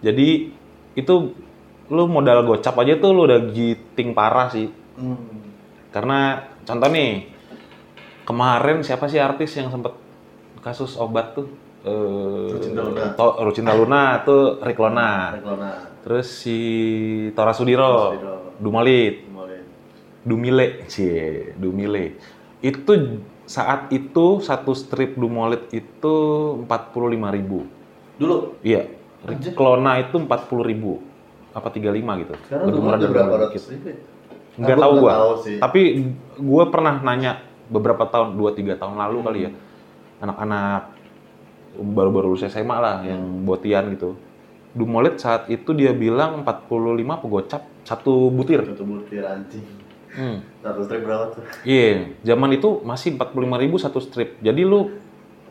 Jadi 0.00 0.48
itu 0.96 1.14
lu 1.92 2.04
modal 2.08 2.48
gocap 2.48 2.80
aja 2.80 2.96
tuh 2.96 3.12
lu 3.12 3.28
udah 3.28 3.52
giting 3.52 4.16
parah 4.16 4.48
sih. 4.48 4.72
Hmm. 4.96 5.20
Karena 5.92 6.48
contoh 6.64 6.88
nih, 6.88 7.28
kemarin 8.24 8.80
siapa 8.80 9.04
sih 9.12 9.20
artis 9.20 9.52
yang 9.60 9.68
sempet 9.68 9.92
kasus 10.64 10.96
obat 10.96 11.36
tuh? 11.36 11.46
Eh, 11.84 12.48
Rucinta 12.48 12.80
Luna. 12.80 13.04
To- 13.18 13.36
Luna 13.76 14.02
tuh 14.24 14.42
Rick 14.64 14.80
Lona. 14.80 15.36
Reklona. 15.36 15.70
Terus 16.02 16.26
si 16.30 16.58
Tora 17.36 17.52
Sudiro, 17.52 18.16
Sudiro. 18.16 18.36
Dumalit. 18.56 19.16
Dumile, 20.22 20.86
cie, 20.86 21.50
Dumile. 21.58 22.14
Itu 22.62 22.94
saat 23.46 23.90
itu 23.90 24.40
satu 24.40 24.72
strip 24.72 25.18
Dumolit 25.18 25.68
itu 25.74 26.14
45.000. 26.66 28.20
Dulu. 28.20 28.36
Iya. 28.62 28.82
Anjir. 29.22 29.54
Rick 29.54 29.58
Lona 29.60 30.02
itu 30.02 30.16
40.000 30.18 31.12
apa 31.52 31.68
35 31.68 32.22
gitu. 32.26 32.34
Sekarang 32.48 32.66
Lebih 32.72 32.80
murah 32.82 32.98
dari 32.98 33.12
berapa 33.12 33.34
ratus 33.46 33.64
ribu 33.70 33.86
ya? 33.92 33.96
Nggak 34.52 34.78
tahu 34.80 34.92
gua. 35.00 35.12
tahu 35.12 35.32
sih. 35.44 35.56
Tapi 35.60 35.80
gua 36.40 36.64
pernah 36.68 36.94
nanya 37.00 37.32
beberapa 37.68 38.04
tahun, 38.08 38.36
2 38.36 38.52
3 38.52 38.80
tahun 38.80 38.94
lalu 38.98 39.18
kali 39.24 39.40
ya. 39.46 39.50
Anak-anak 40.22 40.82
baru-baru 41.72 42.36
lulus 42.36 42.44
SMA 42.48 42.76
lah 42.76 43.00
yang 43.04 43.46
botian 43.48 43.96
gitu. 43.96 44.16
Dumolit 44.72 45.20
saat 45.20 45.52
itu 45.52 45.76
dia 45.76 45.92
bilang 45.92 46.44
45 46.44 47.22
pegocap 47.22 47.62
satu 47.84 48.32
butir. 48.32 48.64
Satu 48.64 48.84
butir 48.88 49.24
anjing. 49.24 49.64
Hmm. 50.12 50.44
Satu 50.60 50.80
strip 50.84 51.02
berapa 51.08 51.32
tuh? 51.32 51.42
Iya, 51.64 52.12
zaman 52.20 52.52
itu 52.52 52.84
masih 52.84 53.16
45.000 53.16 53.84
satu 53.84 53.98
strip. 54.04 54.36
Jadi 54.44 54.62
lu 54.62 54.92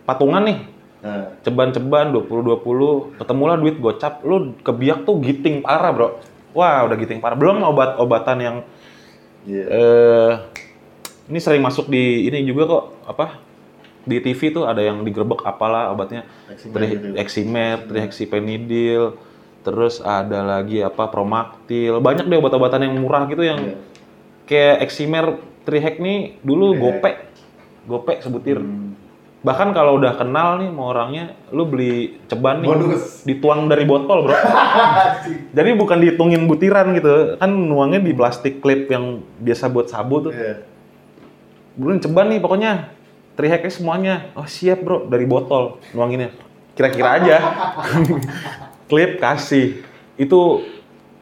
patungan 0.05 0.45
nih, 0.45 0.59
Nah, 1.01 1.34
ceban-ceban 1.41 2.14
20-20, 2.14 3.18
ketemulah 3.18 3.57
duit 3.57 3.82
gocap, 3.82 4.22
lu 4.22 4.53
kebiak 4.62 5.01
tuh 5.01 5.18
giting 5.18 5.66
parah, 5.66 5.89
Bro. 5.89 6.22
Wah, 6.53 6.86
udah 6.86 6.93
giting 6.93 7.18
parah. 7.18 7.34
Belum 7.34 7.57
obat-obatan 7.66 8.38
yang 8.38 8.57
iya. 9.49 9.66
eh 9.66 10.32
ini 11.26 11.41
sering 11.41 11.66
masuk 11.66 11.89
di 11.89 12.30
ini 12.30 12.45
juga 12.45 12.70
kok 12.70 12.84
apa 13.09 13.41
di 14.05 14.22
TV 14.22 14.53
tuh 14.53 14.70
ada 14.70 14.82
yang 14.82 15.01
digerebek 15.01 15.41
apalah 15.41 15.89
obatnya 15.89 16.26
Eksimer 16.49 16.78
tri 16.78 16.93
gitu. 16.93 17.89
trihexypenidil, 17.89 19.03
terus 19.66 20.05
ada 20.05 20.45
lagi 20.45 20.86
apa 20.86 21.09
promaktil, 21.09 21.97
banyak 21.97 22.30
deh 22.30 22.38
obat-obatan 22.38 22.86
yang 22.86 22.93
murah 22.97 23.26
gitu 23.26 23.41
yang 23.41 23.57
Iya. 23.57 23.91
Kayak 24.52 24.84
eksimer 24.84 25.39
trihex 25.64 25.95
nih 26.04 26.36
dulu 26.43 26.76
Trihek. 26.76 26.84
gopek, 26.84 27.16
gopek 27.88 28.18
sebutir. 28.20 28.60
Hmm. 28.60 28.99
Bahkan 29.41 29.74
kalau 29.74 29.97
udah 29.97 30.22
kenal 30.22 30.62
nih 30.62 30.70
sama 30.70 30.84
orangnya, 30.93 31.26
lu 31.49 31.66
beli 31.66 32.22
ceban 32.30 32.62
nih 32.62 32.70
Bonus. 32.70 33.26
dituang 33.26 33.66
dari 33.66 33.89
botol 33.89 34.30
bro. 34.30 34.38
Jadi 35.58 35.70
bukan 35.74 35.97
dihitungin 35.97 36.45
butiran 36.45 36.93
gitu, 36.93 37.41
kan 37.41 37.49
nuangnya 37.49 38.04
di 38.06 38.14
plastik 38.14 38.62
clip 38.62 38.86
yang 38.91 39.26
biasa 39.41 39.66
buat 39.72 39.89
sabu 39.89 40.30
tuh. 40.30 40.34
Iya. 40.36 40.62
Belum 41.74 41.97
ceban 41.97 42.30
nih 42.30 42.38
pokoknya. 42.43 42.93
Triheknya 43.34 43.72
semuanya. 43.74 44.16
Oh 44.38 44.45
siap 44.45 44.86
bro, 44.86 45.10
dari 45.10 45.26
botol 45.26 45.82
nuanginnya. 45.97 46.36
Kira-kira 46.78 47.18
aja. 47.18 47.38
Klip 48.91 49.18
kasih. 49.18 49.82
Itu 50.22 50.62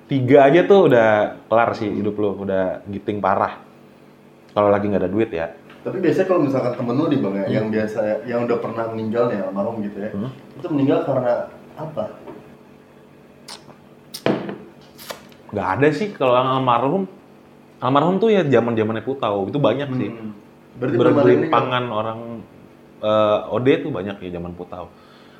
tiga 0.09 0.49
aja 0.49 0.65
tuh 0.65 0.89
udah 0.89 1.37
kelar 1.45 1.69
sih 1.77 1.87
hidup 1.87 2.17
lo. 2.17 2.33
Udah 2.33 2.81
giting 2.89 3.21
parah. 3.21 3.61
Kalau 4.51 4.73
lagi 4.73 4.89
nggak 4.89 5.05
ada 5.05 5.11
duit 5.13 5.29
ya. 5.29 5.53
Tapi 5.79 6.03
biasanya 6.03 6.27
kalau 6.27 6.41
misalkan 6.43 6.73
temen 6.75 6.95
lu 6.97 7.07
nih 7.07 7.19
bang 7.23 7.35
ya, 7.39 7.45
yang 7.61 7.65
biasa 7.71 8.27
yang 8.27 8.43
udah 8.43 8.57
pernah 8.59 8.85
meninggal 8.91 9.31
nih 9.31 9.39
almarhum 9.47 9.79
gitu 9.79 9.97
ya, 10.03 10.11
Hmm. 10.11 10.31
itu 10.59 10.67
meninggal 10.67 11.07
karena 11.07 11.47
apa? 11.79 12.03
Nggak 15.55 15.67
ada 15.79 15.87
sih 15.95 16.09
kalau 16.11 16.35
almarhum. 16.35 17.07
Almarhum 17.79 18.19
tuh 18.19 18.27
ya 18.27 18.43
zaman 18.43 18.75
zamannya 18.75 19.07
putau. 19.07 19.47
Itu 19.47 19.55
banyak 19.55 19.89
sih. 19.95 20.09
Hmm. 20.11 20.35
Berarti 20.83 20.95
bergelimpangan 20.99 21.83
orang 21.87 22.19
eh, 22.99 23.53
OD 23.55 23.87
tuh 23.87 23.91
banyak 23.95 24.19
ya 24.19 24.29
zaman 24.35 24.51
putau. 24.59 24.91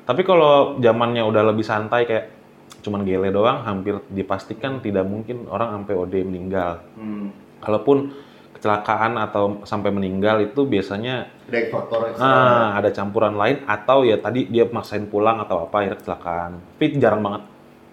Tapi 0.08 0.24
kalau 0.24 0.80
zamannya 0.80 1.20
udah 1.20 1.52
lebih 1.52 1.62
santai 1.68 2.08
kayak 2.08 2.39
cuman 2.80 3.04
gele 3.04 3.28
doang, 3.34 3.66
hampir 3.66 4.00
dipastikan 4.08 4.80
tidak 4.80 5.04
mungkin 5.04 5.44
orang 5.50 5.82
sampai 5.82 5.94
OD 5.98 6.14
meninggal. 6.24 6.80
Hmm. 6.96 7.34
Kalaupun 7.60 8.14
kecelakaan 8.60 9.16
atau 9.16 9.64
sampai 9.64 9.88
meninggal 9.88 10.44
itu 10.44 10.68
biasanya 10.68 11.32
Ada 11.48 11.58
faktor 11.72 12.12
ah, 12.20 12.76
ada 12.76 12.92
campuran 12.92 13.32
lain 13.32 13.64
atau 13.64 14.04
ya 14.04 14.20
tadi 14.20 14.52
dia 14.52 14.68
maksain 14.68 15.08
pulang 15.08 15.40
atau 15.40 15.64
apa 15.64 15.76
akhirnya 15.80 15.98
kecelakaan. 16.04 16.50
Tapi 16.76 16.86
jarang 17.00 17.24
banget. 17.24 17.42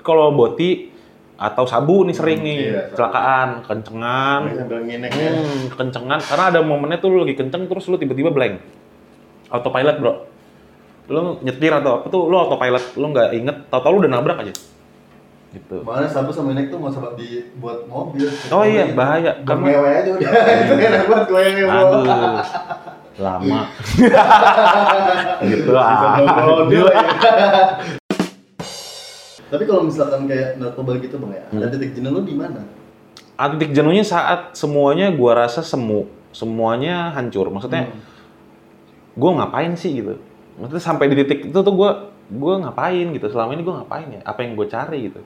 Kalau 0.03 0.35
boti 0.35 0.91
atau 1.37 1.63
sabu 1.69 2.03
nih 2.03 2.15
sering 2.17 2.39
Hmm, 2.43 2.47
nih 2.49 2.57
iya, 2.59 2.71
sabu. 2.73 2.89
kecelakaan, 2.91 3.47
kencengan, 3.63 4.39
Ini 4.43 4.55
sambil 4.59 4.79
nginek 4.83 5.11
ya. 5.15 5.29
Hmm, 5.31 5.61
kencengan. 5.71 6.19
Karena 6.19 6.45
ada 6.51 6.59
momennya 6.65 6.97
tuh 6.99 7.09
lu 7.15 7.17
lagi 7.23 7.35
kenceng 7.39 7.63
terus 7.71 7.85
lu 7.87 7.95
tiba-tiba 7.95 8.29
blank. 8.35 8.59
Autopilot, 9.47 9.97
bro. 10.03 10.13
Lu 11.07 11.39
nyetir 11.39 11.71
atau 11.71 12.03
apa 12.03 12.11
tuh, 12.11 12.27
lu 12.27 12.35
autopilot. 12.35 12.99
Lu 12.99 13.07
nggak 13.15 13.29
inget, 13.31 13.57
tau-tau 13.71 13.95
lu 13.95 14.03
udah 14.03 14.11
nabrak 14.11 14.43
aja. 14.43 14.53
Gitu. 15.55 15.79
Makanya 15.87 16.11
sabu 16.11 16.35
sama 16.35 16.51
inek 16.51 16.67
tuh 16.67 16.75
mau 16.75 16.91
sempat 16.91 17.15
dibuat 17.15 17.87
mobil. 17.87 18.27
Oh 18.51 18.67
iya, 18.67 18.91
bahaya. 18.91 19.39
Karena, 19.47 19.65
ngewe 19.71 19.89
aja 19.89 20.09
udah. 20.19 20.29
Itu 20.67 20.73
enak 20.75 21.07
banget 21.07 21.25
gue 21.31 21.41
yang 21.47 21.71
aduh, 21.71 22.03
lama. 23.17 23.61
gitu 25.49 25.71
ah. 25.73 26.19
ya. 26.67 26.91
Tapi 29.47 29.63
kalau 29.63 29.87
misalkan 29.87 30.27
kayak 30.27 30.59
narkoba 30.59 30.99
gitu 30.99 31.15
bang 31.23 31.39
ya, 31.39 31.43
Hmm. 31.47 31.63
ada 31.63 31.71
titik 31.71 31.95
jenuh 31.95 32.11
lu 32.11 32.21
di 32.27 32.35
mana? 32.35 32.67
Ah, 33.39 33.47
titik 33.55 33.71
jenuhnya 33.71 34.03
saat 34.03 34.51
semuanya 34.59 35.07
gua 35.15 35.47
rasa 35.47 35.63
semu. 35.63 36.11
Semuanya 36.35 37.15
hancur. 37.15 37.47
Maksudnya, 37.47 37.87
Hmm. 37.87 38.03
gue 39.15 39.31
ngapain 39.39 39.73
sih 39.79 40.03
gitu 40.03 40.19
maksudnya 40.57 40.83
sampai 40.83 41.05
di 41.13 41.15
titik 41.23 41.39
itu 41.53 41.59
tuh 41.61 41.73
gue 41.73 41.89
gue 42.27 42.53
ngapain 42.59 43.07
gitu? 43.15 43.27
Selama 43.31 43.55
ini 43.55 43.63
gue 43.63 43.75
ngapain 43.77 44.07
ya? 44.09 44.21
Apa 44.27 44.43
yang 44.43 44.59
gue 44.59 44.67
cari 44.67 44.99
gitu? 45.07 45.21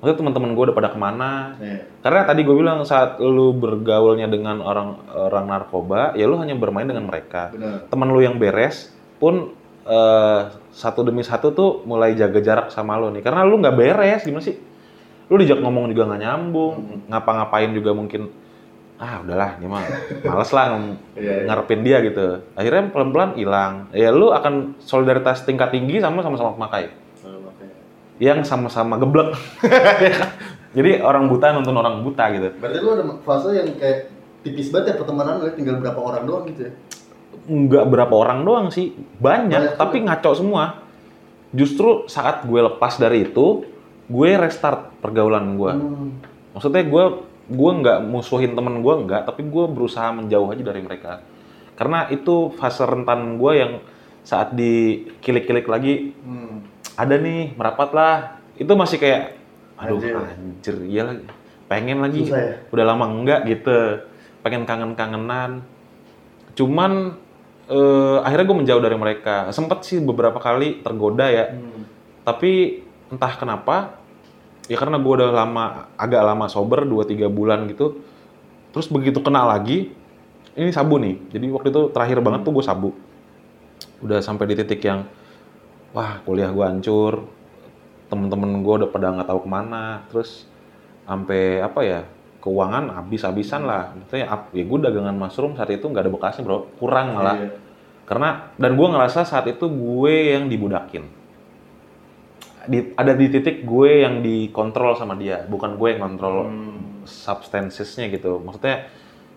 Maksudnya 0.00 0.16
teman-teman 0.16 0.50
gue 0.56 0.64
udah 0.72 0.76
pada 0.76 0.88
ke 0.88 0.98
mana? 0.98 1.60
Iya. 1.60 1.84
karena 2.00 2.20
tadi 2.24 2.40
gue 2.40 2.56
bilang 2.56 2.80
saat 2.88 3.20
lu 3.20 3.52
bergaulnya 3.52 4.32
dengan 4.32 4.64
orang 4.64 4.96
orang 5.12 5.44
narkoba 5.44 6.16
ya 6.16 6.24
lu 6.24 6.40
hanya 6.40 6.56
bermain 6.56 6.88
dengan 6.88 7.04
mereka. 7.04 7.52
Benar. 7.52 7.92
teman 7.92 8.08
lu 8.08 8.20
yang 8.24 8.40
beres 8.40 8.88
pun 9.20 9.52
eh, 9.84 10.40
satu 10.72 11.04
demi 11.04 11.20
satu 11.20 11.52
tuh 11.52 11.84
mulai 11.84 12.16
jaga 12.16 12.40
jarak 12.40 12.66
sama 12.72 12.96
lu 12.96 13.12
nih. 13.12 13.20
Karena 13.20 13.44
lu 13.44 13.60
nggak 13.60 13.76
beres 13.76 14.24
gimana 14.24 14.40
sih? 14.40 14.56
Lu 15.28 15.36
dijak 15.36 15.60
ngomong 15.60 15.92
juga 15.92 16.08
nggak 16.08 16.22
nyambung 16.24 16.74
ngapa-ngapain 17.12 17.70
juga 17.76 17.92
mungkin 17.92 18.32
ah 19.00 19.24
udahlah 19.24 19.56
ini 19.56 19.64
mah 19.64 19.80
males 20.20 20.52
lah 20.52 20.64
Iya, 20.68 20.84
iya. 21.16 21.32
ngarepin 21.48 21.80
dia 21.80 21.98
gitu. 22.04 22.44
Akhirnya 22.52 22.92
pelan-pelan 22.92 23.32
hilang. 23.32 23.88
Ya 23.96 24.12
lu 24.12 24.28
akan 24.28 24.76
solidaritas 24.76 25.48
tingkat 25.48 25.72
tinggi 25.72 26.04
sama 26.04 26.20
sama-sama 26.20 26.52
pemakai 26.52 26.92
yang 28.20 28.44
sama-sama 28.44 29.00
geblek. 29.00 29.32
Jadi 30.76 31.00
orang 31.00 31.26
buta 31.26 31.56
nonton 31.56 31.72
orang 31.72 32.04
buta 32.04 32.28
gitu. 32.36 32.52
Berarti 32.60 32.78
lu 32.78 32.88
ada 32.92 33.04
fase 33.24 33.48
yang 33.56 33.68
kayak 33.80 34.12
tipis 34.44 34.68
banget 34.68 34.92
ya 34.92 34.94
pertemanan 35.00 35.40
lu 35.40 35.48
tinggal 35.56 35.80
berapa 35.80 35.98
orang 35.98 36.22
doang 36.28 36.44
gitu 36.52 36.68
ya? 36.68 36.72
nggak 37.40 37.84
berapa 37.88 38.14
orang 38.14 38.44
doang 38.44 38.66
sih. 38.68 38.92
Banyak 39.16 39.74
banyak, 39.74 39.80
tapi 39.80 40.04
ngaco 40.04 40.30
semua. 40.36 40.84
Justru 41.50 42.06
saat 42.06 42.44
gue 42.44 42.60
lepas 42.60 43.00
dari 43.00 43.26
itu 43.26 43.64
gue 44.06 44.30
restart 44.36 44.92
pergaulan 45.00 45.54
gue 45.54 45.72
Hmm. 45.72 46.10
maksudnya 46.50 46.82
gue 46.82 47.04
gue 47.50 47.70
nggak 47.76 47.98
musuhin 48.00 48.54
temen 48.54 48.78
gue 48.78 48.94
nggak 49.04 49.26
tapi 49.26 49.42
gue 49.42 49.64
berusaha 49.66 50.08
menjauh 50.10 50.48
aja 50.48 50.62
dari 50.62 50.80
mereka 50.80 51.20
karena 51.74 52.06
itu 52.08 52.54
fase 52.54 52.80
rentan 52.82 53.36
gue 53.36 53.52
yang 53.52 53.72
saat 54.22 54.54
dikilik-kilik 54.54 55.66
lagi 55.66 56.14
Hmm. 56.22 56.62
ada 56.94 57.16
nih 57.16 57.52
merapat 57.54 57.90
lah 57.90 58.14
itu 58.54 58.70
masih 58.70 58.96
kayak 58.96 59.34
aduh 59.74 59.96
Anjir. 59.96 60.14
anjir, 60.14 60.76
iya 60.86 61.02
lagi 61.04 61.24
pengen 61.66 61.98
lagi 61.98 62.28
Susah 62.28 62.38
ya? 62.38 62.54
udah 62.68 62.84
lama 62.86 63.04
enggak 63.08 63.40
gitu 63.46 63.78
pengen 64.40 64.62
kangen-kangenan 64.62 65.64
cuman 66.52 67.16
eh, 67.66 68.18
akhirnya 68.20 68.46
gue 68.46 68.58
menjauh 68.60 68.82
dari 68.82 68.94
mereka 68.94 69.48
sempet 69.50 69.82
sih 69.82 69.98
beberapa 69.98 70.36
kali 70.36 70.80
tergoda 70.80 71.26
ya 71.26 71.50
Hmm. 71.50 71.82
tapi 72.22 72.82
entah 73.08 73.34
kenapa 73.34 73.99
ya 74.70 74.78
karena 74.78 75.02
gue 75.02 75.12
udah 75.18 75.34
lama 75.34 75.90
agak 75.98 76.22
lama 76.22 76.46
sober 76.46 76.86
2-3 76.86 77.26
bulan 77.26 77.66
gitu. 77.66 77.98
Terus 78.70 78.86
begitu 78.86 79.18
kena 79.18 79.42
lagi 79.42 79.90
ini 80.54 80.70
sabu 80.70 81.02
nih. 81.02 81.18
Jadi 81.34 81.50
waktu 81.50 81.68
itu 81.74 81.90
terakhir 81.90 82.22
banget 82.22 82.46
tuh 82.46 82.54
gue 82.54 82.62
sabu. 82.62 82.90
Udah 83.98 84.22
sampai 84.22 84.46
di 84.46 84.54
titik 84.54 84.78
yang 84.86 85.10
wah 85.90 86.22
kuliah 86.22 86.54
gue 86.54 86.62
hancur. 86.62 87.26
Temen-temen 88.06 88.62
gue 88.62 88.74
udah 88.86 88.88
pada 88.94 89.10
nggak 89.10 89.26
tahu 89.26 89.40
ke 89.42 89.48
mana. 89.50 90.06
Terus 90.06 90.46
sampai 91.02 91.66
apa 91.66 91.80
ya 91.82 92.00
keuangan 92.38 92.94
habis-habisan 92.94 93.66
lah. 93.66 93.90
Maksudnya 93.98 94.26
ya 94.54 94.62
gue 94.62 94.78
dagangan 94.78 95.18
mushroom 95.18 95.58
saat 95.58 95.74
itu 95.74 95.90
nggak 95.90 96.06
ada 96.06 96.12
bekasnya 96.14 96.46
bro. 96.46 96.70
Kurang 96.78 97.18
malah. 97.18 97.36
Iya. 97.42 97.50
karena 98.10 98.50
dan 98.58 98.74
gue 98.74 98.88
ngerasa 98.90 99.22
saat 99.22 99.46
itu 99.46 99.70
gue 99.70 100.34
yang 100.34 100.50
dibudakin 100.50 101.06
di, 102.66 102.92
ada 102.92 103.12
di 103.12 103.26
titik 103.28 103.62
gue 103.62 104.02
yang 104.02 104.20
dikontrol 104.20 104.92
sama 104.92 105.14
dia 105.14 105.46
bukan 105.46 105.76
gue 105.76 105.88
yang 105.92 106.02
kontrol 106.02 106.48
Hmm. 106.48 107.04
substancesnya 107.04 108.10
gitu. 108.10 108.36
Maksudnya 108.38 108.90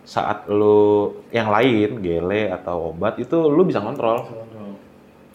saat 0.03 0.51
lu 0.51 1.11
yang 1.31 1.47
lain 1.47 2.03
gele 2.03 2.51
atau 2.51 2.91
obat 2.91 3.15
itu 3.15 3.35
lu 3.47 3.63
bisa 3.63 3.79
kontrol. 3.79 4.27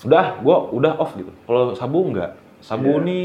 Udah 0.05 0.39
gue 0.39 0.57
udah 0.77 0.93
off 1.01 1.17
gitu. 1.17 1.33
Kalau 1.47 1.73
sabu 1.73 2.05
enggak. 2.05 2.37
Sabu 2.61 2.99
Iya. 2.99 3.03
ini 3.03 3.19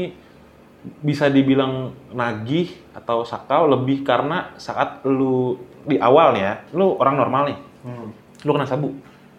bisa 1.00 1.28
dibilang 1.28 1.92
nagih 2.12 2.68
atau 2.92 3.24
sakau 3.24 3.68
lebih 3.68 4.04
karena 4.04 4.52
saat 4.56 5.00
lu 5.04 5.56
di 5.84 5.96
awal 5.96 6.32
nih 6.32 6.42
ya 6.42 6.54
lu 6.72 6.96
orang 6.96 7.16
normal 7.16 7.42
nih. 7.52 7.58
Hmm. 7.84 8.08
lu 8.40 8.50
kena 8.52 8.64
sabu. 8.64 8.92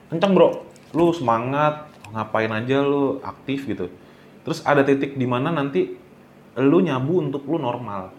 Kenceng 0.10 0.34
bro. 0.34 0.50
Lu 0.94 1.10
semangat 1.10 1.90
ngapain 2.14 2.50
aja 2.50 2.86
lu 2.86 3.18
aktif 3.20 3.66
gitu 3.66 3.90
terus 4.46 4.62
ada 4.62 4.86
titik 4.86 5.18
di 5.18 5.26
mana 5.26 5.50
nanti 5.50 5.98
lu 6.62 6.80
nyabu 6.80 7.20
untuk 7.20 7.44
lu 7.50 7.58
normal. 7.58 8.14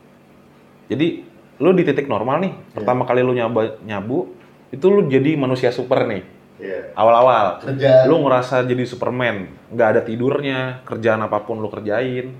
Jadi 0.90 1.22
lu 1.56 1.70
di 1.72 1.82
titik 1.86 2.10
normal 2.10 2.42
nih 2.44 2.52
pertama 2.74 3.08
kali 3.08 3.24
lu 3.24 3.32
nyaba 3.32 3.80
nyabu 3.80 4.34
itu 4.68 4.86
lu 4.90 5.08
jadi 5.08 5.38
manusia 5.38 5.72
super 5.72 6.04
nih. 6.04 6.36
Iya. 6.56 6.96
awal-awal. 6.96 7.60
Kerjaan. 7.60 8.08
lu 8.08 8.16
ngerasa 8.24 8.64
jadi 8.64 8.84
superman. 8.88 9.44
Nggak 9.76 9.88
ada 9.92 10.00
tidurnya 10.00 10.58
kerjaan 10.88 11.20
apa 11.20 11.44
pun 11.44 11.60
lu 11.60 11.68
kerjain 11.68 12.32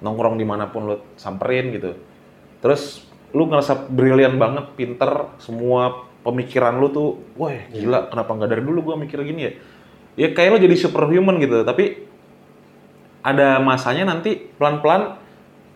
nongkrong 0.00 0.40
di 0.40 0.46
mana 0.48 0.72
pun 0.72 0.88
lu 0.88 0.96
samperin 1.20 1.68
gitu. 1.76 1.92
Terus 2.64 3.04
lu 3.36 3.44
ngerasa 3.44 3.92
brilian 3.92 4.40
banget 4.40 4.72
pinter 4.72 5.36
semua 5.36 6.08
pemikiran 6.24 6.80
lu 6.80 6.88
tuh 6.88 7.08
wah 7.36 7.52
gila 7.68 8.08
kenapa 8.08 8.30
nggak 8.40 8.50
dari 8.56 8.62
dulu 8.64 8.78
gua 8.92 8.96
mikir 8.96 9.20
gini 9.20 9.40
ya? 9.44 9.52
Ya 10.16 10.28
kayak 10.32 10.56
lu 10.56 10.58
jadi 10.64 10.76
superhuman 10.88 11.36
gitu 11.36 11.60
tapi 11.62 12.07
ada 13.28 13.58
masanya 13.58 14.08
nanti 14.08 14.36
pelan-pelan 14.56 15.20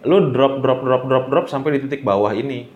lu 0.02 0.32
drop 0.32 0.58
drop 0.58 0.80
drop 0.82 1.02
drop 1.04 1.24
drop 1.28 1.46
sampai 1.46 1.76
di 1.76 1.84
titik 1.84 2.02
bawah 2.02 2.32
ini 2.32 2.66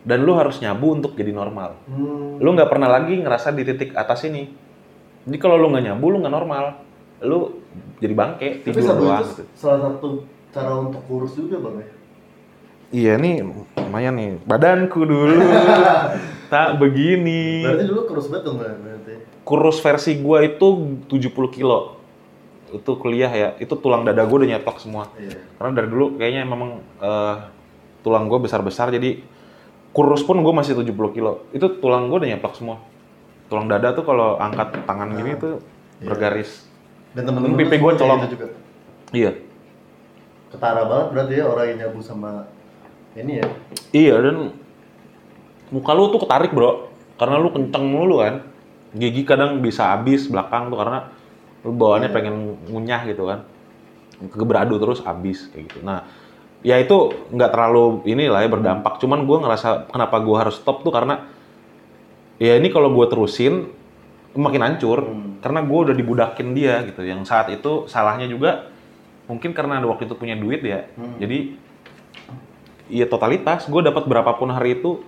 dan 0.00 0.22
lu 0.22 0.32
harus 0.32 0.60
nyabu 0.60 0.92
untuk 0.92 1.12
jadi 1.12 1.32
normal 1.32 1.74
Hmm. 1.84 2.38
lu 2.38 2.48
nggak 2.52 2.68
pernah 2.68 2.86
lagi 2.88 3.18
ngerasa 3.18 3.50
di 3.50 3.64
titik 3.64 3.92
atas 3.92 4.22
ini. 4.22 4.46
Jadi 5.26 5.36
kalau 5.36 5.58
lu 5.58 5.68
nggak 5.68 5.84
nyabu, 5.84 6.08
lu 6.08 6.22
nggak 6.22 6.32
normal. 6.32 6.64
Lu 7.20 7.60
jadi 7.98 8.14
bangke, 8.14 8.62
Tapi 8.62 8.64
tidur 8.64 8.80
sabu 8.80 9.02
doang 9.04 9.20
itu 9.20 9.28
gitu. 9.28 9.42
salah 9.52 9.78
satu 9.84 10.08
cara 10.48 10.72
untuk 10.72 11.02
kurus 11.04 11.34
juga 11.34 11.58
bang 11.58 11.82
ya. 11.82 11.88
Iya 12.88 13.12
nih, 13.20 13.34
lumayan 13.76 14.14
nih. 14.16 14.30
Badanku 14.40 15.04
dulu 15.04 15.44
tak 16.52 16.80
begini. 16.80 17.60
Berarti 17.60 17.84
dulu 17.84 18.00
kurus 18.06 18.26
banget 18.32 18.44
dong 18.46 18.56
berarti. 18.56 19.14
Kurus 19.44 19.76
versi 19.82 20.16
gua 20.16 20.40
itu 20.40 20.66
70 21.04 21.28
kilo. 21.52 21.97
Itu 22.72 23.00
kuliah 23.00 23.32
ya, 23.32 23.48
itu 23.56 23.72
tulang 23.80 24.04
dada 24.04 24.24
gua 24.28 24.44
udah 24.44 24.50
nyetok 24.56 24.76
semua. 24.80 25.08
Iya. 25.16 25.40
Karena 25.56 25.70
dari 25.76 25.88
dulu 25.88 26.20
kayaknya 26.20 26.42
memang 26.44 26.70
eh, 27.00 27.34
tulang 28.04 28.28
gua 28.28 28.38
besar-besar 28.40 28.92
jadi 28.92 29.20
kurus 29.92 30.22
pun 30.22 30.38
gue 30.44 30.54
masih 30.54 30.76
70 30.78 31.16
kilo. 31.16 31.48
Itu 31.50 31.80
tulang 31.80 32.12
gua 32.12 32.22
udah 32.22 32.30
nyetok 32.30 32.54
semua. 32.54 32.76
Tulang 33.48 33.66
dada 33.66 33.96
tuh 33.96 34.04
kalau 34.04 34.36
angkat 34.36 34.84
tangan 34.84 35.08
gini 35.16 35.34
tuh 35.40 35.64
bergaris. 36.04 36.68
Dan 37.16 37.24
teman-teman 37.24 37.56
Pipi 37.56 37.76
semua 37.80 37.96
colong. 37.96 38.20
juga. 38.28 38.46
Iya. 39.10 39.32
Ketara 40.48 40.84
banget 40.84 41.06
berarti 41.12 41.32
ya 41.40 41.44
orang 41.48 41.66
yang 41.72 41.78
nyabu 41.88 42.00
sama 42.04 42.48
ini 43.16 43.40
ya. 43.40 43.46
Iya 43.92 44.14
dan 44.20 44.36
muka 45.72 45.92
lu 45.92 46.12
tuh 46.12 46.20
ketarik 46.24 46.52
bro, 46.52 46.88
karena 47.16 47.36
lu 47.40 47.48
kenceng 47.52 47.84
mulu 47.88 48.20
kan. 48.20 48.44
Gigi 48.96 49.28
kadang 49.28 49.60
bisa 49.60 49.92
habis 49.92 50.28
belakang 50.32 50.72
tuh 50.72 50.80
karena 50.80 51.12
lu 51.66 51.74
bawaannya 51.74 52.10
pengen 52.12 52.34
ngunyah 52.70 53.02
gitu 53.08 53.26
kan. 53.26 53.42
Keberadu 54.30 54.78
terus 54.82 55.02
habis 55.02 55.46
kayak 55.50 55.70
gitu. 55.70 55.78
Nah, 55.86 56.06
ya 56.66 56.78
itu 56.78 57.14
nggak 57.30 57.50
terlalu 57.54 58.02
inilah 58.06 58.42
ya 58.42 58.50
berdampak. 58.50 58.98
Cuman 58.98 59.22
gua 59.26 59.42
ngerasa 59.46 59.90
kenapa 59.90 60.16
gua 60.22 60.46
harus 60.46 60.58
stop 60.58 60.82
tuh 60.82 60.90
karena 60.90 61.26
ya 62.38 62.58
ini 62.58 62.70
kalau 62.70 62.90
gua 62.90 63.06
terusin 63.06 63.70
makin 64.38 64.62
hancur 64.62 65.02
Hmm. 65.02 65.42
karena 65.42 65.60
gua 65.66 65.90
udah 65.90 65.94
dibudakin 65.94 66.54
dia 66.54 66.82
gitu. 66.86 67.02
Yang 67.02 67.26
saat 67.26 67.50
itu 67.50 67.86
salahnya 67.90 68.26
juga 68.30 68.70
mungkin 69.30 69.52
karena 69.54 69.78
waktu 69.86 70.06
itu 70.10 70.14
punya 70.18 70.34
duit 70.34 70.62
ya. 70.62 70.86
Hmm. 70.94 71.18
Jadi 71.18 71.68
Iya 72.88 73.04
totalitas, 73.04 73.68
gue 73.68 73.84
dapat 73.84 74.08
berapapun 74.08 74.48
hari 74.48 74.80
itu, 74.80 75.04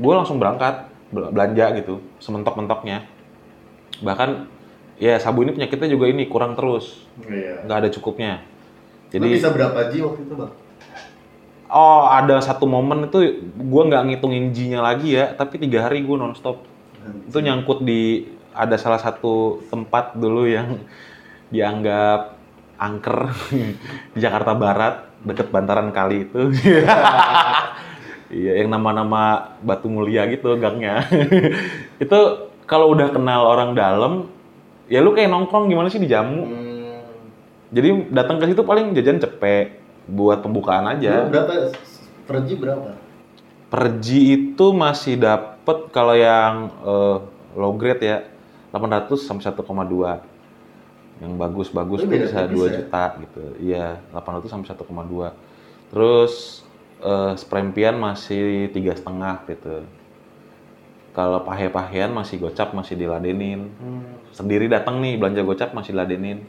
gue 0.00 0.12
langsung 0.16 0.40
berangkat 0.40 0.88
bel- 1.12 1.28
belanja 1.28 1.68
gitu, 1.76 2.00
sementok-mentoknya. 2.16 3.04
Bahkan 4.00 4.48
ya 5.00 5.16
sabu 5.16 5.42
ini 5.42 5.56
penyakitnya 5.56 5.88
juga 5.88 6.06
ini 6.06 6.28
kurang 6.28 6.52
terus, 6.54 7.08
Iya. 7.24 7.64
nggak 7.64 7.78
ada 7.80 7.88
cukupnya. 7.88 8.44
Lu 9.10 9.18
Jadi 9.18 9.28
bisa 9.40 9.50
berapa 9.50 9.88
G 9.88 10.04
waktu 10.04 10.22
itu 10.22 10.34
bang? 10.36 10.52
oh 11.70 12.02
ada 12.10 12.42
satu 12.42 12.66
momen 12.66 13.06
itu 13.06 13.18
gue 13.46 13.82
nggak 13.86 14.02
ngitungin 14.10 14.50
G-nya 14.50 14.82
lagi 14.82 15.14
ya, 15.14 15.32
tapi 15.32 15.56
tiga 15.56 15.86
hari 15.86 16.02
gue 16.04 16.16
nonstop. 16.18 16.62
Itu 17.26 17.40
nyangkut 17.40 17.80
di 17.80 18.26
ada 18.52 18.74
salah 18.76 18.98
satu 18.98 19.62
tempat 19.70 20.18
dulu 20.18 20.44
yang 20.44 20.82
dianggap 21.48 22.36
angker 22.76 23.30
di 24.14 24.18
Jakarta 24.18 24.52
Barat 24.52 25.08
deket 25.22 25.48
bantaran 25.48 25.90
kali 25.90 26.28
itu. 26.28 26.40
Iya, 28.30 28.62
yang 28.62 28.70
nama-nama 28.70 29.58
Batu 29.58 29.90
Mulia 29.90 30.22
gitu 30.30 30.54
gangnya. 30.54 31.02
itu 32.04 32.18
kalau 32.62 32.94
udah 32.94 33.10
kenal 33.10 33.42
orang 33.42 33.74
dalam, 33.74 34.30
ya 34.90 34.98
lu 34.98 35.14
kayak 35.14 35.30
nongkrong 35.30 35.70
gimana 35.70 35.86
sih 35.86 36.02
di 36.02 36.10
jamu. 36.10 36.42
Hmm. 36.44 37.00
Jadi 37.70 38.10
datang 38.10 38.42
ke 38.42 38.50
situ 38.50 38.66
paling 38.66 38.90
jajan 38.92 39.22
cepet 39.22 39.78
buat 40.10 40.42
pembukaan 40.42 40.90
Lu 40.90 40.92
aja. 40.98 41.30
berapa? 41.30 41.70
Per 42.26 42.36
G 42.42 42.58
berapa? 42.58 42.98
Per 43.70 43.84
G 44.02 44.06
itu 44.34 44.66
masih 44.74 45.14
dapet 45.14 45.94
kalau 45.94 46.18
yang 46.18 46.74
eh, 46.82 47.16
low 47.54 47.78
grade 47.78 48.02
ya 48.02 48.18
800 48.74 49.14
sampai 49.22 49.46
1,2. 49.46 51.22
Yang 51.22 51.32
bagus-bagus 51.36 51.98
Itu 52.02 52.10
tuh 52.10 52.18
bisa 52.26 52.40
2 52.50 52.50
ya? 52.50 52.72
juta 52.82 53.04
gitu. 53.22 53.44
Iya, 53.62 53.86
800 54.10 54.50
sampai 54.50 54.66
1,2. 54.74 55.30
Terus 55.94 56.66
eh, 56.98 57.32
sprempian 57.38 57.94
masih 57.94 58.66
tiga 58.74 58.98
setengah 58.98 59.46
gitu. 59.46 59.86
Kalau 61.10 61.42
pahe-pahean 61.42 62.10
masih 62.10 62.38
gocap 62.38 62.70
masih 62.70 62.94
diladenin. 62.94 63.66
Hmm. 63.76 64.06
Sendiri 64.30 64.66
datang 64.66 64.98
nih 64.98 65.18
belanja 65.18 65.42
gocap 65.42 65.70
masih 65.70 65.90
diladenin. 65.90 66.46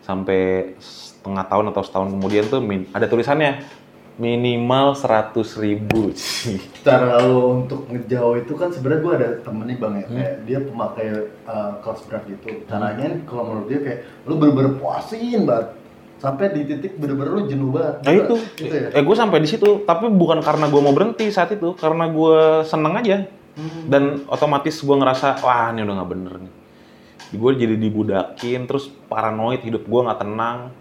Sampai 0.00 0.74
setengah 0.78 1.46
tahun 1.46 1.70
atau 1.70 1.82
setahun 1.82 2.08
kemudian 2.10 2.44
tuh 2.44 2.58
min- 2.58 2.90
ada 2.90 3.06
tulisannya 3.06 3.62
minimal 4.16 4.92
100 4.92 5.32
ribu. 5.56 6.10
Cara 6.86 7.22
lu 7.22 7.62
untuk 7.62 7.86
ngejauh 7.86 8.36
itu 8.36 8.52
kan 8.52 8.68
sebenarnya 8.68 9.00
gue 9.00 9.14
ada 9.14 9.28
temen 9.40 9.64
nih 9.64 9.78
bang 9.78 9.92
ya, 9.94 10.04
Hmm. 10.04 10.12
kayak 10.12 10.34
dia 10.44 10.58
pemakai 10.60 11.06
uh, 11.46 11.72
kelas 11.80 12.00
berat 12.04 12.22
gitu. 12.26 12.46
Caranya 12.66 13.08
kalau 13.24 13.42
menurut 13.46 13.66
dia 13.66 13.80
kayak 13.80 13.98
lu 14.24 14.36
bener-bener 14.36 14.76
puasin 14.76 15.44
banget. 15.44 15.78
Sampai 16.18 16.52
di 16.52 16.68
titik 16.68 17.00
bener-bener 17.00 17.32
lu 17.32 17.42
jenuh 17.46 17.72
banget. 17.72 17.94
Nah 18.04 18.12
itu, 18.12 18.34
Gitu 18.58 18.74
ya? 18.74 18.88
eh 18.90 19.00
gue 19.00 19.16
sampai 19.16 19.40
di 19.40 19.48
situ, 19.48 19.88
tapi 19.88 20.04
bukan 20.06 20.44
karena 20.44 20.68
gue 20.68 20.80
mau 20.82 20.92
berhenti 20.92 21.32
saat 21.32 21.48
itu, 21.50 21.72
karena 21.72 22.04
gue 22.06 22.40
seneng 22.62 22.92
aja. 22.92 23.24
Hmm. 23.60 23.92
Dan 23.92 24.02
otomatis 24.26 24.80
gue 24.80 24.96
ngerasa, 24.96 25.44
wah 25.44 25.68
ini 25.68 25.84
udah 25.84 25.94
nggak 26.00 26.10
bener 26.10 26.34
nih. 26.40 26.52
Gue 27.30 27.50
jadi 27.54 27.76
dibudakin, 27.76 28.64
terus 28.64 28.88
paranoid, 29.06 29.60
hidup 29.60 29.84
gue 29.84 30.00
nggak 30.00 30.18
tenang. 30.18 30.72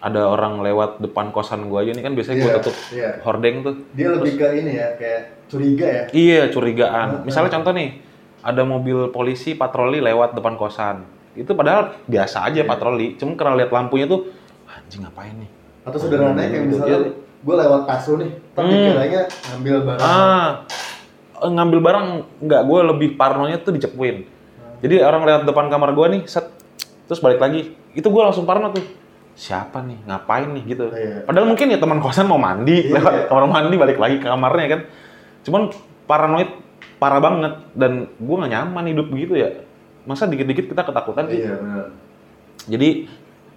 Ada 0.00 0.24
orang 0.24 0.64
lewat 0.64 0.96
depan 0.98 1.28
kosan 1.28 1.68
gue 1.68 1.76
aja 1.76 1.92
nih 1.92 2.00
kan 2.00 2.16
biasanya 2.16 2.36
gue 2.40 2.48
Iya, 2.48 2.56
tutup 2.56 2.76
iya. 2.90 3.10
hordeng 3.20 3.56
tuh. 3.60 3.74
Dia 3.92 4.08
lebih 4.10 4.32
ke 4.34 4.46
ini 4.56 4.72
ya, 4.72 4.88
kayak 4.96 5.20
curiga 5.46 5.86
ya. 5.86 6.04
Iya 6.08 6.42
curigaan. 6.48 7.08
Misalnya 7.22 7.52
contoh 7.52 7.76
nih, 7.76 8.00
ada 8.40 8.64
mobil 8.64 9.12
polisi 9.12 9.52
patroli 9.52 10.00
lewat 10.00 10.32
depan 10.32 10.56
kosan. 10.56 11.04
Itu 11.36 11.52
padahal 11.52 12.00
biasa 12.08 12.48
Iya. 12.48 12.64
aja 12.64 12.70
patroli, 12.72 13.20
cuma 13.20 13.36
karena 13.36 13.60
lihat 13.60 13.70
lampunya 13.70 14.08
tuh, 14.08 14.32
"Ah, 14.64 14.80
anjing 14.80 15.04
ngapain 15.04 15.36
nih? 15.36 15.50
Atau 15.84 15.98
sederhananya 16.00 16.48
kayak 16.48 16.64
Gitu. 16.64 16.70
misalnya 16.74 16.98
Iya. 16.98 17.10
gue 17.40 17.54
lewat 17.56 17.82
kasu 17.84 18.12
nih, 18.16 18.30
tapi 18.50 18.72
Hmm. 18.72 18.84
kiranya 18.88 19.20
ngambil 19.46 19.76
barang. 19.84 20.00
Ah, 20.02 20.48
ngambil 21.48 21.80
barang 21.80 22.06
nggak, 22.44 22.62
gue 22.68 22.80
lebih 22.92 23.08
parnonya 23.16 23.56
tuh 23.60 23.72
dicepuin. 23.72 24.28
Jadi 24.80 24.94
orang 25.04 25.22
lewat 25.28 25.42
depan 25.44 25.68
kamar 25.68 25.92
gue 25.92 26.06
nih, 26.18 26.22
set, 26.24 26.48
terus 27.04 27.20
balik 27.20 27.40
lagi, 27.40 27.76
itu 27.92 28.08
gue 28.08 28.22
langsung 28.22 28.48
parno 28.48 28.72
tuh. 28.72 28.84
siapa 29.40 29.80
nih? 29.80 29.96
Ngapain 30.04 30.52
nih? 30.52 30.64
Gitu. 30.68 30.84
Iya. 30.92 31.24
padahal 31.24 31.48
mungkin 31.48 31.72
ya 31.72 31.80
teman 31.80 31.96
kosan 32.04 32.28
mau 32.28 32.36
mandi 32.36 32.92
Iya. 32.92 33.00
lewat 33.00 33.14
kamar 33.32 33.44
mandi 33.48 33.76
balik 33.80 33.96
lagi 33.96 34.20
ke 34.20 34.28
kamarnya 34.28 34.66
kan. 34.68 34.80
Cuman 35.48 35.72
paranoid 36.04 36.50
parah 37.00 37.24
banget. 37.24 37.56
Dan 37.72 38.12
gue 38.20 38.36
nggak 38.36 38.52
nyaman 38.52 38.84
hidup 38.92 39.06
begitu 39.08 39.40
ya. 39.40 39.64
Masa 40.04 40.28
dikit-dikit 40.28 40.68
kita 40.68 40.84
ketakutan 40.84 41.24
sih? 41.32 41.40
Iya 41.40 41.56
jadi 42.68 43.08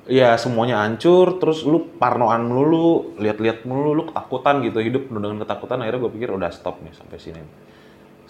ya 0.07 0.39
semuanya 0.39 0.83
hancur 0.83 1.39
terus 1.39 1.67
lu 1.67 1.83
parnoan 1.99 2.47
melulu 2.47 3.19
lihat-lihat 3.19 3.67
melulu 3.67 3.91
lu 3.91 4.03
ketakutan 4.07 4.63
gitu 4.63 4.79
hidup 4.79 5.11
penuh 5.11 5.19
dengan 5.19 5.43
ketakutan. 5.43 5.83
Akhirnya 5.83 5.99
gue 6.07 6.11
pikir 6.15 6.29
udah 6.31 6.47
stop 6.55 6.79
nih 6.79 6.95
sampai 6.95 7.19
sini 7.19 7.43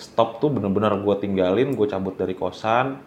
stop 0.04 0.43
tuh 0.43 0.51
bener-bener 0.51 0.91
gue 0.99 1.16
tinggalin 1.24 1.72
gue 1.72 1.88
cabut 1.88 2.20
dari 2.20 2.36
kosan. 2.36 2.99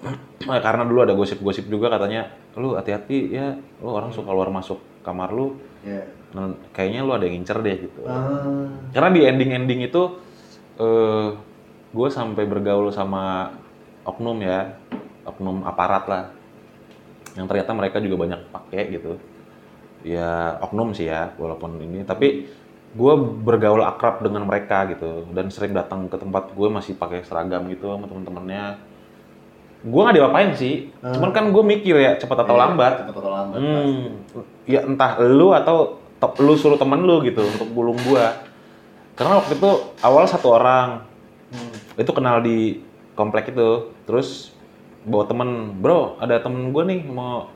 Eh, 0.00 0.60
karena 0.64 0.86
dulu 0.86 1.04
ada 1.04 1.12
gosip-gosip 1.12 1.68
juga 1.68 1.92
katanya 1.92 2.30
lu 2.56 2.72
hati-hati 2.72 3.18
ya 3.34 3.52
lu 3.82 3.92
orang 3.92 4.14
suka 4.14 4.30
keluar 4.30 4.48
masuk 4.48 4.78
kamar 5.02 5.34
lu. 5.34 5.58
Iya. 5.80 6.04
dan 6.30 6.60
kayaknya 6.76 7.00
lu 7.02 7.12
ada 7.16 7.24
yang 7.24 7.40
ngincer 7.40 7.58
deh 7.64 7.76
gitu. 7.88 8.00
Ah. 8.04 8.68
karena 8.92 9.10
di 9.16 9.20
ending-ending 9.26 9.80
itu 9.88 10.02
eh 10.78 11.28
gue 11.90 12.08
sampai 12.12 12.46
bergaul 12.46 12.94
sama 12.94 13.50
oknum 14.06 14.38
ya 14.44 14.78
oknum 15.26 15.66
aparat 15.66 16.04
lah. 16.06 16.24
Yang 17.34 17.46
ternyata 17.50 17.72
mereka 17.74 17.96
juga 17.98 18.16
banyak 18.20 18.40
pakai 18.54 18.82
gitu. 18.94 19.12
Ya 20.06 20.56
oknum 20.62 20.94
sih 20.96 21.10
ya 21.10 21.34
walaupun 21.36 21.76
ini. 21.82 22.06
Tapi 22.06 22.46
gue 22.90 23.12
bergaul 23.46 23.80
akrab 23.80 24.18
dengan 24.18 24.42
mereka 24.42 24.82
gitu 24.90 25.30
dan 25.30 25.46
sering 25.46 25.70
datang 25.70 26.10
ke 26.10 26.18
tempat 26.18 26.50
gue 26.50 26.68
masih 26.68 26.98
pakai 26.98 27.22
seragam 27.22 27.62
gitu 27.70 27.86
sama 27.86 28.10
temen-temennya 28.10 28.82
gue 29.80 30.00
nggak 30.02 30.16
diapain 30.18 30.50
sih 30.52 30.90
Ah. 30.98 31.14
cuman 31.14 31.30
kan 31.30 31.44
gue 31.48 31.62
mikir 31.64 31.94
ya 31.96 32.18
cepat 32.18 32.44
atau 32.44 32.52
Iya, 32.52 32.62
lambat 32.66 32.92
Cepat 33.00 33.14
atau 33.16 33.30
lambat. 33.30 33.58
Hmm, 33.62 34.02
ya 34.66 34.80
entah 34.84 35.16
lu 35.22 35.54
atau 35.54 36.02
lu 36.36 36.52
suruh 36.52 36.76
temen 36.76 37.00
lu 37.00 37.24
gitu 37.24 37.40
untuk 37.40 37.64
bulung 37.72 37.96
gua. 38.04 38.36
Karena 39.16 39.40
waktu 39.40 39.56
itu 39.56 39.70
awal 40.00 40.28
satu 40.28 40.52
orang 40.52 41.08
Hmm. 41.48 41.72
itu 41.96 42.12
kenal 42.12 42.38
di 42.38 42.78
komplek 43.16 43.50
itu, 43.50 43.88
terus 44.04 44.52
bawa 45.02 45.24
temen, 45.24 45.48
bro 45.80 46.20
ada 46.20 46.36
temen 46.38 46.70
gua 46.70 46.84
nih 46.84 47.00
mau 47.02 47.48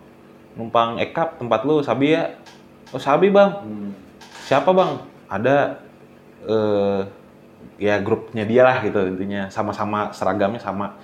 numpang 0.56 0.96
ekap 0.96 1.36
tempat 1.36 1.62
lu, 1.62 1.78
Sabi 1.78 2.16
ya? 2.16 2.40
Oh 2.88 2.98
Sabi 2.98 3.28
bang, 3.28 3.52
Hmm. 3.60 3.92
siapa 4.42 4.72
bang? 4.72 4.96
Ada 5.34 5.82
eh 6.46 7.00
ya 7.82 7.98
grupnya 7.98 8.46
dia 8.46 8.62
lah 8.62 8.78
gitu 8.86 9.02
intinya, 9.02 9.50
sama-sama 9.50 10.14
seragamnya 10.14 10.62
sama. 10.62 10.94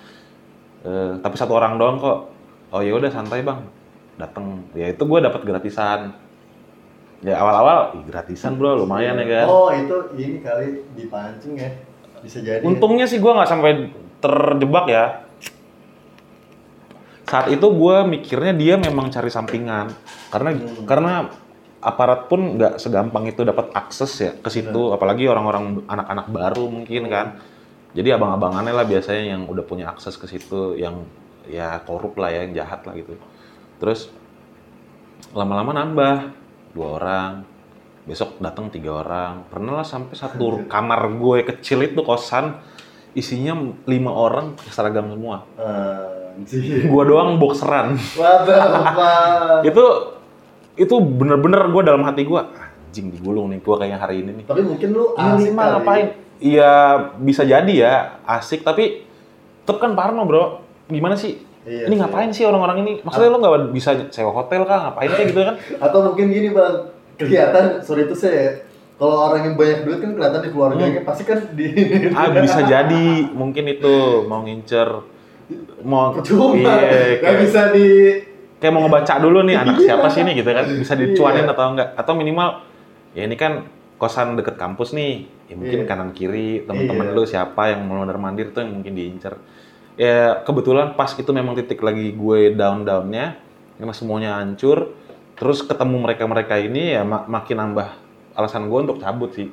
Eh, 0.87 1.19
tapi 1.19 1.35
satu 1.35 1.51
orang 1.59 1.75
doang 1.75 1.99
kok. 1.99 2.19
Oh 2.71 2.79
ya 2.79 2.95
udah 2.95 3.11
santai 3.11 3.43
bang, 3.43 3.59
datang. 4.15 4.63
Ya 4.71 4.87
itu 4.87 5.03
gue 5.03 5.19
dapat 5.19 5.43
gratisan. 5.43 6.15
Ya 7.21 7.37
awal-awal 7.37 8.01
gratisan 8.07 8.55
bro, 8.55 8.79
lumayan 8.79 9.19
ya 9.19 9.43
kan. 9.43 9.47
Oh 9.51 9.69
itu 9.69 9.95
ini 10.15 10.39
kali 10.39 10.81
dipancing 10.95 11.53
ya. 11.59 11.69
Bisa 12.23 12.39
jadi. 12.39 12.63
ya. 12.63 12.65
Untungnya 12.65 13.05
sih 13.05 13.19
gue 13.19 13.29
nggak 13.29 13.49
sampai 13.51 13.91
terjebak 14.23 14.85
ya. 14.87 15.05
Saat 17.27 17.47
itu 17.53 17.63
gue 17.63 17.97
mikirnya 18.07 18.53
dia 18.55 18.75
memang 18.75 19.07
cari 19.07 19.31
sampingan, 19.31 19.91
karena 20.33 20.49
Hmm. 20.51 20.83
karena 20.83 21.13
aparat 21.81 22.29
pun 22.29 22.61
nggak 22.61 22.77
segampang 22.77 23.27
itu 23.27 23.41
dapat 23.41 23.73
akses 23.73 24.11
ya 24.21 24.31
ke 24.37 24.49
situ, 24.53 24.93
apalagi 24.93 25.25
orang-orang 25.25 25.81
anak-anak 25.89 26.27
baru 26.29 26.65
mungkin 26.69 27.09
kan. 27.09 27.27
Jadi 27.91 28.15
abang-abangannya 28.15 28.71
lah 28.71 28.87
biasanya 28.87 29.35
yang 29.35 29.41
udah 29.49 29.65
punya 29.67 29.91
akses 29.91 30.15
ke 30.15 30.29
situ, 30.29 30.79
yang 30.79 31.03
ya 31.49 31.81
korup 31.83 32.15
lah 32.21 32.31
ya, 32.31 32.47
yang 32.47 32.53
jahat 32.63 32.85
lah 32.87 32.95
gitu. 32.95 33.17
Terus 33.81 34.13
lama-lama 35.35 35.75
nambah 35.75 36.15
dua 36.71 36.87
orang, 37.01 37.31
besok 38.05 38.37
datang 38.39 38.71
tiga 38.71 39.01
orang. 39.03 39.43
Pernah 39.51 39.81
lah 39.81 39.87
sampai 39.87 40.15
satu 40.15 40.61
kamar 40.71 41.11
gue 41.17 41.37
kecil 41.49 41.83
itu 41.83 41.99
kosan 42.05 42.61
isinya 43.11 43.57
lima 43.89 44.11
orang 44.13 44.55
seragam 44.71 45.11
semua. 45.11 45.43
Anjir. 45.59 46.87
Gue 46.87 47.03
doang 47.03 47.35
boxeran. 47.35 47.99
What 48.15 48.47
the 48.47 48.55
fuck? 48.55 49.61
itu 49.67 49.85
itu 50.75 50.95
bener-bener 50.99 51.67
gue 51.67 51.81
dalam 51.83 52.03
hati 52.07 52.23
gue 52.23 52.41
anjing 52.91 53.07
digulung 53.07 53.51
nih 53.51 53.59
gue 53.63 53.75
kayak 53.79 53.99
hari 54.03 54.23
ini 54.23 54.31
nih. 54.43 54.45
Tapi 54.47 54.61
mungkin 54.67 54.89
lu 54.91 55.15
asik 55.15 55.51
lima 55.51 55.63
ngapain? 55.79 56.07
Iya 56.41 56.73
bisa 57.21 57.47
jadi 57.47 57.73
ya 57.73 57.93
asik 58.27 58.67
tapi 58.67 59.07
tetep 59.63 59.79
kan 59.79 59.95
parno 59.95 60.27
bro. 60.27 60.59
Gimana 60.91 61.15
sih? 61.15 61.39
Iya 61.63 61.87
ini 61.87 61.95
ngapain 62.01 62.35
sih 62.35 62.43
orang-orang 62.43 62.83
ini? 62.83 62.93
Maksudnya 63.05 63.31
lo 63.31 63.37
nggak 63.39 63.71
bisa 63.71 63.95
sewa 64.11 64.35
hotel 64.35 64.67
kah? 64.67 64.91
Ngapain 64.91 65.09
kayak 65.11 65.27
gitu 65.31 65.41
kan? 65.45 65.55
Atau 65.87 65.99
mungkin 66.03 66.33
gini 66.33 66.51
bang, 66.51 66.91
kelihatan 67.15 67.79
sorry 67.79 68.09
itu 68.09 68.15
saya 68.17 68.65
kalau 69.01 69.33
orang 69.33 69.41
yang 69.49 69.55
banyak 69.57 69.79
duit 69.81 69.97
kan 69.97 70.11
kelihatan 70.13 70.41
di 70.45 70.49
keluarganya 70.53 71.01
pasti 71.01 71.23
kan 71.25 71.39
di 71.57 71.67
Ah 72.19 72.29
bisa 72.29 72.61
jadi 72.61 73.05
mungkin 73.33 73.65
itu 73.65 74.25
mau 74.29 74.45
ngincer 74.45 74.89
mau 75.81 76.15
cuma 76.21 76.53
iya, 76.55 77.19
kayak, 77.19 77.37
bisa 77.43 77.61
di 77.75 77.87
kayak 78.61 78.71
mau 78.71 78.85
ngebaca 78.85 79.17
dulu 79.17 79.41
nih 79.41 79.57
anak 79.57 79.81
Iya. 79.81 79.97
siapa 79.97 80.07
sih 80.07 80.21
ini 80.21 80.37
gitu 80.37 80.53
kan? 80.53 80.65
Bisa 80.69 80.93
dicuanin 80.93 81.49
Iya. 81.49 81.51
atau 81.51 81.65
enggak? 81.73 81.89
Atau 81.97 82.13
minimal 82.13 82.61
ya 83.11 83.25
ini 83.25 83.33
kan 83.33 83.65
kosan 83.97 84.37
deket 84.37 84.55
kampus 84.55 84.93
nih. 84.93 85.25
Ya 85.49 85.57
mungkin 85.57 85.83
Iya. 85.83 85.87
kanan 85.89 86.13
kiri 86.13 86.63
temen-temen 86.63 87.11
lu 87.11 87.25
siapa 87.25 87.73
yang 87.73 87.89
mau 87.89 88.05
mandir 88.05 88.53
tuh 88.53 88.61
yang 88.61 88.77
mungkin 88.77 88.93
diincer. 88.93 89.35
Ya 89.97 90.39
kebetulan 90.45 90.93
pas 90.93 91.11
itu 91.11 91.27
memang 91.33 91.57
titik 91.57 91.81
lagi 91.81 92.13
gue 92.13 92.53
down 92.53 92.85
downnya 92.85 93.35
karena 93.75 93.91
semuanya 93.91 94.37
hancur. 94.37 94.93
Terus 95.35 95.65
ketemu 95.65 95.97
mereka 95.97 96.29
mereka 96.29 96.53
ini 96.55 96.93
ya 96.93 97.01
ma- 97.01 97.25
makin 97.25 97.57
nambah 97.57 97.87
alasan 98.37 98.69
gue 98.69 98.77
untuk 98.79 99.01
cabut 99.01 99.33
sih. 99.33 99.49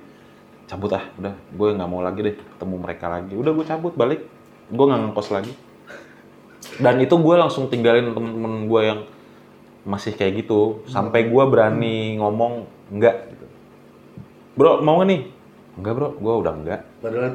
Cabut 0.68 0.92
ah 0.92 1.00
udah 1.16 1.32
gue 1.32 1.68
nggak 1.72 1.88
mau 1.88 2.04
lagi 2.04 2.20
deh 2.22 2.36
ketemu 2.36 2.76
mereka 2.76 3.08
lagi. 3.08 3.32
Udah 3.32 3.56
gue 3.56 3.64
cabut 3.64 3.96
balik. 3.96 4.20
Gue 4.68 4.84
nggak 4.84 5.00
ngekos 5.10 5.32
lagi 5.32 5.52
dan 6.78 6.94
itu 7.02 7.14
gue 7.14 7.34
langsung 7.34 7.66
tinggalin 7.66 8.14
temen-temen 8.14 8.70
gue 8.70 8.82
yang 8.82 9.00
masih 9.88 10.14
kayak 10.14 10.44
gitu. 10.44 10.84
Sampai 10.86 11.26
gue 11.26 11.44
berani 11.48 12.18
ngomong 12.20 12.68
enggak 12.92 13.32
gitu. 13.32 13.46
bro 14.58 14.82
mau 14.82 15.00
nggak 15.00 15.08
nih? 15.08 15.20
Enggak 15.80 15.92
bro. 15.96 16.08
Gue 16.18 16.34
udah 16.44 16.54
enggak. 16.54 16.80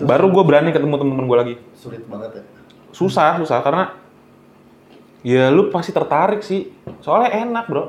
Baru 0.04 0.32
gue 0.32 0.44
berani 0.46 0.70
ketemu 0.72 0.96
temen-temen 1.00 1.26
gue 1.28 1.38
lagi. 1.38 1.56
Sulit 1.76 2.04
banget 2.08 2.42
ya. 2.42 2.44
susah 2.94 3.42
susah 3.42 3.58
karena 3.66 3.98
ya 5.26 5.50
lu 5.50 5.74
pasti 5.74 5.90
tertarik 5.90 6.46
sih. 6.46 6.70
Soalnya 7.02 7.34
enak 7.48 7.66
bro. 7.68 7.86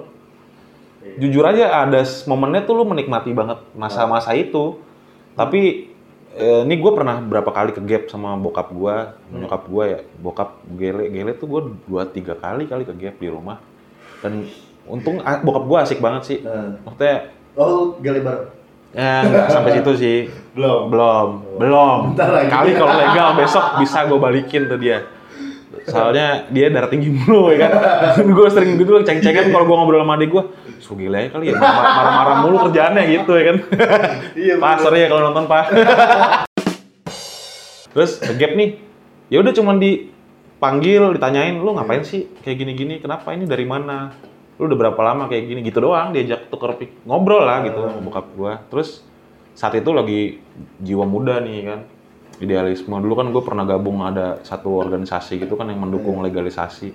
Jujur 1.21 1.45
aja 1.45 1.85
ada 1.85 2.01
momennya 2.25 2.65
tuh 2.65 2.81
lu 2.81 2.89
menikmati 2.89 3.37
banget 3.37 3.61
masa-masa 3.77 4.33
itu. 4.33 4.81
Tapi 5.37 5.94
eh, 6.35 6.61
ini 6.67 6.75
gue 6.79 6.93
pernah 6.93 7.23
berapa 7.23 7.51
kali 7.51 7.71
ke 7.75 7.83
gap 7.87 8.11
sama 8.11 8.35
bokap 8.35 8.69
gue 8.75 8.97
nyokap 9.35 9.63
gue 9.71 9.85
ya. 9.87 10.01
Bokap 10.19 10.51
gele 10.75 11.11
gele 11.11 11.33
tuh 11.39 11.47
gue 11.47 11.63
dua 11.87 12.07
tiga 12.11 12.35
kali 12.35 12.67
kali 12.67 12.83
ke 12.83 12.95
gap 12.95 13.17
di 13.19 13.29
rumah. 13.31 13.63
Dan 14.21 14.47
untung 14.87 15.23
bokap 15.23 15.65
gue 15.65 15.79
asik 15.81 15.99
banget 16.03 16.23
sih. 16.27 16.39
Nah. 16.43 16.81
maksudnya 16.83 17.35
Oh, 17.55 17.95
gali 18.03 18.19
baru. 18.19 18.51
ya 18.95 19.27
nggak 19.27 19.47
sampai 19.51 19.71
situ 19.79 19.93
sih. 19.95 20.19
Belum. 20.55 20.91
belum. 20.91 21.29
Belum. 21.59 21.99
Bentar 22.15 22.31
lagi. 22.31 22.51
kali 22.51 22.71
kalau 22.75 22.95
legal 22.99 23.29
besok 23.39 23.65
bisa 23.83 24.07
gue 24.07 24.19
balikin 24.19 24.67
tuh 24.67 24.79
dia. 24.79 25.07
Soalnya 25.87 26.47
dia 26.51 26.71
darah 26.71 26.91
tinggi 26.91 27.11
mulu 27.11 27.51
ya 27.53 27.67
kan? 27.67 27.71
Gue 28.39 28.49
sering 28.49 28.81
gitu 28.81 29.05
ceng-cengan 29.05 29.53
kalau 29.53 29.69
gue 29.69 29.77
ngobrol 29.77 30.01
sama 30.01 30.17
adik 30.17 30.33
gue 30.33 30.45
so 30.85 30.93
gila 30.93 31.17
ya 31.17 31.29
kali 31.33 31.49
ya 31.49 31.57
mar- 31.57 31.81
marah-marah 31.97 32.37
mulu 32.45 32.57
kerjaannya 32.69 33.03
gitu 33.09 33.33
ya 33.33 33.45
kan. 33.49 33.57
Iya, 34.45 34.55
pak 34.61 34.69
bener. 34.77 34.85
sorry 34.85 34.99
ya 35.01 35.09
kalau 35.09 35.23
nonton 35.33 35.45
pak. 35.49 35.65
Terus 37.97 38.13
gap 38.21 38.53
nih. 38.53 38.71
Ya 39.33 39.41
udah 39.41 39.57
cuman 39.57 39.81
dipanggil 39.81 41.17
ditanyain 41.17 41.57
lu 41.57 41.73
ngapain 41.73 42.05
sih 42.05 42.29
kayak 42.45 42.61
gini-gini? 42.61 43.01
Kenapa? 43.01 43.33
Ini 43.33 43.49
dari 43.49 43.65
mana? 43.65 44.13
Lu 44.61 44.69
udah 44.69 44.77
berapa 44.77 45.01
lama 45.01 45.33
kayak 45.33 45.49
gini? 45.49 45.61
Gitu 45.65 45.81
doang 45.81 46.13
diajak 46.13 46.53
tuker 46.53 46.77
pik 46.77 47.09
ngobrol 47.09 47.49
lah 47.49 47.65
gitu 47.65 47.81
sama 47.81 48.05
bokap 48.05 48.27
gua. 48.37 48.61
Terus 48.69 49.01
saat 49.57 49.73
itu 49.81 49.89
lagi 49.89 50.45
jiwa 50.85 51.09
muda 51.09 51.41
nih 51.41 51.59
kan 51.65 51.81
idealisme. 52.45 52.93
Dulu 52.93 53.15
kan 53.17 53.27
gue 53.33 53.41
pernah 53.41 53.65
gabung 53.65 54.05
ada 54.05 54.43
satu 54.45 54.77
organisasi 54.85 55.41
gitu 55.41 55.57
kan 55.57 55.73
yang 55.73 55.81
mendukung 55.81 56.21
legalisasi. 56.21 56.93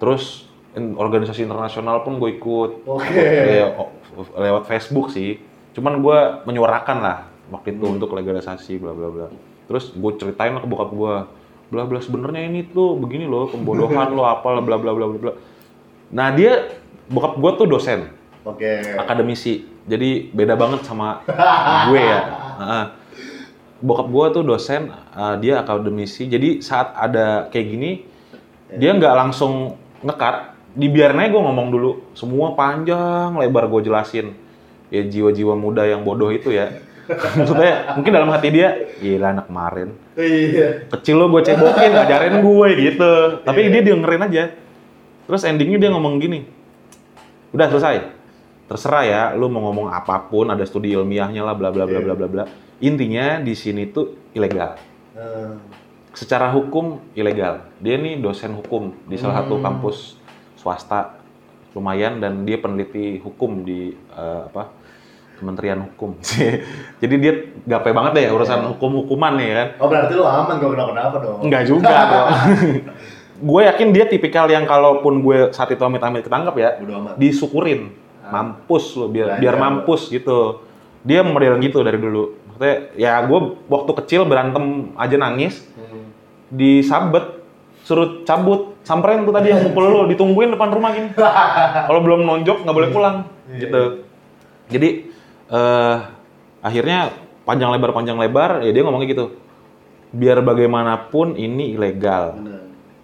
Terus 0.00 0.47
organisasi 0.96 1.44
internasional 1.44 2.02
pun 2.06 2.18
gue 2.22 2.30
ikut. 2.38 2.70
Oke. 2.86 3.24
Ya, 3.62 3.74
o- 3.74 3.92
lewat 4.38 4.66
Facebook 4.66 5.10
sih. 5.10 5.38
Cuman 5.74 6.02
gue 6.02 6.18
menyuarakan 6.46 6.98
lah 6.98 7.18
waktu 7.48 7.76
itu 7.78 7.84
untuk 7.86 8.12
legalisasi 8.12 8.82
bla 8.82 8.92
bla 8.92 9.08
bla. 9.08 9.26
Terus 9.70 9.92
gue 9.94 10.12
ceritain 10.18 10.52
lah 10.52 10.62
ke 10.64 10.68
bokap 10.68 10.90
gue 10.90 11.14
bla 11.68 11.84
bla 11.84 12.00
sebenarnya 12.00 12.48
ini 12.48 12.64
tuh 12.64 12.96
begini 12.96 13.28
loh 13.28 13.52
pembodohan 13.52 14.08
lo 14.16 14.24
apa 14.24 14.58
bla 14.64 14.76
bla 14.80 14.92
bla 14.92 15.06
bla 15.06 15.18
bla. 15.20 15.32
Nah 16.10 16.32
dia 16.32 16.80
bokap 17.08 17.36
gue 17.36 17.50
tuh 17.64 17.66
dosen. 17.68 18.00
Oke. 18.48 18.96
akademisi. 18.96 19.68
Jadi 19.84 20.32
beda 20.32 20.56
banget 20.56 20.84
sama 20.88 21.20
gue 21.92 22.00
ya. 22.00 22.20
Bokap 23.78 24.08
gue 24.10 24.26
tuh 24.34 24.42
dosen 24.42 24.90
eh, 24.92 25.34
dia 25.38 25.62
akademisi. 25.62 26.26
Jadi 26.26 26.64
saat 26.64 26.96
ada 26.96 27.46
kayak 27.52 27.66
gini 27.68 27.90
dia 28.74 28.92
nggak 28.92 29.14
langsung 29.14 29.78
ngekat 30.04 30.57
dibiarin 30.74 31.20
aja 31.22 31.30
gue 31.32 31.42
ngomong 31.42 31.68
dulu. 31.72 31.90
Semua 32.12 32.52
panjang 32.52 33.36
lebar 33.38 33.70
gue 33.70 33.88
jelasin. 33.88 34.34
Ya 34.88 35.04
jiwa-jiwa 35.04 35.54
muda 35.56 35.84
yang 35.84 36.04
bodoh 36.04 36.32
itu 36.32 36.52
ya. 36.52 36.80
Maksudnya 37.38 37.96
mungkin 37.96 38.12
dalam 38.12 38.28
hati 38.28 38.48
dia 38.52 38.76
gila 39.00 39.32
anak 39.32 39.48
kemarin. 39.48 39.88
Iya. 40.18 40.90
kecil 40.92 41.16
lo 41.16 41.32
gue 41.32 41.40
cebokin 41.40 41.92
ngajarin 41.94 42.36
gue 42.44 42.68
gitu. 42.76 43.12
Tapi 43.44 43.60
dia 43.72 43.80
dengerin 43.80 44.22
aja. 44.28 44.44
Terus 45.28 45.42
endingnya 45.44 45.78
dia 45.80 45.90
ngomong 45.92 46.20
gini. 46.20 46.44
Udah 47.52 47.68
selesai. 47.72 48.16
Terserah 48.68 49.04
ya 49.04 49.22
lu 49.32 49.48
mau 49.48 49.64
ngomong 49.72 49.88
apa 49.88 50.28
pun 50.28 50.52
ada 50.52 50.60
studi 50.68 50.92
ilmiahnya 50.92 51.40
lah 51.40 51.56
bla 51.56 51.72
bla 51.72 51.88
bla 51.88 52.00
bla 52.04 52.12
bla 52.12 52.28
bla. 52.28 52.44
Intinya 52.84 53.40
di 53.40 53.56
sini 53.56 53.88
tuh 53.88 54.28
ilegal. 54.36 54.76
Eh, 55.16 55.52
secara 56.12 56.52
hukum 56.52 57.00
ilegal. 57.16 57.64
Dia 57.80 57.96
nih 57.96 58.20
dosen 58.20 58.52
hukum 58.52 58.92
di 59.08 59.16
salah 59.16 59.40
satu 59.40 59.64
kampus 59.64 60.17
swasta 60.58 61.22
lumayan 61.72 62.18
dan 62.18 62.42
dia 62.42 62.58
peneliti 62.58 63.22
hukum 63.22 63.62
di 63.62 63.94
eh, 63.94 64.42
apa 64.50 64.74
Kementerian 65.38 65.78
Hukum 65.86 66.18
jadi 67.02 67.14
dia 67.14 67.32
gape 67.62 67.94
banget 67.94 68.12
deh 68.18 68.26
urusan 68.34 68.74
hukum-hukuman 68.74 69.38
nih 69.38 69.50
kan 69.54 69.68
Oh 69.78 69.86
berarti 69.86 70.18
lu 70.18 70.26
aman 70.26 70.58
gak 70.58 70.66
kenapa-kenapa 70.74 71.16
dong? 71.22 71.38
Enggak 71.46 71.62
juga 71.70 71.94
bro. 72.10 72.24
gue 73.38 73.60
yakin 73.70 73.88
dia 73.94 74.04
tipikal 74.10 74.50
yang 74.50 74.66
kalaupun 74.66 75.22
gue 75.22 75.54
saat 75.54 75.70
itu 75.70 75.78
amit-amit 75.78 76.26
ketangkep 76.26 76.54
ya, 76.58 76.70
amat. 76.82 77.14
disyukurin. 77.14 77.94
Mampus 78.28 78.98
lo, 78.98 79.06
biar 79.08 79.38
biar 79.38 79.54
mampus 79.56 80.10
gitu. 80.10 80.60
Dia 81.06 81.22
model 81.22 81.56
gitu 81.62 81.80
dari 81.80 81.96
dulu. 81.96 82.34
Maksudnya 82.50 82.74
ya 82.98 83.22
gue 83.22 83.38
waktu 83.70 83.92
kecil 84.02 84.26
berantem 84.26 84.90
aja 84.98 85.14
nangis, 85.16 85.62
Hmm. 85.78 86.10
disabet, 86.50 87.37
suruh 87.88 88.20
cabut, 88.28 88.76
samperin 88.84 89.24
tuh 89.24 89.32
tadi 89.32 89.48
yang 89.48 89.64
mukul 89.64 89.88
lo, 89.88 90.04
ditungguin 90.04 90.52
depan 90.52 90.68
rumah 90.68 90.92
gini. 90.92 91.08
Kalau 91.88 92.04
belum 92.04 92.20
nonjok 92.20 92.68
nggak 92.68 92.76
boleh 92.76 92.90
pulang, 92.92 93.16
Iya. 93.48 93.56
gitu. 93.64 93.82
Jadi 94.68 94.88
eh 95.48 95.96
akhirnya 96.60 97.16
panjang 97.48 97.72
lebar 97.72 97.96
panjang 97.96 98.20
lebar, 98.20 98.60
ya 98.60 98.68
dia 98.76 98.84
ngomongnya 98.84 99.08
gitu. 99.08 99.40
Biar 100.12 100.44
bagaimanapun 100.44 101.40
ini 101.40 101.72
ilegal. 101.80 102.36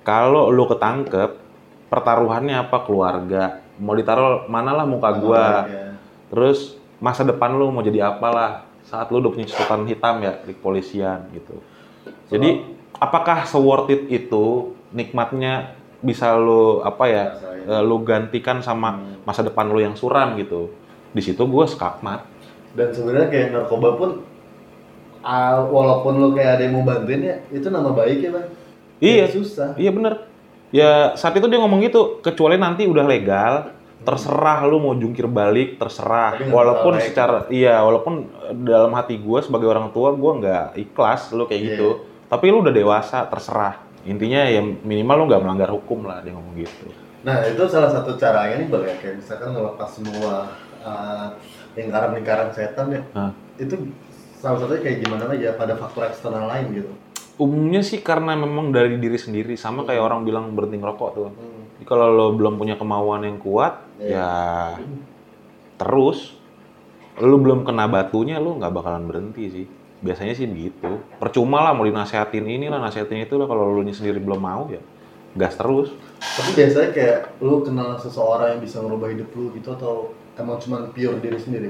Kalau 0.04 0.52
lu 0.52 0.68
ketangkep, 0.68 1.40
pertaruhannya 1.88 2.60
apa 2.68 2.84
keluarga? 2.84 3.64
Mau 3.80 3.96
ditaruh 3.96 4.44
manalah 4.52 4.84
muka 4.84 5.10
gua. 5.16 5.64
Iya. 5.64 5.96
Terus 6.28 6.76
masa 7.00 7.24
depan 7.24 7.56
lu 7.56 7.72
mau 7.72 7.80
jadi 7.80 8.12
apalah 8.12 8.68
saat 8.84 9.08
lu 9.08 9.24
udah 9.24 9.32
punya 9.32 9.48
catatan 9.48 9.88
hitam 9.88 10.20
ya 10.20 10.44
di 10.44 10.52
kepolisian 10.52 11.32
gitu. 11.32 11.56
Jadi 12.28 12.73
apakah 12.98 13.46
se-worth 13.48 13.90
it 13.90 14.02
itu 14.10 14.74
nikmatnya 14.94 15.74
bisa 16.04 16.36
lu 16.36 16.84
apa 16.84 17.04
ya 17.08 17.24
eh, 17.64 17.82
lu 17.82 18.04
gantikan 18.04 18.60
sama 18.60 19.00
masa 19.24 19.40
depan 19.40 19.66
lu 19.70 19.80
yang 19.80 19.96
suram 19.96 20.36
gitu. 20.36 20.70
Di 21.14 21.22
situ 21.22 21.42
gua 21.46 21.64
skakmat. 21.64 22.26
Dan 22.74 22.90
sebenarnya 22.90 23.28
kayak 23.30 23.48
narkoba 23.54 23.88
pun 23.96 24.10
ah, 25.24 25.62
walaupun 25.64 26.18
lu 26.20 26.28
kayak 26.34 26.58
ada 26.58 26.62
yang 26.68 26.74
mau 26.76 26.84
bantuin 26.84 27.22
ya, 27.22 27.36
itu 27.48 27.66
nama 27.70 27.90
baik 27.94 28.18
ya 28.20 28.30
bang. 28.34 28.46
Iya. 29.00 29.24
Ya, 29.24 29.26
susah. 29.30 29.70
Iya 29.78 29.90
bener. 29.94 30.14
Ya 30.74 31.14
saat 31.14 31.38
itu 31.38 31.46
dia 31.46 31.62
ngomong 31.62 31.86
gitu, 31.86 32.18
kecuali 32.18 32.58
nanti 32.58 32.82
udah 32.82 33.06
legal, 33.06 33.70
terserah 34.02 34.66
lu 34.66 34.82
mau 34.82 34.92
jungkir 34.98 35.30
balik, 35.30 35.78
terserah. 35.78 36.34
Tapi 36.34 36.50
Walaupun 36.50 36.98
secara, 36.98 37.46
iya, 37.46 37.78
walaupun 37.78 38.26
dalam 38.66 38.90
hati 38.98 39.16
gue 39.16 39.38
sebagai 39.38 39.70
orang 39.70 39.94
tua 39.94 40.10
gue 40.12 40.32
nggak 40.42 40.66
ikhlas 40.76 41.30
lu 41.30 41.46
kayak 41.46 41.62
Iya. 41.62 41.68
gitu. 41.78 41.90
Tapi 42.28 42.44
lu 42.50 42.64
udah 42.64 42.74
dewasa, 42.74 43.28
terserah. 43.28 43.80
Intinya 44.04 44.44
ya 44.44 44.60
minimal 44.60 45.24
lu 45.24 45.24
nggak 45.32 45.42
melanggar 45.42 45.70
hukum 45.72 46.04
lah 46.04 46.20
dia 46.20 46.36
ngomong 46.36 46.54
gitu. 46.60 46.92
Nah 47.24 47.40
itu 47.48 47.64
salah 47.72 47.88
satu 47.88 48.20
caranya 48.20 48.60
nih 48.60 48.68
bang 48.68 48.84
ya, 48.84 48.94
kayak 49.00 49.14
misalkan 49.24 49.48
ngelepas 49.56 49.88
semua 49.88 50.32
uh, 50.84 51.28
lingkaran-lingkaran 51.72 52.52
setan 52.52 52.92
ya. 52.92 53.02
Hah. 53.16 53.32
Itu 53.56 53.92
salah 54.36 54.60
satunya 54.60 54.84
kayak 54.84 54.98
gimana 55.08 55.24
lagi 55.32 55.48
ya, 55.48 55.56
pada 55.56 55.72
faktor 55.80 56.04
eksternal 56.12 56.44
lain 56.52 56.76
gitu. 56.76 56.92
Umumnya 57.40 57.80
sih 57.80 58.04
karena 58.04 58.36
memang 58.36 58.70
dari 58.70 59.00
diri 59.00 59.16
sendiri, 59.16 59.56
sama 59.56 59.88
kayak 59.88 60.04
orang 60.04 60.22
bilang 60.22 60.52
berhenti 60.52 60.76
ngerokok 60.78 61.10
tuh. 61.16 61.30
Hmm. 61.32 61.62
Jadi 61.80 61.84
kalau 61.88 62.06
lo 62.12 62.26
belum 62.36 62.60
punya 62.60 62.76
kemauan 62.76 63.24
yang 63.24 63.40
kuat, 63.40 63.82
Iya. 63.98 64.14
ya 64.14 64.30
terus 65.74 66.38
lu 67.18 67.36
belum 67.38 67.66
kena 67.66 67.90
batunya 67.90 68.38
lu 68.38 68.58
nggak 68.58 68.74
bakalan 68.74 69.08
berhenti 69.08 69.44
sih. 69.50 69.66
Biasanya 70.04 70.36
sih 70.36 70.44
begitu. 70.44 71.00
Percuma 71.16 71.64
lah 71.64 71.72
mau 71.72 71.88
dinasehatin 71.88 72.44
ini 72.44 72.68
lah, 72.68 72.76
nasehatin 72.76 73.24
itu 73.24 73.40
lah 73.40 73.48
kalau 73.48 73.72
lu 73.72 73.88
sendiri 73.88 74.20
belum 74.20 74.36
mau 74.36 74.68
ya 74.68 74.84
gas 75.34 75.56
terus. 75.58 75.90
Tapi 76.20 76.50
biasanya 76.54 76.88
kayak 76.94 77.18
lu 77.42 77.64
kenal 77.66 77.98
seseorang 77.98 78.56
yang 78.56 78.60
bisa 78.62 78.78
ngerubah 78.84 79.08
hidup 79.10 79.28
lu 79.34 79.50
gitu 79.56 79.74
atau 79.74 80.14
emang 80.38 80.60
cuma 80.62 80.86
pure 80.94 81.18
diri 81.18 81.38
sendiri? 81.40 81.68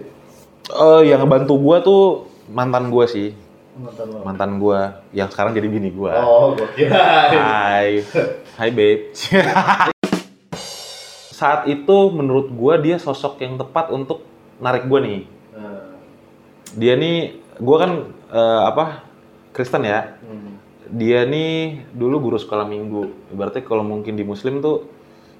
Eh 0.68 1.02
yang 1.08 1.24
ngebantu 1.24 1.54
gua 1.56 1.76
tuh 1.80 2.28
mantan 2.52 2.92
gua 2.92 3.08
sih, 3.08 3.32
Mantan 3.74 4.06
lo. 4.12 4.18
mantan 4.24 4.50
gua 4.60 5.00
yang 5.16 5.28
sekarang 5.32 5.56
jadi 5.56 5.68
bini 5.68 5.90
gua. 5.92 6.20
Oh, 6.20 6.52
gue 6.56 6.68
kira. 6.76 7.32
Hai, 7.32 8.04
hai 8.60 8.68
babe. 8.72 9.12
Saat 11.34 11.66
itu 11.66 11.96
menurut 12.14 12.52
gua 12.54 12.78
dia 12.78 12.96
sosok 13.00 13.40
yang 13.42 13.58
tepat 13.58 13.90
untuk 13.90 14.22
narik 14.60 14.86
gua 14.86 15.02
nih. 15.02 15.24
Nah, 15.56 15.98
Dia 16.74 16.94
nih, 16.98 17.43
gua 17.58 17.76
kan 17.78 17.90
eh, 18.30 18.60
apa 18.64 18.84
Kristen 19.52 19.84
ya. 19.84 20.18
hmm. 20.20 20.52
Dia 20.94 21.24
nih 21.24 21.80
dulu 21.90 22.30
guru 22.30 22.38
sekolah 22.38 22.64
minggu. 22.64 23.32
Berarti 23.32 23.62
kalau 23.62 23.82
mungkin 23.82 24.14
di 24.14 24.22
Muslim 24.22 24.60
tuh 24.60 24.84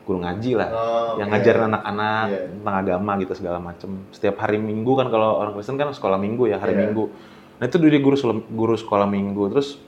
guru 0.05 0.21
ngaji 0.21 0.53
lah, 0.53 0.69
Oh, 0.69 1.17
yang 1.17 1.33
oke. 1.33 1.37
ngajarin 1.37 1.65
anak-anak 1.71 2.25
Iya. 2.29 2.41
tentang 2.53 2.75
agama 2.77 3.11
gitu 3.17 3.33
segala 3.33 3.57
macem. 3.57 3.91
Setiap 4.13 4.37
hari 4.37 4.61
Minggu 4.61 4.93
kan 4.95 5.09
kalau 5.09 5.41
orang 5.41 5.57
Kristen 5.57 5.77
kan 5.77 5.89
sekolah 5.91 6.17
Minggu 6.17 6.45
ya 6.45 6.61
hari 6.61 6.77
Iya. 6.77 6.81
Minggu. 6.89 7.05
Nah 7.57 7.65
itu 7.65 7.77
dia 7.81 8.01
guru 8.01 8.17
guru 8.47 8.75
sekolah 8.75 9.09
Minggu. 9.09 9.49
Terus 9.53 9.81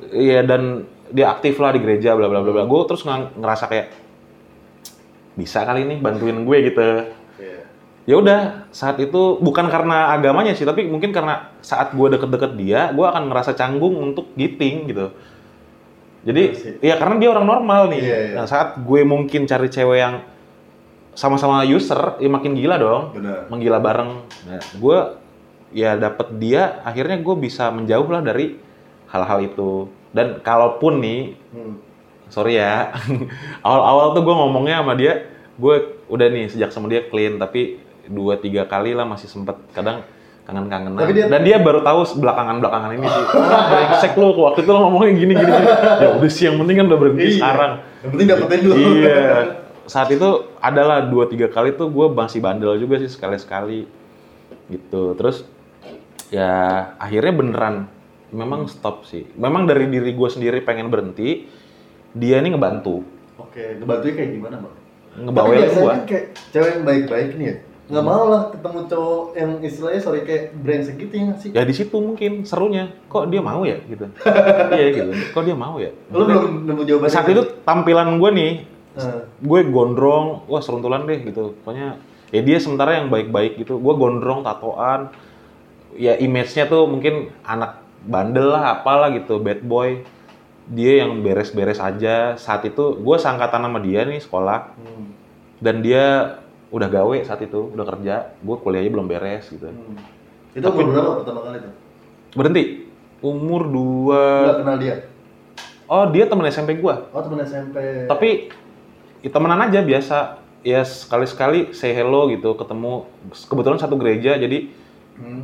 Iya 0.00 0.40
dan 0.40 0.84
dia 1.08 1.28
aktif 1.28 1.60
lah 1.60 1.72
di 1.72 1.80
gereja 1.80 2.16
bla 2.16 2.24
bla 2.24 2.40
bla 2.40 2.52
bla. 2.52 2.64
Gue 2.64 2.80
terus 2.84 3.04
ngerasa 3.04 3.68
kayak 3.68 3.92
bisa 5.36 5.62
kali 5.62 5.84
ini 5.84 5.94
bantuin 5.98 6.40
gue 6.40 6.56
gitu. 6.64 6.80
Ya 8.10 8.18
udah 8.18 8.66
saat 8.74 8.98
itu 8.98 9.38
bukan 9.38 9.70
karena 9.70 10.10
agamanya 10.10 10.50
sih, 10.58 10.66
tapi 10.66 10.82
mungkin 10.90 11.14
karena 11.14 11.54
saat 11.62 11.94
gue 11.94 12.10
deket-deket 12.10 12.58
dia, 12.58 12.90
gue 12.90 13.06
akan 13.06 13.30
ngerasa 13.30 13.54
canggung 13.54 13.94
untuk 13.94 14.34
giting 14.34 14.90
gitu. 14.90 15.14
Jadi 16.26 16.42
Iya 16.82 16.90
ya 16.90 16.94
karena 16.98 17.22
dia 17.22 17.30
orang 17.30 17.46
normal 17.46 17.86
nih. 17.94 18.00
Iya, 18.02 18.18
iya. 18.18 18.34
Nah 18.42 18.46
saat 18.50 18.82
gue 18.82 19.00
mungkin 19.06 19.46
cari 19.46 19.70
cewek 19.70 19.98
yang 20.02 20.14
sama-sama 21.14 21.62
user, 21.62 22.18
ya 22.18 22.26
makin 22.26 22.58
gila 22.58 22.76
dong, 22.82 23.02
Benar. 23.14 23.46
menggila 23.46 23.78
bareng. 23.78 24.10
Nah, 24.46 24.58
gue 24.58 24.98
ya 25.70 25.94
dapet 25.94 26.34
dia, 26.42 26.82
akhirnya 26.82 27.14
gue 27.22 27.34
bisa 27.38 27.70
menjauh 27.70 28.10
lah 28.10 28.26
dari 28.26 28.58
hal-hal 29.06 29.38
itu. 29.46 29.86
Dan 30.10 30.42
kalaupun 30.42 30.98
nih 30.98 31.22
Hmm. 31.54 31.78
sorry 32.30 32.58
ya 32.58 32.94
awal-awal 33.66 34.14
tuh 34.14 34.22
gue 34.22 34.34
ngomongnya 34.34 34.82
sama 34.82 34.94
dia 34.94 35.26
gue 35.58 35.76
udah 36.06 36.26
nih 36.30 36.46
sejak 36.46 36.70
sama 36.70 36.86
dia 36.86 37.02
clean 37.10 37.42
tapi 37.42 37.79
dua 38.10 38.34
tiga 38.36 38.66
kali 38.66 38.90
lah 38.90 39.06
masih 39.06 39.26
sempet. 39.26 39.54
Kadang 39.70 40.02
kangen-kangenan. 40.42 40.98
Tapi 40.98 41.12
dia- 41.14 41.28
dan 41.30 41.40
dia 41.40 41.56
baru 41.56 41.80
tahu 41.80 42.02
belakangan-belakangan 42.18 42.90
ini 42.92 43.06
sih. 43.06 43.24
Brengsek 43.70 44.12
lu 44.18 44.34
waktu 44.34 44.60
itu 44.60 44.70
lo 44.70 44.78
ngomongnya 44.82 45.12
gini 45.14 45.32
gini, 45.32 45.46
gini. 45.46 45.66
ya 45.96 46.08
udah 46.12 46.30
sih 46.30 46.44
yang 46.44 46.56
penting 46.58 46.76
kan 46.76 46.86
udah 46.90 46.98
berhenti 46.98 47.22
Iya. 47.24 47.36
sekarang. 47.38 47.72
Yang 48.02 48.10
penting 48.10 48.26
dapetin 48.26 48.60
dulu. 48.60 48.74
iya. 48.98 49.18
Saat 49.92 50.08
itu 50.10 50.28
adalah 50.58 51.02
dua 51.02 51.26
tiga 51.26 51.46
kali 51.46 51.74
tuh 51.74 51.86
gue 51.86 52.06
masih 52.08 52.38
bandel 52.38 52.74
juga 52.76 52.98
sih 52.98 53.06
sekali-sekali. 53.06 53.86
Gitu. 54.66 55.02
Terus 55.14 55.46
ya 56.28 56.50
akhirnya 56.96 57.32
beneran. 57.32 57.76
Memang 58.30 58.66
stop 58.66 59.02
sih. 59.02 59.26
Memang 59.34 59.66
dari 59.66 59.86
diri 59.86 60.14
gue 60.14 60.28
sendiri 60.30 60.62
pengen 60.62 60.86
berhenti 60.86 61.50
dia 62.10 62.38
ini 62.38 62.50
ngebantu. 62.50 63.02
Oke, 63.36 63.78
ngebantuin 63.78 64.14
kayak 64.14 64.30
gimana, 64.30 64.56
Bang? 64.58 64.74
Biasanya 65.26 65.74
gue 65.74 65.90
kan 65.90 66.02
kayak 66.06 66.24
cewek 66.50 66.70
yang 66.70 66.84
baik-baik 66.84 67.30
nih 67.34 67.46
ya. 67.46 67.56
Nggak 67.90 68.04
mau 68.06 68.24
lah 68.30 68.42
ketemu 68.54 68.80
cowok 68.86 69.24
yang 69.34 69.50
istilahnya 69.66 70.00
sorry 70.00 70.22
kayak 70.22 70.54
brengsek 70.62 70.94
gitu 70.94 71.14
ya 71.18 71.34
sih? 71.34 71.50
ya 71.50 71.62
di 71.66 71.74
situ 71.74 71.96
mungkin 71.98 72.46
serunya. 72.46 72.94
Kok 73.10 73.26
dia 73.26 73.42
mau 73.42 73.66
ya 73.66 73.82
gitu. 73.82 74.06
Iya 74.78 74.88
gitu. 74.94 75.10
Kok 75.34 75.42
dia 75.42 75.56
mau 75.58 75.74
ya? 75.82 75.90
Lu 76.14 76.22
belum 76.22 76.70
nemu 76.70 76.82
jawaban 76.86 77.10
saat 77.10 77.26
itu? 77.26 77.42
tampilan 77.66 78.16
gue 78.22 78.30
nih 78.30 78.52
Eh, 78.90 79.22
gue 79.38 79.60
gondrong 79.70 80.42
wah 80.50 80.58
seruntulan 80.58 81.06
deh 81.06 81.22
gitu. 81.22 81.54
Pokoknya 81.62 81.98
ya 82.34 82.40
dia 82.42 82.58
sementara 82.58 82.98
yang 82.98 83.06
baik-baik 83.06 83.62
gitu. 83.62 83.78
Gue 83.78 83.94
gondrong 83.94 84.42
tatoan. 84.42 85.14
Ya 85.94 86.18
image-nya 86.18 86.66
tuh 86.70 86.86
mungkin 86.86 87.30
anak 87.46 87.82
bandel 88.06 88.50
lah 88.54 88.78
apalah 88.78 89.14
gitu 89.14 89.38
bad 89.38 89.62
boy. 89.62 90.02
Dia 90.70 91.06
yang 91.06 91.22
beres-beres 91.22 91.78
aja. 91.78 92.34
Saat 92.34 92.66
itu 92.66 92.98
gue 92.98 93.16
seangkatan 93.18 93.62
sama 93.62 93.78
dia 93.78 94.02
nih 94.06 94.22
sekolah. 94.22 94.74
Hmm, 94.74 95.14
dan 95.62 95.82
dia 95.86 96.38
udah 96.70 96.88
gawe 96.88 97.16
saat 97.20 97.42
itu 97.42 97.60
udah 97.68 97.84
kerja 97.84 98.14
gue 98.36 98.56
kuliahnya 98.56 98.90
belum 98.90 99.06
beres 99.06 99.46
gitu 99.46 99.66
hmm. 99.66 100.18
Itu 100.50 100.66
umur 100.66 100.90
berapa 100.90 101.12
pertama 101.22 101.40
kali 101.44 101.58
tuh? 101.60 101.72
berhenti 102.32 102.64
umur 103.20 103.62
dua 103.66 104.22
Nggak 104.42 104.56
kenal 104.58 104.76
dia? 104.78 104.94
oh 105.86 106.04
dia 106.08 106.24
temen 106.26 106.46
SMP 106.46 106.78
gue 106.78 106.94
Oh 107.10 107.22
temen 107.22 107.42
SMP. 107.42 107.76
tapi 108.06 108.50
ya 109.20 109.28
temenan 109.28 109.60
aja 109.60 109.82
biasa 109.82 110.16
ya 110.60 110.80
sekali-sekali 110.80 111.72
say 111.72 111.90
hello 111.90 112.28
gitu 112.28 112.54
ketemu 112.54 113.08
kebetulan 113.46 113.78
satu 113.78 113.96
gereja 113.96 114.36
jadi 114.36 114.70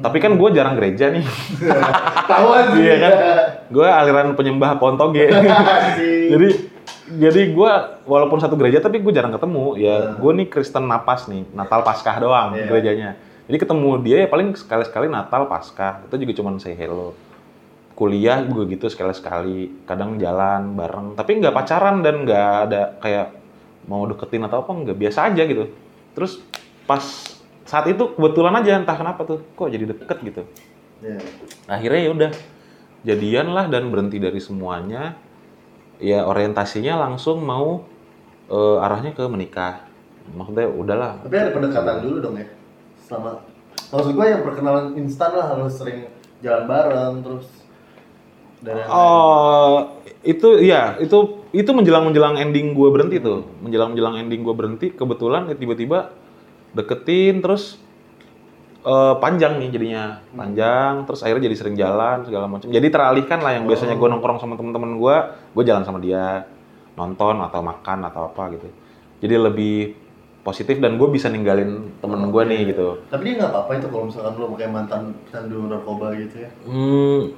tapi 0.01 0.19
kan 0.19 0.33
gue 0.33 0.49
jarang 0.51 0.73
gereja 0.73 1.13
nih 1.13 1.21
Tahu 2.31 2.49
aja. 2.49 2.73
iya 2.73 2.95
kan 2.97 3.13
gue 3.69 3.85
aliran 3.85 4.33
penyembah 4.33 4.79
pontoge 4.79 5.29
jadi 6.33 6.49
jadi 7.07 7.55
gue 7.55 7.73
walaupun 8.05 8.39
satu 8.43 8.59
gereja 8.59 8.83
tapi 8.83 8.99
gue 8.99 9.13
jarang 9.15 9.31
ketemu. 9.31 9.79
Ya 9.79 10.15
gue 10.19 10.33
nih 10.43 10.47
Kristen 10.51 10.91
napas 10.91 11.31
nih 11.31 11.47
Natal 11.55 11.87
Paskah 11.87 12.17
doang 12.19 12.59
Iya. 12.59 12.67
gerejanya. 12.67 13.11
Jadi 13.47 13.57
ketemu 13.63 13.91
dia 14.03 14.17
ya 14.27 14.29
paling 14.29 14.53
sekali-sekali 14.59 15.07
Natal 15.07 15.47
Paskah. 15.47 16.03
Itu 16.11 16.19
juga 16.19 16.33
cuman 16.43 16.59
say 16.59 16.75
hello. 16.75 17.15
Kuliah 17.97 18.45
juga 18.45 18.69
gitu 18.69 18.91
sekali-sekali 18.93 19.87
kadang 19.89 20.19
jalan 20.19 20.75
bareng. 20.77 21.17
Tapi 21.17 21.41
nggak 21.41 21.55
pacaran 21.55 22.05
dan 22.05 22.27
nggak 22.27 22.51
ada 22.69 22.83
kayak 23.01 23.33
mau 23.87 24.05
deketin 24.05 24.45
atau 24.45 24.67
apa 24.67 24.71
nggak 24.75 24.99
biasa 24.99 25.31
aja 25.33 25.43
gitu. 25.47 25.71
Terus 26.13 26.43
pas 26.85 27.03
saat 27.67 27.87
itu 27.91 28.15
kebetulan 28.15 28.55
aja 28.63 28.79
entah 28.79 28.95
kenapa 28.95 29.27
tuh 29.27 29.43
kok 29.55 29.71
jadi 29.71 29.91
deket 29.91 30.19
gitu. 30.23 30.43
Iya. 30.97 31.21
akhirnya 31.69 32.01
ya 32.09 32.11
udah 32.17 32.31
jadian 33.05 33.53
lah 33.53 33.69
dan 33.69 33.93
berhenti 33.93 34.17
dari 34.17 34.41
semuanya 34.41 35.13
ya 36.01 36.25
orientasinya 36.25 36.97
langsung 36.97 37.43
mau 37.45 37.85
eh, 38.51 38.85
arahnya 38.85 39.13
ke 39.17 39.25
menikah. 39.27 39.87
Maksudnya 40.35 40.67
udahlah. 40.67 41.23
Tapi 41.23 41.37
ada 41.39 41.51
pendekatan 41.55 42.03
dulu 42.03 42.17
dong 42.19 42.37
ya. 42.39 42.49
Sama 43.07 43.39
maksud 43.87 44.19
gue 44.19 44.27
yang 44.27 44.43
perkenalan 44.43 44.99
instan 44.99 45.31
lah 45.31 45.55
harus 45.55 45.79
sering 45.79 46.11
jalan 46.43 46.67
bareng 46.67 47.15
terus 47.23 47.47
dan 48.59 48.83
lain. 48.83 48.89
oh 48.91 49.95
itu 50.27 50.59
ya 50.65 50.99
itu 50.99 51.45
itu 51.55 51.71
menjelang 51.71 52.09
menjelang 52.09 52.35
ending 52.41 52.75
gue 52.75 52.89
berhenti 52.91 53.23
tuh. 53.23 53.47
Menjelang 53.63 53.95
menjelang 53.95 54.15
ending 54.19 54.43
gue 54.43 54.55
berhenti 54.57 54.87
kebetulan 54.91 55.47
tiba-tiba 55.55 56.11
deketin 56.75 57.39
terus 57.39 57.79
eh, 58.83 59.15
panjang 59.23 59.63
nih 59.63 59.71
jadinya. 59.71 60.05
Panjang 60.35 61.07
terus 61.07 61.23
akhirnya 61.23 61.47
jadi 61.47 61.57
sering 61.57 61.77
jalan 61.79 62.27
segala 62.27 62.51
macam. 62.51 62.67
Jadi 62.67 62.89
teralihkan 62.91 63.39
lah 63.39 63.55
yang 63.55 63.71
biasanya 63.71 63.95
gue 63.95 64.09
nongkrong 64.11 64.43
sama 64.43 64.59
temen-temen 64.59 64.99
gue 64.99 65.17
gue 65.57 65.65
jalan 65.65 65.89
sama 65.89 65.99
dia 66.05 66.45
nonton 66.93 67.41
atau 67.41 67.61
makan 67.65 67.99
atau 68.13 68.29
apa 68.29 68.53
gitu. 68.53 68.69
Jadi 69.25 69.35
lebih 69.41 69.77
positif 70.45 70.79
dan 70.79 71.01
gue 71.01 71.09
bisa 71.09 71.33
ninggalin 71.33 71.97
temen 71.99 72.29
gue 72.29 72.43
nih 72.45 72.61
gitu. 72.77 73.01
Tapi 73.09 73.23
dia 73.25 73.35
nggak 73.41 73.51
apa-apa 73.51 73.73
itu 73.81 73.87
kalau 73.89 74.05
misalkan 74.07 74.33
lo 74.37 74.47
pakai 74.53 74.69
mantan 74.69 75.03
candu 75.33 75.65
narkoba 75.65 76.13
gitu 76.15 76.45
ya. 76.45 76.51
Hmm, 76.69 77.35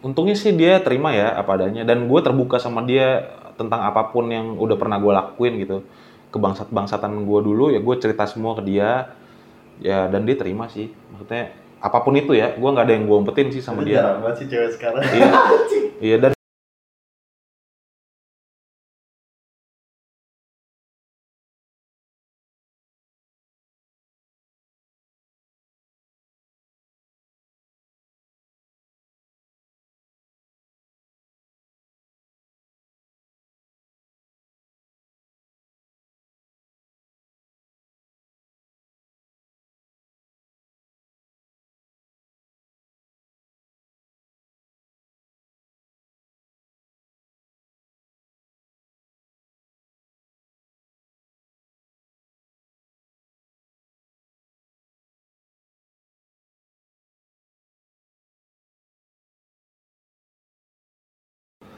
untungnya 0.00 0.38
sih 0.38 0.54
dia 0.54 0.78
terima 0.80 1.10
ya 1.12 1.34
apa 1.34 1.58
adanya. 1.58 1.82
Dan 1.82 2.06
gue 2.06 2.20
terbuka 2.22 2.62
sama 2.62 2.86
dia 2.86 3.26
tentang 3.58 3.82
apa 3.82 4.14
pun 4.14 4.30
yang 4.30 4.54
udah 4.56 4.78
pernah 4.78 5.02
gue 5.02 5.12
lakuin 5.12 5.58
gitu. 5.60 5.82
Kebangsat 6.30 6.70
bangsatan 6.70 7.26
gue 7.26 7.40
dulu 7.42 7.74
ya 7.74 7.82
gue 7.82 7.94
cerita 7.98 8.24
semua 8.30 8.54
ke 8.54 8.62
dia. 8.62 9.10
Ya 9.82 10.06
dan 10.08 10.22
dia 10.24 10.38
terima 10.38 10.70
sih. 10.70 10.94
Maksudnya 11.12 11.50
apa 11.76 11.98
pun 12.00 12.16
itu 12.16 12.32
ya 12.32 12.56
gue 12.56 12.68
nggak 12.72 12.86
ada 12.88 12.94
yang 12.96 13.04
gue 13.04 13.16
umpetin 13.20 13.52
sih 13.52 13.60
sama 13.60 13.84
Itu 13.84 13.92
dia. 13.92 14.00
jarang 14.00 14.24
banget 14.24 14.36
sih 14.40 14.46
cewek 14.48 14.70
sekarang. 14.72 15.02
Iya. 15.04 15.30
iya 16.08 16.16
dan 16.16 16.35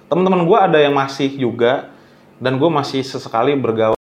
teman-teman 0.09 0.49
gue 0.49 0.59
ada 0.59 0.79
yang 0.81 0.97
masih 0.97 1.29
juga 1.37 1.93
dan 2.41 2.57
gue 2.57 2.71
masih 2.73 3.05
sesekali 3.05 3.53
bergaul 3.61 3.98